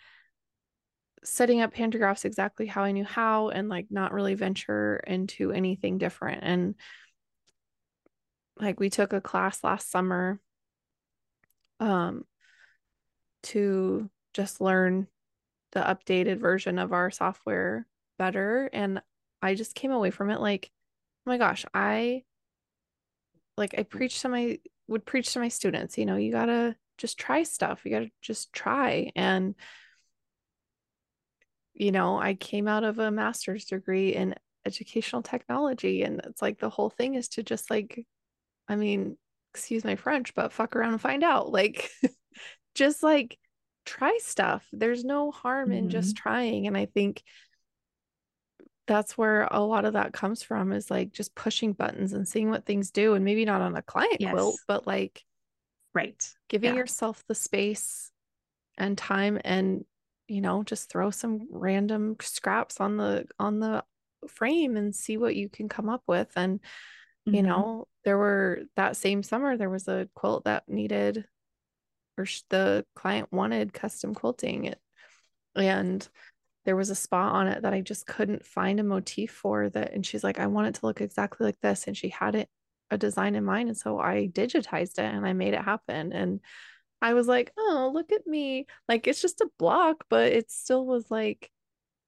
setting 1.24 1.62
up 1.62 1.74
pantographs 1.74 2.26
exactly 2.26 2.66
how 2.66 2.84
I 2.84 2.92
knew 2.92 3.06
how 3.06 3.50
and 3.50 3.70
like 3.70 3.88
not 3.90 4.14
really 4.14 4.34
venture 4.36 4.98
into 5.06 5.52
anything 5.52 5.98
different. 5.98 6.44
And 6.44 6.76
like 8.60 8.80
we 8.80 8.90
took 8.90 9.14
a 9.14 9.22
class 9.22 9.64
last 9.64 9.90
summer 9.90 10.40
um 11.80 12.26
to 13.44 14.10
just 14.34 14.62
learn 14.62 15.08
the 15.72 15.80
updated 15.80 16.40
version 16.40 16.78
of 16.78 16.94
our 16.94 17.10
software 17.10 17.88
better. 18.20 18.70
And 18.72 19.02
I 19.42 19.56
just 19.56 19.74
came 19.76 19.92
away 19.92 20.12
from 20.12 20.30
it 20.30 20.40
like 20.40 20.70
oh 21.26 21.32
my 21.32 21.38
gosh 21.38 21.66
I 21.74 22.24
like 23.58 23.76
I 23.78 23.84
preach 23.84 24.22
to 24.22 24.30
my 24.30 24.60
would 24.88 25.06
preach 25.06 25.34
to 25.34 25.40
my 25.40 25.48
students 25.48 25.98
you 25.98 26.06
know 26.06 26.18
you 26.18 26.32
got 26.32 26.46
to 26.46 26.76
just 27.02 27.18
try 27.18 27.44
stuff. 27.44 27.82
You 27.84 27.92
got 27.92 28.00
to 28.00 28.12
just 28.22 28.54
try. 28.54 29.12
And 29.16 29.56
you 31.74 31.92
know 31.92 32.20
I 32.20 32.34
came 32.34 32.68
out 32.68 32.84
of 32.84 33.00
a 33.00 33.12
master's 33.12 33.66
degree 33.66 34.14
in 34.16 34.36
educational 34.66 35.24
technology 35.24 36.04
and 36.04 36.22
it's 36.26 36.42
like 36.42 36.60
the 36.60 36.70
whole 36.70 36.90
thing 36.90 37.16
is 37.16 37.30
to 37.30 37.44
just 37.44 37.70
like 37.70 38.06
I 38.68 38.76
mean 38.76 39.18
excuse 39.54 39.84
my 39.84 39.96
French, 39.96 40.34
but 40.34 40.54
fuck 40.54 40.76
around 40.76 40.94
and 40.94 41.02
find 41.02 41.24
out. 41.24 41.52
Like, 41.52 41.90
just 42.76 43.04
like 43.04 43.38
try 43.86 44.18
stuff. 44.22 44.66
There's 44.72 45.04
no 45.04 45.32
harm 45.32 45.70
mm-hmm. 45.70 45.78
in 45.78 45.90
just 45.90 46.16
mm-hmm. 46.16 46.22
trying. 46.22 46.68
And 46.68 46.78
I 46.78 46.86
think 46.86 47.24
that's 48.88 49.18
where 49.18 49.48
a 49.52 49.60
lot 49.62 49.86
of 49.86 49.94
that 49.94 50.14
comes 50.14 50.44
from 50.44 50.72
is 50.72 50.90
like 50.90 51.12
just 51.12 51.36
pushing 51.36 51.74
buttons 51.74 52.14
and 52.14 52.28
seeing 52.28 52.50
what 52.50 52.66
things 52.66 52.92
do. 52.92 53.14
And 53.14 53.26
maybe 53.26 53.46
not 53.46 53.62
on 53.62 53.76
a 53.76 53.82
client 53.82 54.18
yes. 54.20 54.34
quilt, 54.34 54.56
but 54.68 54.88
like, 54.88 55.22
right. 55.94 56.24
Giving 56.50 56.74
yeah. 56.74 56.80
yourself 56.80 57.24
the 57.28 57.36
space 57.36 58.12
and 58.78 58.98
time 58.98 59.40
and, 59.44 59.86
you 60.32 60.42
know, 60.42 60.64
just 60.64 60.90
throw 60.90 61.12
some 61.12 61.48
random 61.52 62.16
scraps 62.22 62.80
on 62.80 62.98
the, 62.98 63.26
on 63.40 63.60
the 63.60 63.84
frame 64.28 64.78
and 64.78 64.96
see 64.96 65.18
what 65.18 65.36
you 65.36 65.50
can 65.50 65.70
come 65.70 65.90
up 65.90 66.04
with. 66.08 66.32
And, 66.36 66.60
mm-hmm. 66.60 67.36
you 67.36 67.42
know, 67.44 67.88
there 68.04 68.18
were 68.18 68.64
that 68.76 68.98
same 68.98 69.24
summer 69.24 69.58
there 69.58 69.70
was 69.70 69.88
a 69.88 70.10
quilt 70.16 70.46
that 70.46 70.68
needed 70.68 71.26
or 72.18 72.26
the 72.50 72.86
client 72.96 73.32
wanted 73.32 73.74
custom 73.74 74.14
quilting 74.14 74.66
it 74.66 74.80
and 75.56 76.08
there 76.66 76.76
was 76.76 76.90
a 76.90 76.96
spot 76.96 77.34
on 77.34 77.48
it 77.48 77.64
that 77.64 77.74
I 77.74 77.82
just 77.82 78.06
couldn't 78.06 78.46
find 78.46 78.80
a 78.80 78.84
motif 78.84 79.32
for 79.32 79.70
that 79.70 79.94
and 79.94 80.06
she's 80.06 80.24
like 80.24 80.40
I 80.40 80.48
want 80.48 80.68
it 80.68 80.76
to 80.76 80.86
look 80.86 81.02
exactly 81.02 81.46
like 81.46 81.60
this 81.62 81.88
and 81.88 81.98
she 81.98 82.10
had 82.10 82.36
it 82.36 82.50
a 82.90 82.98
design 82.98 83.36
in 83.36 83.46
mind 83.46 83.70
and 83.70 83.78
so 83.78 84.00
I 84.00 84.30
digitized 84.32 85.00
it 85.00 85.06
and 85.06 85.26
I 85.26 85.34
made 85.34 85.54
it 85.54 85.62
happen 85.62 86.12
and 86.12 86.40
I 87.02 87.14
was 87.14 87.28
like 87.28 87.52
oh 87.58 87.92
look 87.94 88.12
at 88.12 88.28
me. 88.28 88.68
Like 88.88 89.08
it's 89.08 89.22
just 89.22 89.42
a 89.42 89.50
block 89.58 90.06
but 90.10 90.32
it 90.32 90.52
still 90.52 90.86
was 90.86 91.10
like 91.10 91.50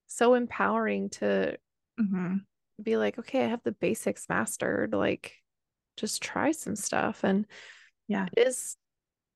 so 0.07 0.33
empowering 0.35 1.09
to 1.09 1.57
mm-hmm. 1.99 2.35
be 2.81 2.97
like 2.97 3.17
okay 3.19 3.45
I 3.45 3.47
have 3.47 3.63
the 3.63 3.71
basics 3.71 4.27
mastered 4.29 4.93
like 4.93 5.33
just 5.97 6.21
try 6.21 6.51
some 6.51 6.75
stuff. 6.75 7.23
And 7.23 7.45
yeah. 8.07 8.27
it 8.35 8.47
is 8.47 8.77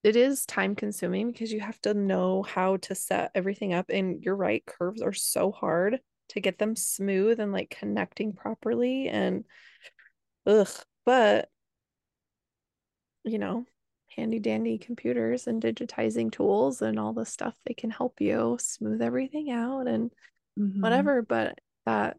it 0.04 0.16
is 0.16 0.46
time 0.46 0.76
consuming 0.76 1.32
because 1.32 1.52
you 1.52 1.60
have 1.60 1.82
to 1.82 1.94
know 1.94 2.44
how 2.44 2.78
to 2.78 2.96
set 2.96 3.32
everything 3.36 3.74
up 3.74 3.90
and 3.90 4.24
you're 4.24 4.36
right 4.36 4.66
curves 4.66 5.02
are 5.02 5.14
so 5.14 5.52
hard 5.52 6.00
to 6.30 6.40
get 6.40 6.58
them 6.58 6.76
smooth 6.76 7.40
and 7.40 7.52
like 7.52 7.76
connecting 7.78 8.34
properly 8.34 9.10
and 9.10 9.44
ugh 10.46 10.70
but 11.06 11.50
you 13.24 13.40
know 13.40 13.66
handy 14.18 14.40
dandy 14.40 14.78
computers 14.78 15.48
and 15.48 15.62
digitizing 15.62 16.32
tools 16.32 16.82
and 16.82 17.00
all 17.00 17.14
the 17.14 17.26
stuff 17.26 17.54
they 17.66 17.74
can 17.74 17.92
help 17.92 18.20
you 18.20 18.58
smooth 18.60 19.02
everything 19.02 19.52
out 19.52 19.88
and 19.88 20.12
mm-hmm. 20.60 20.82
whatever 20.82 21.22
but 21.22 21.60
that 21.86 22.18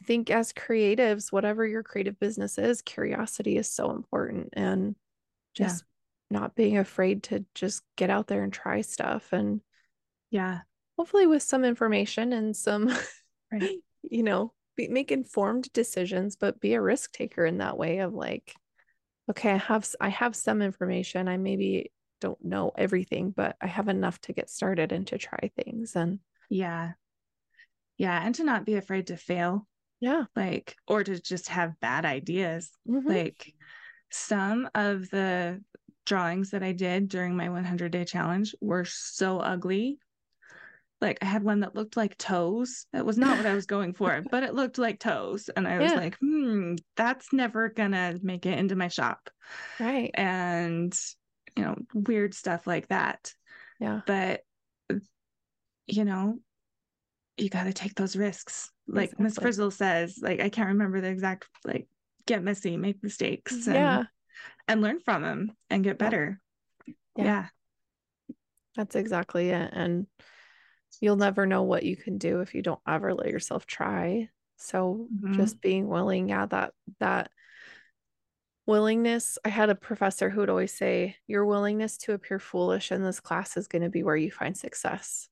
I 0.00 0.04
think 0.04 0.30
as 0.30 0.52
creatives, 0.52 1.30
whatever 1.30 1.66
your 1.66 1.82
creative 1.82 2.18
business 2.18 2.56
is, 2.56 2.80
curiosity 2.80 3.58
is 3.58 3.70
so 3.70 3.90
important 3.90 4.50
and 4.54 4.96
just 5.54 5.84
yeah. 6.30 6.38
not 6.38 6.54
being 6.54 6.78
afraid 6.78 7.24
to 7.24 7.44
just 7.54 7.82
get 7.96 8.08
out 8.08 8.26
there 8.26 8.42
and 8.42 8.52
try 8.52 8.80
stuff. 8.80 9.32
And 9.32 9.60
yeah, 10.30 10.60
hopefully 10.96 11.26
with 11.26 11.42
some 11.42 11.64
information 11.64 12.32
and 12.32 12.56
some, 12.56 12.88
right. 13.52 13.76
you 14.02 14.22
know, 14.22 14.54
be, 14.74 14.88
make 14.88 15.12
informed 15.12 15.70
decisions, 15.74 16.36
but 16.36 16.60
be 16.60 16.72
a 16.72 16.80
risk 16.80 17.12
taker 17.12 17.44
in 17.44 17.58
that 17.58 17.76
way 17.76 17.98
of 17.98 18.14
like, 18.14 18.54
okay, 19.30 19.52
I 19.52 19.56
have, 19.58 19.88
I 20.00 20.08
have 20.08 20.36
some 20.36 20.62
information. 20.62 21.28
I 21.28 21.36
maybe 21.36 21.92
don't 22.20 22.42
know 22.44 22.72
everything, 22.76 23.30
but 23.30 23.56
I 23.60 23.66
have 23.66 23.88
enough 23.88 24.20
to 24.22 24.32
get 24.32 24.50
started 24.50 24.92
and 24.92 25.06
to 25.08 25.18
try 25.18 25.50
things. 25.56 25.96
And 25.96 26.20
yeah. 26.48 26.92
Yeah. 27.96 28.20
And 28.24 28.34
to 28.36 28.44
not 28.44 28.66
be 28.66 28.74
afraid 28.74 29.08
to 29.08 29.16
fail 29.16 29.66
yeah. 30.00 30.24
Like, 30.34 30.76
or 30.88 31.04
to 31.04 31.20
just 31.20 31.48
have 31.48 31.78
bad 31.80 32.04
ideas. 32.06 32.70
Mm-hmm. 32.88 33.06
Like, 33.08 33.54
some 34.10 34.68
of 34.74 35.10
the 35.10 35.62
drawings 36.06 36.50
that 36.50 36.62
I 36.62 36.72
did 36.72 37.08
during 37.08 37.36
my 37.36 37.50
100 37.50 37.92
day 37.92 38.04
challenge 38.04 38.54
were 38.60 38.86
so 38.86 39.38
ugly. 39.38 39.98
Like, 41.00 41.18
I 41.22 41.24
had 41.24 41.42
one 41.42 41.60
that 41.60 41.74
looked 41.74 41.96
like 41.96 42.18
toes. 42.18 42.86
That 42.92 43.06
was 43.06 43.16
not 43.16 43.36
what 43.36 43.46
I 43.46 43.54
was 43.54 43.66
going 43.66 43.94
for, 43.94 44.22
but 44.30 44.42
it 44.42 44.54
looked 44.54 44.78
like 44.78 44.98
toes. 44.98 45.48
And 45.54 45.66
I 45.66 45.78
was 45.78 45.92
yeah. 45.92 45.98
like, 45.98 46.18
hmm, 46.18 46.74
that's 46.96 47.32
never 47.32 47.70
gonna 47.70 48.18
make 48.22 48.46
it 48.46 48.58
into 48.58 48.76
my 48.76 48.88
shop. 48.88 49.30
Right. 49.78 50.10
And, 50.14 50.94
you 51.56 51.64
know, 51.64 51.76
weird 51.94 52.34
stuff 52.34 52.66
like 52.66 52.88
that. 52.88 53.32
Yeah. 53.80 54.00
But, 54.06 54.42
you 55.86 56.04
know, 56.04 56.38
you 57.36 57.48
got 57.48 57.64
to 57.64 57.72
take 57.72 57.94
those 57.94 58.16
risks 58.16 58.70
like 58.86 59.04
exactly. 59.04 59.24
Miss 59.24 59.38
Frizzle 59.38 59.70
says, 59.70 60.18
like 60.20 60.40
I 60.40 60.48
can't 60.48 60.68
remember 60.68 61.00
the 61.00 61.08
exact 61.08 61.48
like 61.64 61.88
get 62.26 62.42
messy, 62.42 62.76
make 62.76 63.02
mistakes, 63.02 63.66
and, 63.66 63.74
yeah, 63.74 64.04
and 64.68 64.82
learn 64.82 65.00
from 65.00 65.22
them 65.22 65.52
and 65.68 65.84
get 65.84 65.98
better. 65.98 66.40
Yeah. 67.16 67.24
yeah. 67.24 67.46
That's 68.76 68.94
exactly 68.94 69.50
it. 69.50 69.70
And 69.72 70.06
you'll 71.00 71.16
never 71.16 71.46
know 71.46 71.62
what 71.62 71.82
you 71.82 71.96
can 71.96 72.18
do 72.18 72.40
if 72.40 72.54
you 72.54 72.62
don't 72.62 72.80
ever 72.86 73.14
let 73.14 73.28
yourself 73.28 73.66
try. 73.66 74.28
So 74.56 75.08
mm-hmm. 75.12 75.34
just 75.34 75.60
being 75.60 75.88
willing, 75.88 76.28
yeah, 76.28 76.46
that 76.46 76.74
that 76.98 77.30
willingness. 78.66 79.38
I 79.44 79.48
had 79.48 79.70
a 79.70 79.74
professor 79.74 80.30
who 80.30 80.40
would 80.40 80.50
always 80.50 80.72
say, 80.72 81.16
Your 81.26 81.44
willingness 81.44 81.98
to 81.98 82.12
appear 82.12 82.38
foolish 82.38 82.92
in 82.92 83.02
this 83.02 83.20
class 83.20 83.56
is 83.56 83.66
going 83.66 83.82
to 83.82 83.90
be 83.90 84.02
where 84.02 84.16
you 84.16 84.30
find 84.30 84.56
success. 84.56 85.28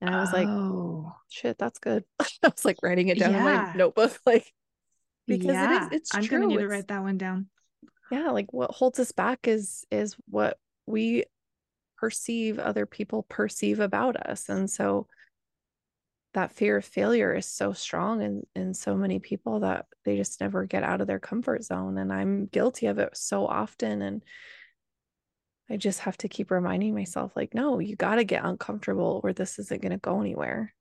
And 0.00 0.14
I 0.14 0.20
was 0.20 0.30
oh. 0.32 0.36
like, 0.36 1.14
shit, 1.28 1.58
that's 1.58 1.80
good. 1.80 2.04
I 2.20 2.26
was 2.42 2.64
like 2.64 2.76
writing 2.82 3.08
it 3.08 3.18
down 3.18 3.32
yeah. 3.32 3.38
in 3.38 3.44
my 3.44 3.74
notebook. 3.74 4.18
Like, 4.26 4.52
because 5.26 5.46
yeah. 5.46 5.76
it 5.76 5.82
is, 5.82 5.88
it's 5.92 6.14
I'm 6.14 6.24
true. 6.24 6.38
gonna 6.38 6.48
need 6.48 6.54
it's, 6.54 6.62
to 6.62 6.68
write 6.68 6.88
that 6.88 7.02
one 7.02 7.18
down. 7.18 7.48
Yeah. 8.10 8.30
Like 8.30 8.52
what 8.52 8.70
holds 8.70 8.98
us 8.98 9.12
back 9.12 9.48
is, 9.48 9.84
is 9.90 10.16
what 10.26 10.58
we 10.86 11.24
perceive 11.98 12.58
other 12.58 12.86
people 12.86 13.26
perceive 13.28 13.80
about 13.80 14.16
us. 14.16 14.48
And 14.48 14.70
so 14.70 15.06
that 16.34 16.52
fear 16.52 16.76
of 16.76 16.84
failure 16.84 17.34
is 17.34 17.46
so 17.46 17.72
strong 17.72 18.22
in, 18.22 18.46
in 18.54 18.74
so 18.74 18.94
many 18.94 19.18
people 19.18 19.60
that 19.60 19.86
they 20.04 20.16
just 20.16 20.40
never 20.40 20.64
get 20.64 20.82
out 20.82 21.00
of 21.00 21.06
their 21.06 21.18
comfort 21.18 21.64
zone. 21.64 21.98
And 21.98 22.12
I'm 22.12 22.46
guilty 22.46 22.86
of 22.86 22.98
it 22.98 23.16
so 23.16 23.46
often. 23.46 24.02
And 24.02 24.22
I 25.70 25.76
just 25.76 26.00
have 26.00 26.16
to 26.18 26.28
keep 26.28 26.50
reminding 26.50 26.94
myself, 26.94 27.32
like, 27.34 27.54
no, 27.54 27.78
you 27.78 27.96
got 27.96 28.16
to 28.16 28.24
get 28.24 28.44
uncomfortable 28.44 29.20
or 29.24 29.32
this 29.32 29.58
isn't 29.58 29.82
going 29.82 29.92
to 29.92 29.98
go 29.98 30.20
anywhere. 30.20 30.74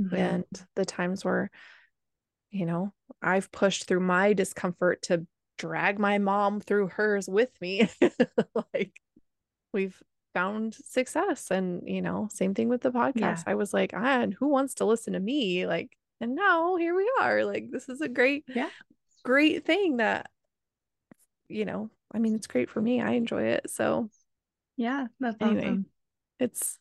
Mm-hmm. 0.00 0.14
And 0.14 0.44
the 0.74 0.84
times 0.84 1.24
where, 1.24 1.50
you 2.50 2.66
know, 2.66 2.92
I've 3.22 3.50
pushed 3.52 3.84
through 3.84 4.00
my 4.00 4.32
discomfort 4.32 5.02
to 5.02 5.26
drag 5.58 5.98
my 5.98 6.18
mom 6.18 6.60
through 6.60 6.88
hers 6.88 7.28
with 7.28 7.50
me, 7.60 7.88
like, 8.74 8.92
we've 9.72 10.00
found 10.34 10.74
success. 10.74 11.50
And, 11.50 11.82
you 11.88 12.02
know, 12.02 12.28
same 12.32 12.54
thing 12.54 12.68
with 12.68 12.82
the 12.82 12.90
podcast. 12.92 13.16
Yeah. 13.16 13.42
I 13.46 13.54
was 13.54 13.72
like, 13.74 13.92
ah, 13.94 14.20
and 14.20 14.34
who 14.34 14.48
wants 14.48 14.74
to 14.74 14.84
listen 14.84 15.12
to 15.14 15.20
me? 15.20 15.66
Like, 15.66 15.96
and 16.20 16.34
now 16.34 16.76
here 16.76 16.94
we 16.94 17.10
are 17.20 17.44
like 17.44 17.70
this 17.72 17.88
is 17.88 18.00
a 18.00 18.08
great 18.08 18.44
Yeah. 18.46 18.68
great 19.24 19.64
thing 19.66 19.96
that 19.96 20.30
you 21.48 21.64
know 21.64 21.90
i 22.14 22.18
mean 22.20 22.36
it's 22.36 22.46
great 22.46 22.70
for 22.70 22.80
me 22.80 23.00
i 23.00 23.10
enjoy 23.12 23.42
it 23.42 23.68
so 23.68 24.08
Yeah. 24.76 25.08
That's 25.18 25.36
Anyway. 25.40 25.60
awesome. 25.62 25.86
it's 26.38 26.78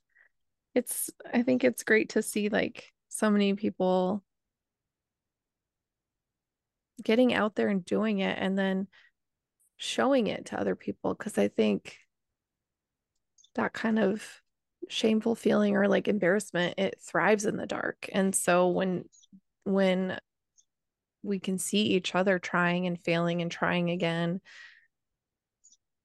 it's 0.76 1.10
i 1.34 1.42
think 1.42 1.64
it's 1.64 1.84
great 1.84 2.10
to 2.10 2.22
see 2.22 2.50
like 2.50 2.94
so 3.10 3.32
many 3.32 3.56
people 3.56 4.24
getting 7.04 7.34
out 7.34 7.56
there 7.56 7.70
and 7.70 7.84
doing 7.84 8.20
it 8.20 8.38
and 8.40 8.58
then 8.58 8.88
showing 9.78 10.28
it 10.28 10.46
to 10.48 10.60
other 10.60 10.76
people 10.76 11.14
because 11.16 11.38
i 11.40 11.48
think 11.48 11.98
that 13.56 13.74
kind 13.74 14.00
of 14.00 14.24
shameful 14.90 15.36
feeling 15.36 15.76
or 15.76 15.88
like 15.88 16.08
embarrassment 16.08 16.76
it 16.78 17.00
thrives 17.02 17.46
in 17.46 17.56
the 17.56 17.68
dark 17.68 18.10
and 18.12 18.36
so 18.36 18.68
when 18.70 19.06
when 19.64 20.18
we 21.24 21.40
can 21.40 21.58
see 21.58 21.82
each 21.82 22.16
other 22.16 22.40
trying 22.40 22.88
and 22.88 23.00
failing 23.04 23.42
and 23.42 23.52
trying 23.52 23.90
again 23.92 24.42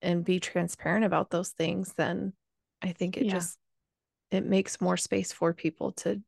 and 0.02 0.24
be 0.24 0.38
transparent 0.38 1.04
about 1.04 1.30
those 1.30 1.50
things 1.50 1.92
then 1.96 2.32
i 2.82 2.92
think 2.92 3.16
it 3.16 3.24
Yeah. 3.24 3.32
just 3.32 3.58
it 4.30 4.44
makes 4.44 4.80
more 4.80 4.96
space 4.96 5.32
for 5.32 5.52
people 5.52 5.92
to 5.92 6.20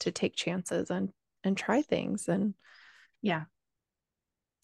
to 0.00 0.10
take 0.10 0.34
chances 0.34 0.90
and 0.90 1.10
and 1.44 1.56
try 1.56 1.82
things 1.82 2.26
and 2.26 2.54
Yeah. 3.22 3.44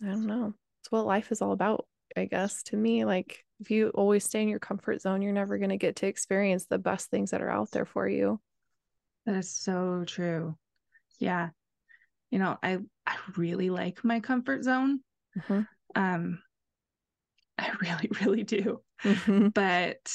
i 0.02 0.06
don't 0.06 0.26
know 0.26 0.54
it's 0.80 0.90
what 0.90 1.06
life 1.06 1.30
is 1.30 1.42
all 1.42 1.52
about 1.52 1.86
i 2.16 2.24
guess 2.24 2.62
to 2.64 2.76
me 2.76 3.04
like 3.04 3.45
if 3.60 3.70
you 3.70 3.88
always 3.90 4.24
stay 4.24 4.42
in 4.42 4.48
your 4.48 4.58
comfort 4.58 5.00
zone 5.00 5.22
you're 5.22 5.32
never 5.32 5.58
going 5.58 5.70
to 5.70 5.76
get 5.76 5.96
to 5.96 6.06
experience 6.06 6.66
the 6.66 6.78
best 6.78 7.10
things 7.10 7.30
that 7.30 7.42
are 7.42 7.50
out 7.50 7.70
there 7.70 7.86
for 7.86 8.08
you 8.08 8.40
That 9.24 9.36
is 9.36 9.50
so 9.50 10.04
true. 10.06 10.56
Yeah. 11.18 11.50
You 12.30 12.38
know, 12.38 12.58
I 12.62 12.78
I 13.06 13.16
really 13.36 13.70
like 13.70 14.04
my 14.04 14.20
comfort 14.20 14.62
zone. 14.64 15.00
Mhm. 15.36 15.66
Um 15.94 16.42
I 17.58 17.72
really, 17.80 18.10
really 18.20 18.42
do. 18.44 18.82
Mhm. 19.04 19.54
But 19.54 20.12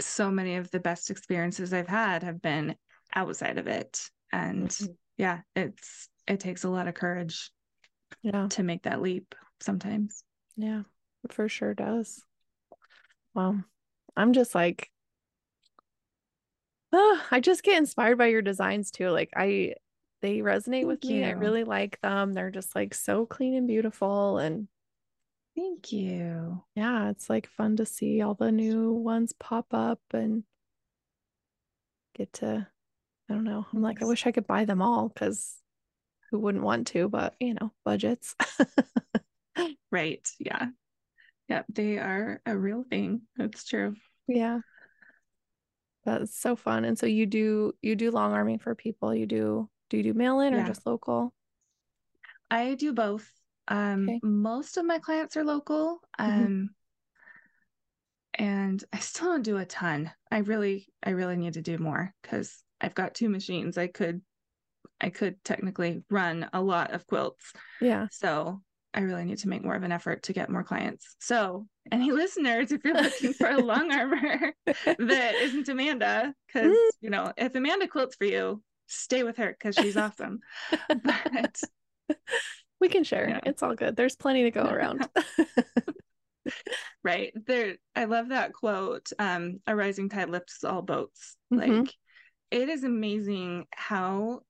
so 0.00 0.30
many 0.30 0.56
of 0.56 0.70
the 0.70 0.80
best 0.80 1.10
experiences 1.10 1.72
I've 1.72 1.88
had 1.88 2.22
have 2.22 2.40
been 2.40 2.76
outside 3.14 3.58
of 3.58 3.66
it. 3.66 4.08
And 4.32 4.70
Mhm. 4.70 4.96
yeah, 5.16 5.42
it's 5.54 6.08
it 6.26 6.40
takes 6.40 6.64
a 6.64 6.70
lot 6.70 6.88
of 6.88 6.94
courage 6.94 7.50
yeah 8.22 8.46
to 8.50 8.62
make 8.62 8.82
that 8.84 9.02
leap 9.02 9.34
sometimes. 9.60 10.24
Yeah, 10.56 10.82
it 11.24 11.32
for 11.32 11.48
sure 11.48 11.74
does. 11.74 12.22
Well, 13.34 13.62
I'm 14.16 14.32
just 14.32 14.54
like, 14.54 14.90
ah, 16.92 17.26
I 17.30 17.40
just 17.40 17.62
get 17.62 17.78
inspired 17.78 18.18
by 18.18 18.26
your 18.26 18.42
designs 18.42 18.90
too. 18.90 19.08
Like 19.08 19.30
I, 19.36 19.74
they 20.20 20.38
resonate 20.38 20.86
with 20.86 21.00
Thank 21.02 21.12
me. 21.14 21.24
I 21.24 21.30
really 21.30 21.64
like 21.64 22.00
them. 22.00 22.32
They're 22.32 22.50
just 22.50 22.74
like 22.74 22.94
so 22.94 23.26
clean 23.26 23.54
and 23.54 23.66
beautiful. 23.66 24.38
And 24.38 24.68
Thank 25.56 25.92
you. 25.92 26.62
yeah, 26.74 27.10
it's 27.10 27.28
like 27.28 27.46
fun 27.46 27.76
to 27.76 27.86
see 27.86 28.22
all 28.22 28.34
the 28.34 28.52
new 28.52 28.92
ones 28.92 29.32
pop 29.32 29.66
up 29.72 30.00
and 30.12 30.44
get 32.14 32.32
to, 32.34 32.66
I 33.28 33.34
don't 33.34 33.44
know. 33.44 33.66
I'm 33.72 33.82
like, 33.82 34.02
I 34.02 34.06
wish 34.06 34.26
I 34.26 34.32
could 34.32 34.46
buy 34.46 34.64
them 34.64 34.82
all 34.82 35.08
because 35.08 35.56
who 36.30 36.38
wouldn't 36.38 36.64
want 36.64 36.86
to, 36.88 37.08
but 37.08 37.34
you 37.40 37.54
know, 37.54 37.72
budgets. 37.84 38.36
Right. 39.90 40.26
Yeah. 40.38 40.68
Yep. 41.52 41.66
They 41.68 41.98
are 41.98 42.40
a 42.46 42.56
real 42.56 42.82
thing. 42.88 43.22
That's 43.36 43.66
true. 43.66 43.94
Yeah. 44.26 44.60
That's 46.06 46.34
so 46.34 46.56
fun. 46.56 46.86
And 46.86 46.98
so 46.98 47.04
you 47.04 47.26
do 47.26 47.74
you 47.82 47.94
do 47.94 48.10
long 48.10 48.32
arming 48.32 48.58
for 48.58 48.74
people. 48.74 49.14
You 49.14 49.26
do 49.26 49.68
do 49.90 49.98
you 49.98 50.02
do 50.02 50.14
mail 50.14 50.40
in 50.40 50.54
or 50.54 50.66
just 50.66 50.86
local? 50.86 51.34
I 52.50 52.74
do 52.74 52.94
both. 52.94 53.30
Um, 53.68 54.08
Okay. 54.08 54.20
most 54.22 54.78
of 54.78 54.86
my 54.86 54.98
clients 54.98 55.36
are 55.36 55.44
local. 55.44 56.00
Mhm. 56.18 56.46
Um, 56.46 56.70
and 58.32 58.82
I 58.94 58.98
still 59.00 59.26
don't 59.28 59.42
do 59.42 59.58
a 59.58 59.66
ton. 59.66 60.10
I 60.30 60.38
really, 60.38 60.88
I 61.02 61.10
really 61.10 61.36
need 61.36 61.52
to 61.52 61.62
do 61.62 61.76
more 61.76 62.14
because 62.22 62.64
I've 62.80 62.94
got 62.94 63.14
two 63.14 63.28
machines. 63.28 63.76
I 63.76 63.88
could, 63.88 64.22
I 65.02 65.10
could 65.10 65.44
technically 65.44 66.02
run 66.08 66.48
a 66.54 66.62
lot 66.62 66.92
of 66.92 67.06
quilts. 67.06 67.52
Yeah. 67.82 68.06
So 68.10 68.62
I 68.94 69.00
really 69.00 69.24
need 69.24 69.38
to 69.38 69.48
make 69.48 69.64
more 69.64 69.74
of 69.74 69.82
an 69.82 69.92
effort 69.92 70.24
to 70.24 70.32
get 70.32 70.50
more 70.50 70.62
clients. 70.62 71.16
So 71.18 71.66
any 71.90 72.12
listeners, 72.12 72.72
if 72.72 72.84
you're 72.84 72.94
looking 72.94 73.32
for 73.32 73.48
a 73.48 73.58
long 73.62 73.90
armer 73.90 74.52
that 74.66 75.34
isn't 75.40 75.68
Amanda, 75.68 76.34
because 76.46 76.72
Mm. 76.72 76.90
you 77.00 77.10
know, 77.10 77.32
if 77.36 77.54
Amanda 77.54 77.88
quilts 77.88 78.16
for 78.16 78.24
you, 78.24 78.62
stay 78.86 79.22
with 79.22 79.38
her 79.38 79.48
because 79.58 79.74
she's 79.76 79.96
awesome. 79.96 80.40
But 80.88 81.60
we 82.80 82.88
can 82.88 83.04
share. 83.04 83.28
Yeah. 83.28 83.40
It's 83.46 83.62
all 83.62 83.74
good. 83.74 83.96
There's 83.96 84.16
plenty 84.16 84.42
to 84.44 84.50
go 84.50 84.64
around. 84.64 85.08
right 87.04 87.32
there, 87.46 87.76
I 87.96 88.04
love 88.04 88.28
that 88.28 88.52
quote. 88.52 89.10
Um, 89.18 89.60
a 89.66 89.74
rising 89.74 90.08
tide 90.08 90.30
lifts 90.30 90.64
all 90.64 90.82
boats. 90.82 91.36
Mhm. 91.52 91.58
Like 91.84 91.94
it 92.50 92.68
is 92.68 92.84
amazing 92.84 93.66
how 93.72 94.40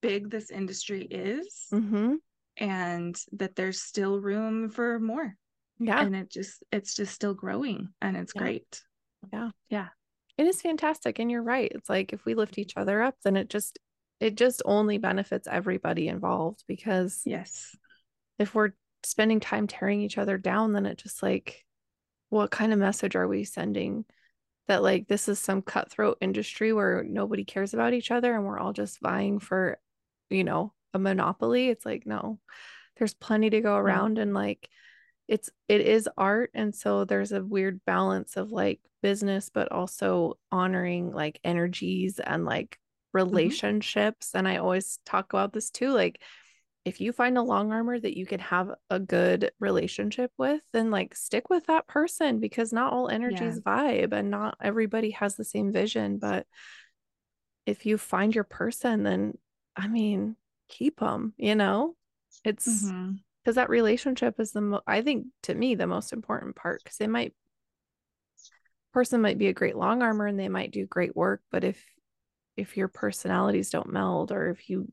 big 0.00 0.30
this 0.30 0.50
industry 0.50 1.02
is 1.04 1.66
hmm 1.70 2.14
and 2.56 3.16
that 3.32 3.56
there's 3.56 3.80
still 3.80 4.20
room 4.20 4.70
for 4.70 4.98
more. 4.98 5.36
Yeah. 5.78 6.00
And 6.00 6.14
it 6.14 6.30
just 6.30 6.62
it's 6.70 6.94
just 6.94 7.14
still 7.14 7.34
growing 7.34 7.88
and 8.00 8.16
it's 8.16 8.32
Yeah. 8.34 8.42
great. 8.42 8.82
Yeah. 9.32 9.50
Yeah. 9.68 9.88
It 10.38 10.46
is 10.46 10.62
fantastic. 10.62 11.18
And 11.18 11.30
you're 11.30 11.42
right. 11.42 11.70
It's 11.74 11.88
like 11.88 12.12
if 12.12 12.24
we 12.24 12.34
lift 12.34 12.58
each 12.58 12.76
other 12.76 13.02
up, 13.02 13.16
then 13.24 13.36
it 13.36 13.48
just 13.50 13.78
it 14.20 14.36
just 14.36 14.62
only 14.64 14.98
benefits 14.98 15.48
everybody 15.50 16.08
involved 16.08 16.62
because 16.68 17.22
Yes. 17.24 17.74
if 18.38 18.54
we're 18.54 18.72
spending 19.02 19.40
time 19.40 19.66
tearing 19.66 20.00
each 20.00 20.18
other 20.18 20.38
down, 20.38 20.72
then 20.72 20.86
it 20.86 20.98
just 20.98 21.22
like, 21.24 21.64
what 22.28 22.52
kind 22.52 22.72
of 22.72 22.78
message 22.78 23.16
are 23.16 23.26
we 23.26 23.42
sending? 23.44 24.04
That 24.68 24.82
like 24.82 25.08
this 25.08 25.28
is 25.28 25.40
some 25.40 25.60
cutthroat 25.60 26.18
industry 26.20 26.72
where 26.72 27.02
nobody 27.02 27.44
cares 27.44 27.74
about 27.74 27.94
each 27.94 28.12
other 28.12 28.32
and 28.34 28.44
we're 28.44 28.60
all 28.60 28.72
just 28.72 29.00
vying 29.00 29.40
for, 29.40 29.80
you 30.30 30.44
know, 30.44 30.72
a 30.94 30.98
monopoly. 30.98 31.68
It's 31.68 31.86
like, 31.86 32.06
no, 32.06 32.38
there's 32.98 33.14
plenty 33.14 33.50
to 33.50 33.60
go 33.60 33.76
around 33.76 34.18
and 34.18 34.34
like 34.34 34.68
it's 35.28 35.50
it 35.68 35.80
is 35.80 36.08
art. 36.16 36.50
And 36.54 36.74
so 36.74 37.04
there's 37.04 37.32
a 37.32 37.44
weird 37.44 37.80
balance 37.84 38.36
of 38.36 38.52
like 38.52 38.80
business, 39.02 39.50
but 39.52 39.72
also 39.72 40.38
honoring 40.50 41.12
like 41.12 41.40
energies 41.44 42.20
and 42.20 42.44
like 42.44 42.78
mm-hmm. 43.14 43.18
relationships. 43.18 44.30
And 44.34 44.46
I 44.46 44.58
always 44.58 44.98
talk 45.06 45.32
about 45.32 45.52
this 45.52 45.70
too. 45.70 45.90
Like 45.90 46.20
if 46.84 47.00
you 47.00 47.12
find 47.12 47.38
a 47.38 47.42
long 47.42 47.72
armer 47.72 47.98
that 47.98 48.16
you 48.16 48.26
can 48.26 48.40
have 48.40 48.72
a 48.90 48.98
good 48.98 49.52
relationship 49.60 50.32
with, 50.36 50.60
then 50.72 50.90
like 50.90 51.14
stick 51.14 51.48
with 51.48 51.66
that 51.66 51.86
person 51.86 52.40
because 52.40 52.72
not 52.72 52.92
all 52.92 53.08
energies 53.08 53.60
vibe 53.60 54.12
and 54.12 54.30
not 54.30 54.56
everybody 54.60 55.12
has 55.12 55.36
the 55.36 55.44
same 55.44 55.72
vision. 55.72 56.18
But 56.18 56.46
if 57.66 57.86
you 57.86 57.98
find 57.98 58.34
your 58.34 58.44
person, 58.44 59.04
then 59.04 59.38
I 59.76 59.86
mean, 59.86 60.36
keep 60.72 60.98
them, 60.98 61.34
you 61.36 61.54
know? 61.54 61.94
It's 62.44 62.92
because 63.44 63.54
that 63.56 63.68
relationship 63.70 64.40
is 64.40 64.52
the 64.52 64.60
mo- 64.62 64.82
I 64.86 65.02
think 65.02 65.26
to 65.44 65.54
me 65.54 65.74
the 65.74 65.86
most 65.86 66.12
important 66.12 66.56
part 66.56 66.82
because 66.82 66.96
they 66.96 67.06
might 67.06 67.34
person 68.92 69.20
might 69.22 69.38
be 69.38 69.48
a 69.48 69.52
great 69.52 69.76
long 69.76 70.02
armer 70.02 70.26
and 70.26 70.38
they 70.38 70.48
might 70.48 70.70
do 70.70 70.86
great 70.86 71.14
work, 71.14 71.42
but 71.50 71.62
if 71.64 71.84
if 72.56 72.76
your 72.76 72.88
personalities 72.88 73.70
don't 73.70 73.92
meld 73.92 74.32
or 74.32 74.50
if 74.50 74.68
you 74.68 74.90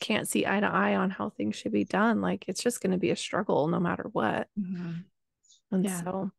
can't 0.00 0.28
see 0.28 0.46
eye 0.46 0.60
to 0.60 0.66
eye 0.66 0.96
on 0.96 1.10
how 1.10 1.30
things 1.30 1.56
should 1.56 1.72
be 1.72 1.84
done, 1.84 2.20
like 2.20 2.44
it's 2.48 2.62
just 2.62 2.80
going 2.80 2.92
to 2.92 2.98
be 2.98 3.10
a 3.10 3.16
struggle 3.16 3.68
no 3.68 3.78
matter 3.78 4.08
what. 4.12 4.48
Mhm. 4.58 5.04
And 5.70 5.84
Yeah. 5.84 6.00
so 6.02 6.32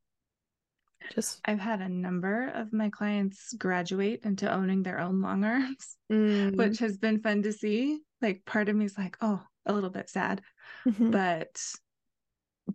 just 1.14 1.40
I've 1.44 1.60
had 1.60 1.80
a 1.80 1.88
number 1.88 2.48
of 2.48 2.72
my 2.72 2.90
clients 2.90 3.52
graduate 3.54 4.20
into 4.24 4.52
owning 4.52 4.82
their 4.82 5.00
own 5.00 5.20
long 5.20 5.44
arms, 5.44 5.96
mm, 6.12 6.56
which 6.56 6.78
has 6.78 6.98
been 6.98 7.20
fun 7.20 7.42
to 7.42 7.52
see. 7.52 8.00
Like 8.22 8.44
part 8.44 8.68
of 8.68 8.76
me 8.76 8.84
is 8.84 8.96
like, 8.96 9.16
oh, 9.20 9.42
a 9.66 9.72
little 9.72 9.90
bit 9.90 10.08
sad, 10.08 10.40
mhm. 10.86 11.10
but 11.12 11.60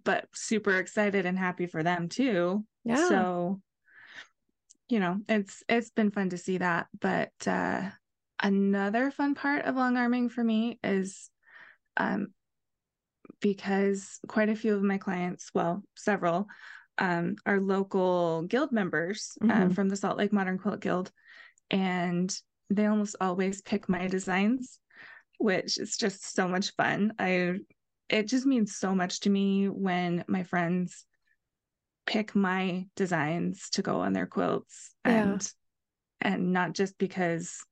but 0.03 0.27
super 0.33 0.77
excited 0.77 1.25
and 1.25 1.37
happy 1.39 1.65
for 1.65 1.81
them 1.81 2.09
too. 2.09 2.65
yeah. 2.83 2.95
So, 2.95 3.61
you 4.89 4.99
know, 4.99 5.19
it's 5.27 5.63
it's 5.69 5.89
been 5.91 6.11
fun 6.11 6.29
to 6.29 6.37
see 6.37 6.57
that. 6.57 6.87
But 6.99 7.31
uh 7.47 7.89
another 8.41 9.09
fun 9.09 9.33
part 9.33 9.65
of 9.65 9.75
long 9.75 9.97
arming 9.97 10.29
for 10.29 10.43
me 10.43 10.79
is 10.83 11.29
um 11.95 12.27
because 13.39 14.19
quite 14.27 14.49
a 14.49 14.55
few 14.55 14.75
of 14.75 14.83
my 14.83 14.97
clients, 14.97 15.51
well, 15.53 15.83
several, 15.95 16.47
um, 16.97 17.35
are 17.45 17.59
local 17.59 18.43
guild 18.43 18.71
members 18.71 19.37
um, 19.41 19.69
Mhm. 19.69 19.75
from 19.75 19.89
the 19.89 19.95
Salt 19.95 20.17
Lake 20.17 20.33
Modern 20.33 20.57
Quilt 20.57 20.79
Guild, 20.79 21.11
and 21.69 22.35
they 22.69 22.85
almost 22.87 23.15
always 23.21 23.61
pick 23.61 23.87
my 23.87 24.07
designs, 24.07 24.79
which 25.37 25.77
is 25.77 25.97
just 25.97 26.33
so 26.35 26.47
much 26.47 26.73
fun. 26.75 27.13
I 27.19 27.55
it 28.09 28.27
just 28.27 28.45
means 28.45 28.77
so 28.77 28.95
much 28.95 29.19
to 29.21 29.29
me 29.29 29.67
when 29.67 30.23
my 30.27 30.43
friends 30.43 31.05
pick 32.05 32.33
my 32.35 32.85
designs 32.95 33.69
to 33.71 33.81
go 33.81 33.99
on 33.99 34.13
their 34.13 34.25
quilts 34.27 34.95
Yeah. 35.05 35.23
and 35.33 35.51
and 36.21 36.53
not 36.53 36.73
just 36.73 36.97
because 36.97 37.63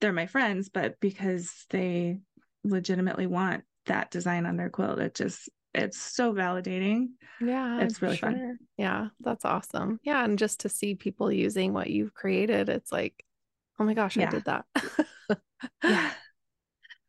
they're 0.00 0.12
my 0.12 0.26
friends, 0.26 0.68
but 0.68 1.00
because 1.00 1.64
they 1.70 2.20
legitimately 2.64 3.26
want 3.26 3.64
that 3.86 4.10
design 4.10 4.44
on 4.46 4.56
their 4.56 4.68
quilt, 4.68 4.98
it 4.98 5.14
just 5.14 5.48
it's 5.74 5.98
so 5.98 6.32
validating. 6.32 7.08
Yeah, 7.40 7.80
it's 7.80 8.02
really 8.02 8.16
sure. 8.16 8.30
fun. 8.30 8.58
Yeah, 8.76 9.08
that's 9.20 9.44
awesome. 9.44 10.00
Yeah, 10.02 10.22
and 10.24 10.38
just 10.38 10.60
to 10.60 10.68
see 10.68 10.94
people 10.94 11.32
using 11.32 11.72
what 11.72 11.88
you've 11.88 12.14
created, 12.14 12.68
it's 12.68 12.92
like, 12.92 13.24
oh 13.78 13.84
my 13.84 13.94
gosh, 13.94 14.16
Yeah. 14.16 14.28
I 14.28 14.30
did 14.30 14.44
that. 14.44 14.64
yeah. 15.82 16.10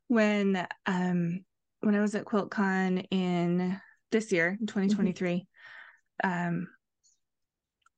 When 0.07 0.67
um 0.85 1.43
when 1.81 1.95
i 1.95 2.01
was 2.01 2.15
at 2.15 2.25
quiltcon 2.25 3.05
in 3.11 3.79
this 4.11 4.31
year 4.31 4.57
in 4.59 4.65
2023 4.67 5.45
um 6.23 6.67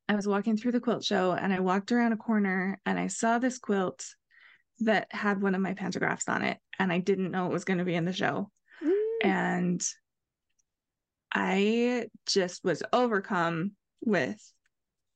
i 0.07 0.15
was 0.15 0.27
walking 0.27 0.57
through 0.57 0.71
the 0.71 0.79
quilt 0.79 1.03
show 1.03 1.33
and 1.33 1.53
i 1.53 1.59
walked 1.59 1.91
around 1.91 2.11
a 2.11 2.17
corner 2.17 2.79
and 2.85 2.99
i 2.99 3.07
saw 3.07 3.37
this 3.37 3.59
quilt 3.59 4.05
that 4.79 5.07
had 5.11 5.41
one 5.41 5.55
of 5.55 5.61
my 5.61 5.73
pantographs 5.73 6.27
on 6.27 6.41
it 6.43 6.57
and 6.79 6.91
i 6.91 6.97
didn't 6.97 7.31
know 7.31 7.45
it 7.45 7.53
was 7.53 7.65
going 7.65 7.79
to 7.79 7.85
be 7.85 7.95
in 7.95 8.05
the 8.05 8.13
show. 8.13 8.49
Mm, 8.83 9.23
and 9.23 9.87
i 11.33 12.07
just 12.25 12.63
was 12.63 12.83
overcome 12.91 13.71
with 14.01 14.41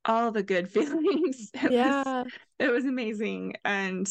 all 0.06 0.32
the 0.32 0.44
good 0.44 0.70
feelings. 0.72 1.50
It 1.54 1.64
was 1.64 1.72
yeah, 1.72 2.24
it 2.60 2.72
was 2.72 2.86
amazing. 2.86 3.56
And 3.64 4.08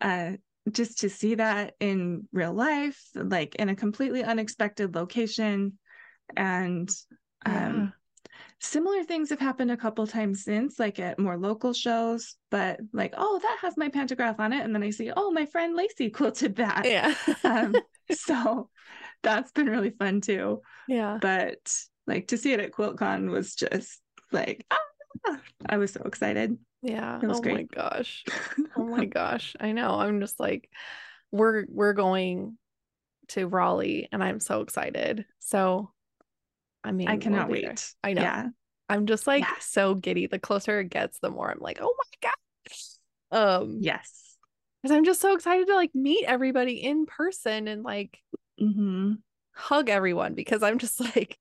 uh 0.00 0.32
just 0.70 0.98
to 1.00 1.08
see 1.08 1.34
that 1.34 1.74
in 1.80 2.28
real 2.32 2.52
life 2.52 3.00
like 3.14 3.54
in 3.56 3.68
a 3.68 3.76
completely 3.76 4.22
unexpected 4.22 4.94
location. 4.94 5.78
And 6.36 6.90
yeah, 7.46 7.66
um 7.66 7.92
similar 8.60 9.02
things 9.04 9.30
have 9.30 9.40
happened 9.40 9.70
a 9.70 9.76
couple 9.76 10.06
times 10.06 10.44
since 10.44 10.78
like 10.78 10.98
at 10.98 11.18
more 11.18 11.38
local 11.38 11.72
shows 11.72 12.36
but 12.50 12.78
like 12.92 13.14
oh 13.16 13.38
that 13.42 13.56
has 13.62 13.76
my 13.76 13.88
pantograph 13.88 14.38
on 14.38 14.52
it. 14.52 14.62
And 14.62 14.74
then 14.74 14.82
i 14.82 14.90
see 14.90 15.10
oh 15.16 15.30
my 15.30 15.46
friend 15.46 15.74
lacey 15.74 16.10
quilted 16.10 16.56
that. 16.56 16.84
Yeah, 16.84 17.14
um 17.44 17.74
so 18.12 18.68
that's 19.22 19.52
been 19.52 19.68
really 19.68 19.90
fun 19.90 20.20
too. 20.20 20.60
Yeah. 20.88 21.18
but 21.20 21.74
like 22.06 22.28
to 22.28 22.36
see 22.36 22.52
it 22.52 22.60
at 22.60 22.72
quiltcon 22.72 23.30
was 23.30 23.54
just 23.54 24.00
like 24.32 24.66
ah, 24.70 25.38
i 25.68 25.76
was 25.76 25.92
so 25.92 26.02
excited 26.02 26.58
Yeah. 26.82 27.20
Oh 27.22 27.42
my 27.42 27.62
gosh. 27.64 28.24
Oh 28.76 28.84
my 28.84 29.04
gosh. 29.04 29.56
I 29.60 29.72
know. 29.72 30.00
I'm 30.00 30.20
just 30.20 30.38
like 30.40 30.70
we're 31.32 31.64
we're 31.68 31.92
going 31.92 32.56
to 33.28 33.46
Raleigh 33.46 34.08
and 34.10 34.22
I'm 34.22 34.40
so 34.40 34.60
excited. 34.62 35.24
So 35.40 35.90
I 36.82 36.92
mean, 36.92 37.08
i 37.10 37.12
we'll 37.12 37.22
cannot 37.22 37.48
there. 37.48 37.52
wait 37.52 37.94
I 38.02 38.12
know. 38.14 38.22
yeah 38.22 38.48
I'm 38.88 39.06
just 39.06 39.26
like 39.26 39.42
Yeah. 39.42 39.54
so 39.60 39.94
giddy. 39.94 40.26
The 40.26 40.38
closer 40.38 40.80
it 40.80 40.88
gets, 40.90 41.18
the 41.18 41.30
more 41.30 41.50
I'm 41.50 41.60
like, 41.60 41.78
oh 41.80 41.94
my 41.96 42.30
gosh. 42.30 42.84
Um, 43.32 43.80
yes 43.80 44.36
because 44.82 44.96
I'm 44.96 45.04
just 45.04 45.20
so 45.20 45.34
excited 45.34 45.66
to 45.66 45.74
like 45.74 45.94
meet 45.94 46.24
everybody 46.26 46.82
in 46.82 47.06
person 47.06 47.68
and 47.68 47.82
like 47.82 48.18
hmm 48.58 49.12
hug 49.52 49.88
everyone 49.88 50.34
because 50.34 50.62
I'm 50.62 50.78
just 50.78 51.00
like 51.16 51.38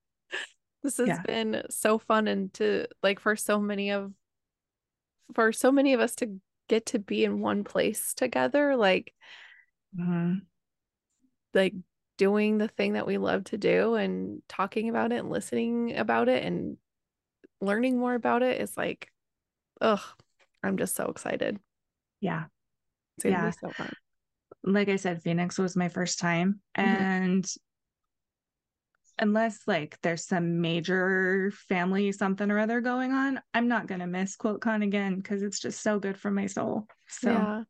this 0.84 0.98
has 0.98 1.08
Yeah. 1.08 1.22
been 1.26 1.64
so 1.70 1.98
fun 2.00 2.28
and 2.28 2.54
to 2.56 2.88
like 3.04 3.20
for 3.20 3.36
so 3.36 3.60
many 3.60 3.92
of 3.92 4.12
for 5.34 5.52
so 5.52 5.72
many 5.72 5.94
of 5.94 6.00
us 6.00 6.16
to 6.16 6.40
get 6.68 6.88
to 6.88 7.00
be 7.00 7.24
in 7.24 7.40
one 7.40 7.64
place 7.64 8.14
together 8.14 8.76
like 8.76 9.14
Mhm. 9.98 10.46
like 11.54 11.74
doing 12.18 12.58
the 12.58 12.68
thing 12.68 12.94
that 12.94 13.08
we 13.08 13.18
love 13.18 13.44
to 13.46 13.58
do 13.58 13.96
and 13.96 14.42
talking 14.48 14.90
about 14.90 15.12
it 15.12 15.20
and 15.20 15.30
listening 15.30 15.96
about 15.98 16.30
it 16.30 16.44
and 16.44 16.78
learning 17.62 17.98
more 17.98 18.14
about 18.14 18.44
it 18.44 18.62
is 18.62 18.76
like 18.78 19.12
ugh 19.82 20.02
I'm 20.64 20.78
just 20.78 20.96
so 20.96 21.06
excited 21.06 21.60
yeah 22.20 22.46
it's 23.18 23.24
gonna 23.24 23.36
Yeah. 23.38 23.46
be 23.48 23.52
so 23.52 23.74
fun 23.78 23.92
like 24.62 24.90
I 24.90 24.98
said, 24.98 25.24
Phoenix 25.24 25.58
was 25.58 25.78
my 25.78 25.88
first 25.88 26.20
time. 26.20 26.60
Mhm. 26.78 26.86
And 26.86 27.54
unless 29.20 29.60
like 29.68 29.98
there's 30.02 30.26
some 30.26 30.62
major 30.62 31.52
family 31.68 32.12
something 32.12 32.50
or 32.50 32.60
other 32.60 32.82
going 32.82 33.12
on, 33.12 33.40
I'm 33.54 33.68
not 33.68 33.88
gonna 33.88 34.08
miss 34.08 34.38
QuiltCon 34.38 34.84
again 34.84 35.18
because 35.18 35.44
it's 35.44 35.60
just 35.60 35.82
so 35.82 36.00
good 36.00 36.18
for 36.18 36.32
my 36.32 36.48
soul. 36.48 36.88
So 37.08 37.32
yeah, 37.32 37.64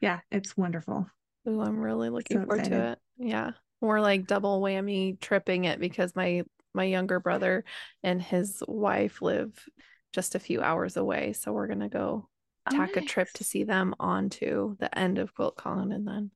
yeah 0.00 0.20
it's 0.30 0.56
wonderful. 0.56 1.06
Ooh, 1.48 1.60
I'm 1.60 1.78
really 1.78 2.10
looking 2.10 2.40
So 2.40 2.46
forward 2.46 2.64
to 2.64 2.88
it. 2.92 2.98
Yeah. 3.18 3.50
We're 3.80 4.00
like 4.00 4.26
double 4.26 4.60
whammy 4.60 5.20
tripping 5.20 5.64
it 5.64 5.80
because 5.80 6.16
my 6.16 6.42
my 6.74 6.84
younger 6.84 7.20
brother 7.20 7.64
and 8.02 8.20
his 8.20 8.62
wife 8.66 9.22
live 9.22 9.52
just 10.12 10.34
a 10.34 10.40
few 10.40 10.62
hours 10.62 10.96
away. 10.96 11.32
So 11.32 11.52
we're 11.52 11.68
gonna 11.68 11.88
go 11.88 12.28
Oh, 12.68 12.76
tack 12.76 12.96
a 12.96 13.00
trip 13.02 13.28
to 13.34 13.44
see 13.44 13.64
them 13.64 13.94
on 14.00 14.28
to 14.30 14.76
the 14.80 14.98
end 14.98 15.18
of 15.18 15.34
QuiltCon 15.34 15.94
and 15.94 16.06
then 16.06 16.30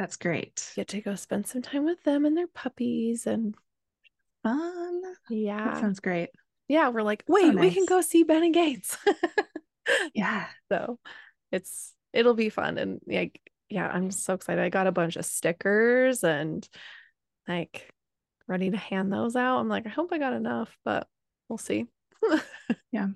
That's 0.00 0.16
great. 0.16 0.72
get 0.76 0.88
to 0.88 1.02
go 1.02 1.14
spend 1.14 1.46
some 1.46 1.60
time 1.60 1.84
with 1.84 2.02
them 2.04 2.24
and 2.24 2.34
their 2.34 2.46
puppies 2.46 3.26
and 3.26 3.54
Fun. 4.42 5.02
Yeah. 5.28 5.62
That 5.64 5.80
sounds 5.80 6.00
great. 6.00 6.30
Yeah, 6.66 6.88
we're 6.88 7.02
like, 7.02 7.22
wait, 7.28 7.54
we 7.54 7.70
can 7.70 7.84
go 7.84 8.00
see 8.00 8.22
Ben 8.22 8.42
and 8.42 8.54
Gates. 8.54 8.96
Yeah. 10.14 10.46
so 10.70 10.98
it's 11.52 11.92
it'll 12.12 12.34
be 12.34 12.48
fun 12.48 12.78
and 12.78 13.00
like 13.06 13.40
yeah 13.68 13.88
i'm 13.88 14.10
so 14.12 14.34
excited 14.34 14.62
i 14.62 14.68
got 14.68 14.86
a 14.86 14.92
bunch 14.92 15.16
of 15.16 15.24
stickers 15.24 16.22
and 16.22 16.68
like 17.48 17.92
ready 18.46 18.70
to 18.70 18.76
hand 18.76 19.12
those 19.12 19.34
out 19.34 19.58
i'm 19.58 19.68
like 19.68 19.86
i 19.86 19.88
hope 19.88 20.12
i 20.12 20.18
got 20.18 20.32
enough 20.32 20.76
but 20.84 21.08
we'll 21.48 21.58
see 21.58 21.86
Yeah. 22.92 23.08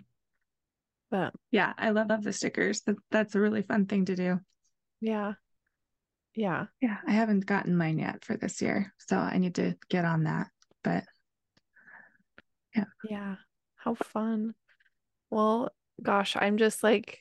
but 1.12 1.32
Yeah. 1.53 1.72
I 1.78 1.91
love, 1.91 2.09
love 2.09 2.24
the 2.24 2.32
stickers. 2.32 2.80
That, 2.82 2.97
that's 3.11 3.35
a 3.37 3.41
really 3.41 3.62
fun 3.62 3.87
thing 3.87 4.07
to 4.07 4.16
do. 4.16 4.41
yeah 5.01 5.35
yeah 6.35 6.66
Yeah. 6.80 6.99
I 7.07 7.12
haven't 7.12 7.47
gotten 7.47 7.76
mine 7.76 7.99
yet 7.99 8.24
for 8.24 8.37
this 8.37 8.61
year. 8.61 8.93
So 8.99 9.16
I 9.16 9.39
need 9.39 9.55
to 9.57 9.76
get 9.89 10.05
on 10.05 10.24
that. 10.24 10.49
But 10.82 11.05
yeah 12.74 12.85
Yeah. 13.09 13.37
how 13.76 13.95
fun 13.95 14.55
well 15.30 15.70
gosh 16.03 16.37
i'm 16.39 16.57
just 16.59 16.82
like 16.82 17.20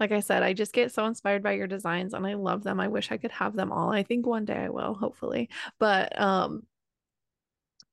like 0.00 0.10
i 0.10 0.20
said 0.20 0.42
i 0.42 0.52
just 0.52 0.72
get 0.72 0.92
so 0.92 1.04
inspired 1.06 1.42
by 1.42 1.52
your 1.52 1.66
designs 1.66 2.14
and 2.14 2.26
i 2.26 2.34
love 2.34 2.62
them 2.62 2.80
i 2.80 2.88
wish 2.88 3.12
i 3.12 3.16
could 3.18 3.30
have 3.32 3.54
them 3.54 3.72
all 3.72 3.92
i 3.92 4.02
think 4.02 4.26
one 4.26 4.44
day 4.44 4.56
i 4.56 4.68
will 4.68 4.94
hopefully 4.94 5.48
but 5.78 6.18
um 6.20 6.62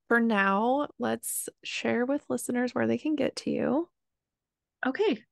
for 0.08 0.18
now 0.20 0.88
let's 0.98 1.48
share 1.62 2.06
with 2.06 2.24
listeners 2.28 2.74
where 2.74 2.86
they 2.86 2.98
can 2.98 3.14
get 3.16 3.36
to 3.36 3.50
you 3.50 3.88
Okay. 4.86 5.22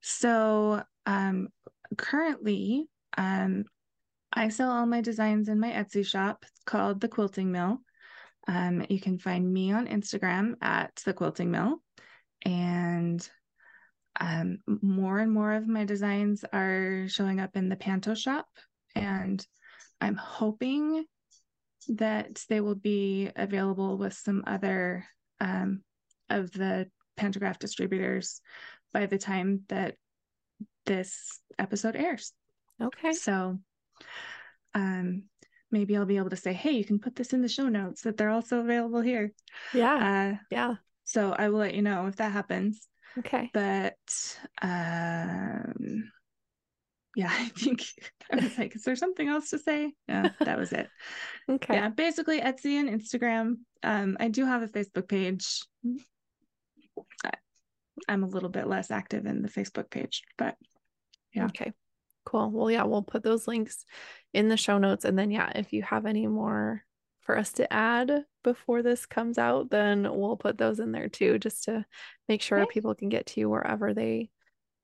So 0.00 0.82
um 1.06 1.48
currently 1.96 2.88
um 3.18 3.64
I 4.32 4.48
sell 4.48 4.70
all 4.70 4.86
my 4.86 5.00
designs 5.00 5.48
in 5.48 5.58
my 5.58 5.70
Etsy 5.70 6.06
shop. 6.06 6.44
It's 6.46 6.62
called 6.64 7.00
The 7.00 7.08
Quilting 7.08 7.50
Mill. 7.50 7.78
Um 8.48 8.84
you 8.88 9.00
can 9.00 9.18
find 9.18 9.52
me 9.52 9.72
on 9.72 9.86
Instagram 9.86 10.54
at 10.62 10.94
The 11.04 11.12
Quilting 11.12 11.50
Mill 11.50 11.82
and 12.42 13.28
um 14.18 14.58
more 14.66 15.18
and 15.18 15.32
more 15.32 15.52
of 15.52 15.68
my 15.68 15.84
designs 15.84 16.44
are 16.52 17.06
showing 17.08 17.40
up 17.40 17.56
in 17.56 17.68
the 17.68 17.76
Panto 17.76 18.14
shop 18.14 18.46
and 18.94 19.44
I'm 20.00 20.16
hoping 20.16 21.04
that 21.88 22.42
they 22.48 22.60
will 22.60 22.74
be 22.74 23.30
available 23.36 23.98
with 23.98 24.14
some 24.14 24.44
other 24.46 25.06
um 25.40 25.82
of 26.28 26.50
the 26.52 26.88
pantograph 27.16 27.58
distributors 27.58 28.40
by 28.92 29.06
the 29.06 29.18
time 29.18 29.62
that 29.68 29.96
this 30.86 31.40
episode 31.58 31.96
airs. 31.96 32.32
okay 32.80 33.12
So 33.12 33.58
um 34.74 35.24
maybe 35.70 35.96
I'll 35.96 36.04
be 36.04 36.16
able 36.16 36.30
to 36.30 36.36
say, 36.36 36.52
hey, 36.52 36.72
you 36.72 36.84
can 36.84 36.98
put 36.98 37.14
this 37.14 37.32
in 37.32 37.42
the 37.42 37.48
show 37.48 37.68
notes 37.68 38.02
that 38.02 38.16
they're 38.16 38.30
also 38.30 38.58
available 38.58 39.00
here. 39.00 39.32
yeah 39.72 40.34
Uh 40.34 40.36
yeah 40.50 40.74
so 41.04 41.32
I 41.32 41.48
will 41.48 41.58
let 41.60 41.74
you 41.74 41.82
know 41.82 42.06
if 42.06 42.16
that 42.16 42.32
happens. 42.32 42.88
okay 43.18 43.50
But 43.52 43.96
um 44.62 46.10
yeah, 47.16 47.30
I 47.38 47.48
think 47.48 47.84
I 48.32 48.36
was 48.36 48.56
like, 48.58 48.76
is 48.76 48.84
there 48.84 48.96
something 48.96 49.28
else 49.28 49.50
to 49.50 49.58
say? 49.58 49.92
Yeah, 50.08 50.30
that 50.40 50.58
was 50.58 50.72
it. 50.72 50.88
okay 51.50 51.74
Yeah, 51.74 51.88
basically 51.88 52.40
Etsy 52.40 52.78
and 52.78 52.88
Instagram. 52.88 53.56
Um, 53.82 54.16
I 54.20 54.28
do 54.28 54.44
have 54.44 54.62
a 54.62 54.68
Facebook 54.68 55.08
page. 55.08 55.62
I'm 58.08 58.22
a 58.22 58.28
little 58.28 58.48
bit 58.48 58.66
less 58.66 58.90
active 58.90 59.26
in 59.26 59.42
the 59.42 59.48
Facebook 59.48 59.90
page, 59.90 60.22
but 60.38 60.56
yeah. 61.34 61.46
Okay. 61.46 61.72
Cool. 62.24 62.50
Well, 62.50 62.70
yeah, 62.70 62.84
we'll 62.84 63.02
put 63.02 63.22
those 63.22 63.48
links 63.48 63.84
in 64.32 64.48
the 64.48 64.56
show 64.56 64.78
notes. 64.78 65.04
And 65.04 65.18
then, 65.18 65.30
yeah, 65.30 65.50
if 65.54 65.72
you 65.72 65.82
have 65.82 66.06
any 66.06 66.26
more 66.26 66.84
for 67.20 67.36
us 67.36 67.52
to 67.54 67.72
add 67.72 68.24
before 68.44 68.82
this 68.82 69.06
comes 69.06 69.38
out, 69.38 69.70
then 69.70 70.02
we'll 70.02 70.36
put 70.36 70.58
those 70.58 70.80
in 70.80 70.92
there 70.92 71.08
too, 71.08 71.38
just 71.38 71.64
to 71.64 71.84
make 72.28 72.42
sure 72.42 72.60
Okay. 72.60 72.72
people 72.72 72.94
can 72.94 73.08
get 73.08 73.26
to 73.26 73.40
you 73.40 73.48
wherever 73.48 73.94
they 73.94 74.30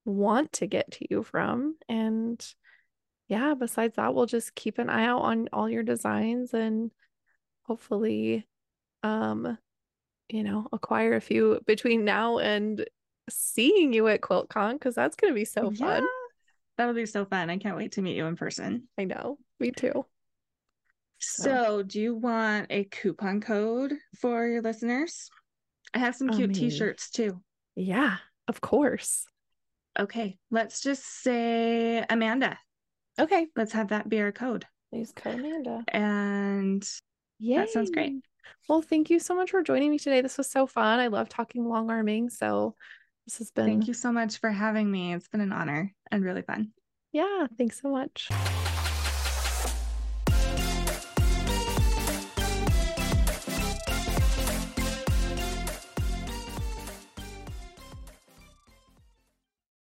want 0.05 0.53
to 0.53 0.67
get 0.67 0.91
to 0.93 1.07
you 1.11 1.23
from. 1.23 1.77
And 1.89 2.45
yeah, 3.29 3.55
besides 3.55 3.97
that, 3.97 4.15
we'll 4.15 4.27
just 4.27 4.55
keep 4.55 4.79
an 4.79 4.89
eye 4.89 5.07
out 5.07 5.23
on 5.23 5.49
all 5.53 5.69
your 5.69 5.83
designs 5.83 6.55
and 6.55 6.91
hopefully, 7.63 8.47
um, 9.03 9.59
you 10.29 10.43
know, 10.43 10.69
acquire 10.73 11.15
a 11.15 11.21
few 11.21 11.61
between 11.67 12.05
now 12.05 12.39
and 12.39 12.85
seeing 13.29 13.93
you 13.93 14.07
at 14.09 14.21
QuiltCon 14.21 14.75
because 14.75 14.95
that's 14.95 15.17
going 15.17 15.33
to 15.33 15.35
be 15.35 15.45
so 15.45 15.71
fun. 15.73 16.07
That'll 16.77 16.95
be 16.95 17.07
so 17.07 17.25
fun. 17.25 17.51
I 17.51 17.59
can't 17.59 17.77
wait 17.77 17.93
to 17.93 18.03
meet 18.03 18.17
you 18.17 18.27
in 18.27 18.37
person. 18.37 18.89
I 18.99 19.05
know. 19.05 19.39
Me 19.61 19.71
too. 19.71 20.05
So, 21.19 21.83
do 21.83 22.01
you 22.01 22.15
want 22.15 22.67
a 22.71 22.85
coupon 22.85 23.41
code 23.41 23.95
for 24.21 24.47
your 24.47 24.61
listeners? 24.61 25.31
I 25.95 25.99
have 25.99 26.15
some 26.15 26.31
oh, 26.31 26.37
cute 26.37 26.51
Amazing. 26.51 26.71
t-shirts 26.71 27.11
too. 27.11 27.41
Yeah, 27.75 28.17
of 28.49 28.61
course. 28.61 29.25
Okay, 29.99 30.37
let's 30.51 30.83
just 30.83 31.23
say 31.23 32.05
Amanda. 32.11 32.59
Okay. 33.19 33.47
Let's 33.57 33.73
have 33.73 33.89
that 33.89 34.09
be 34.09 34.21
our 34.21 34.33
code. 34.33 34.67
Use 34.93 35.13
code 35.15 35.35
Amanda. 35.35 35.83
And 35.89 36.87
Yeah. 37.39 37.61
That 37.61 37.71
sounds 37.71 37.91
great. 37.91 38.15
Well, 38.69 38.83
thank 38.83 39.11
you 39.11 39.19
so 39.19 39.35
much 39.35 39.51
for 39.51 39.63
joining 39.63 39.91
me 39.91 39.99
today. 39.99 40.21
This 40.21 40.39
was 40.39 40.51
so 40.51 40.67
fun. 40.67 41.01
I 41.01 41.09
love 41.09 41.29
talking 41.29 41.67
long 41.67 41.91
arming. 41.91 42.31
So 42.31 42.75
this 43.27 43.39
has 43.39 43.51
been 43.51 43.67
thank 43.67 43.89
you 43.89 43.95
so 43.95 44.13
much 44.13 44.39
for 44.39 44.51
having 44.51 44.91
me. 44.91 45.15
It's 45.15 45.29
been 45.29 45.41
an 45.41 45.53
honor 45.53 45.95
and 46.11 46.25
really 46.25 46.43
fun. 46.43 46.73
Yeah, 47.13 47.47
thanks 47.59 47.81
so 47.81 47.91
much. 47.91 48.31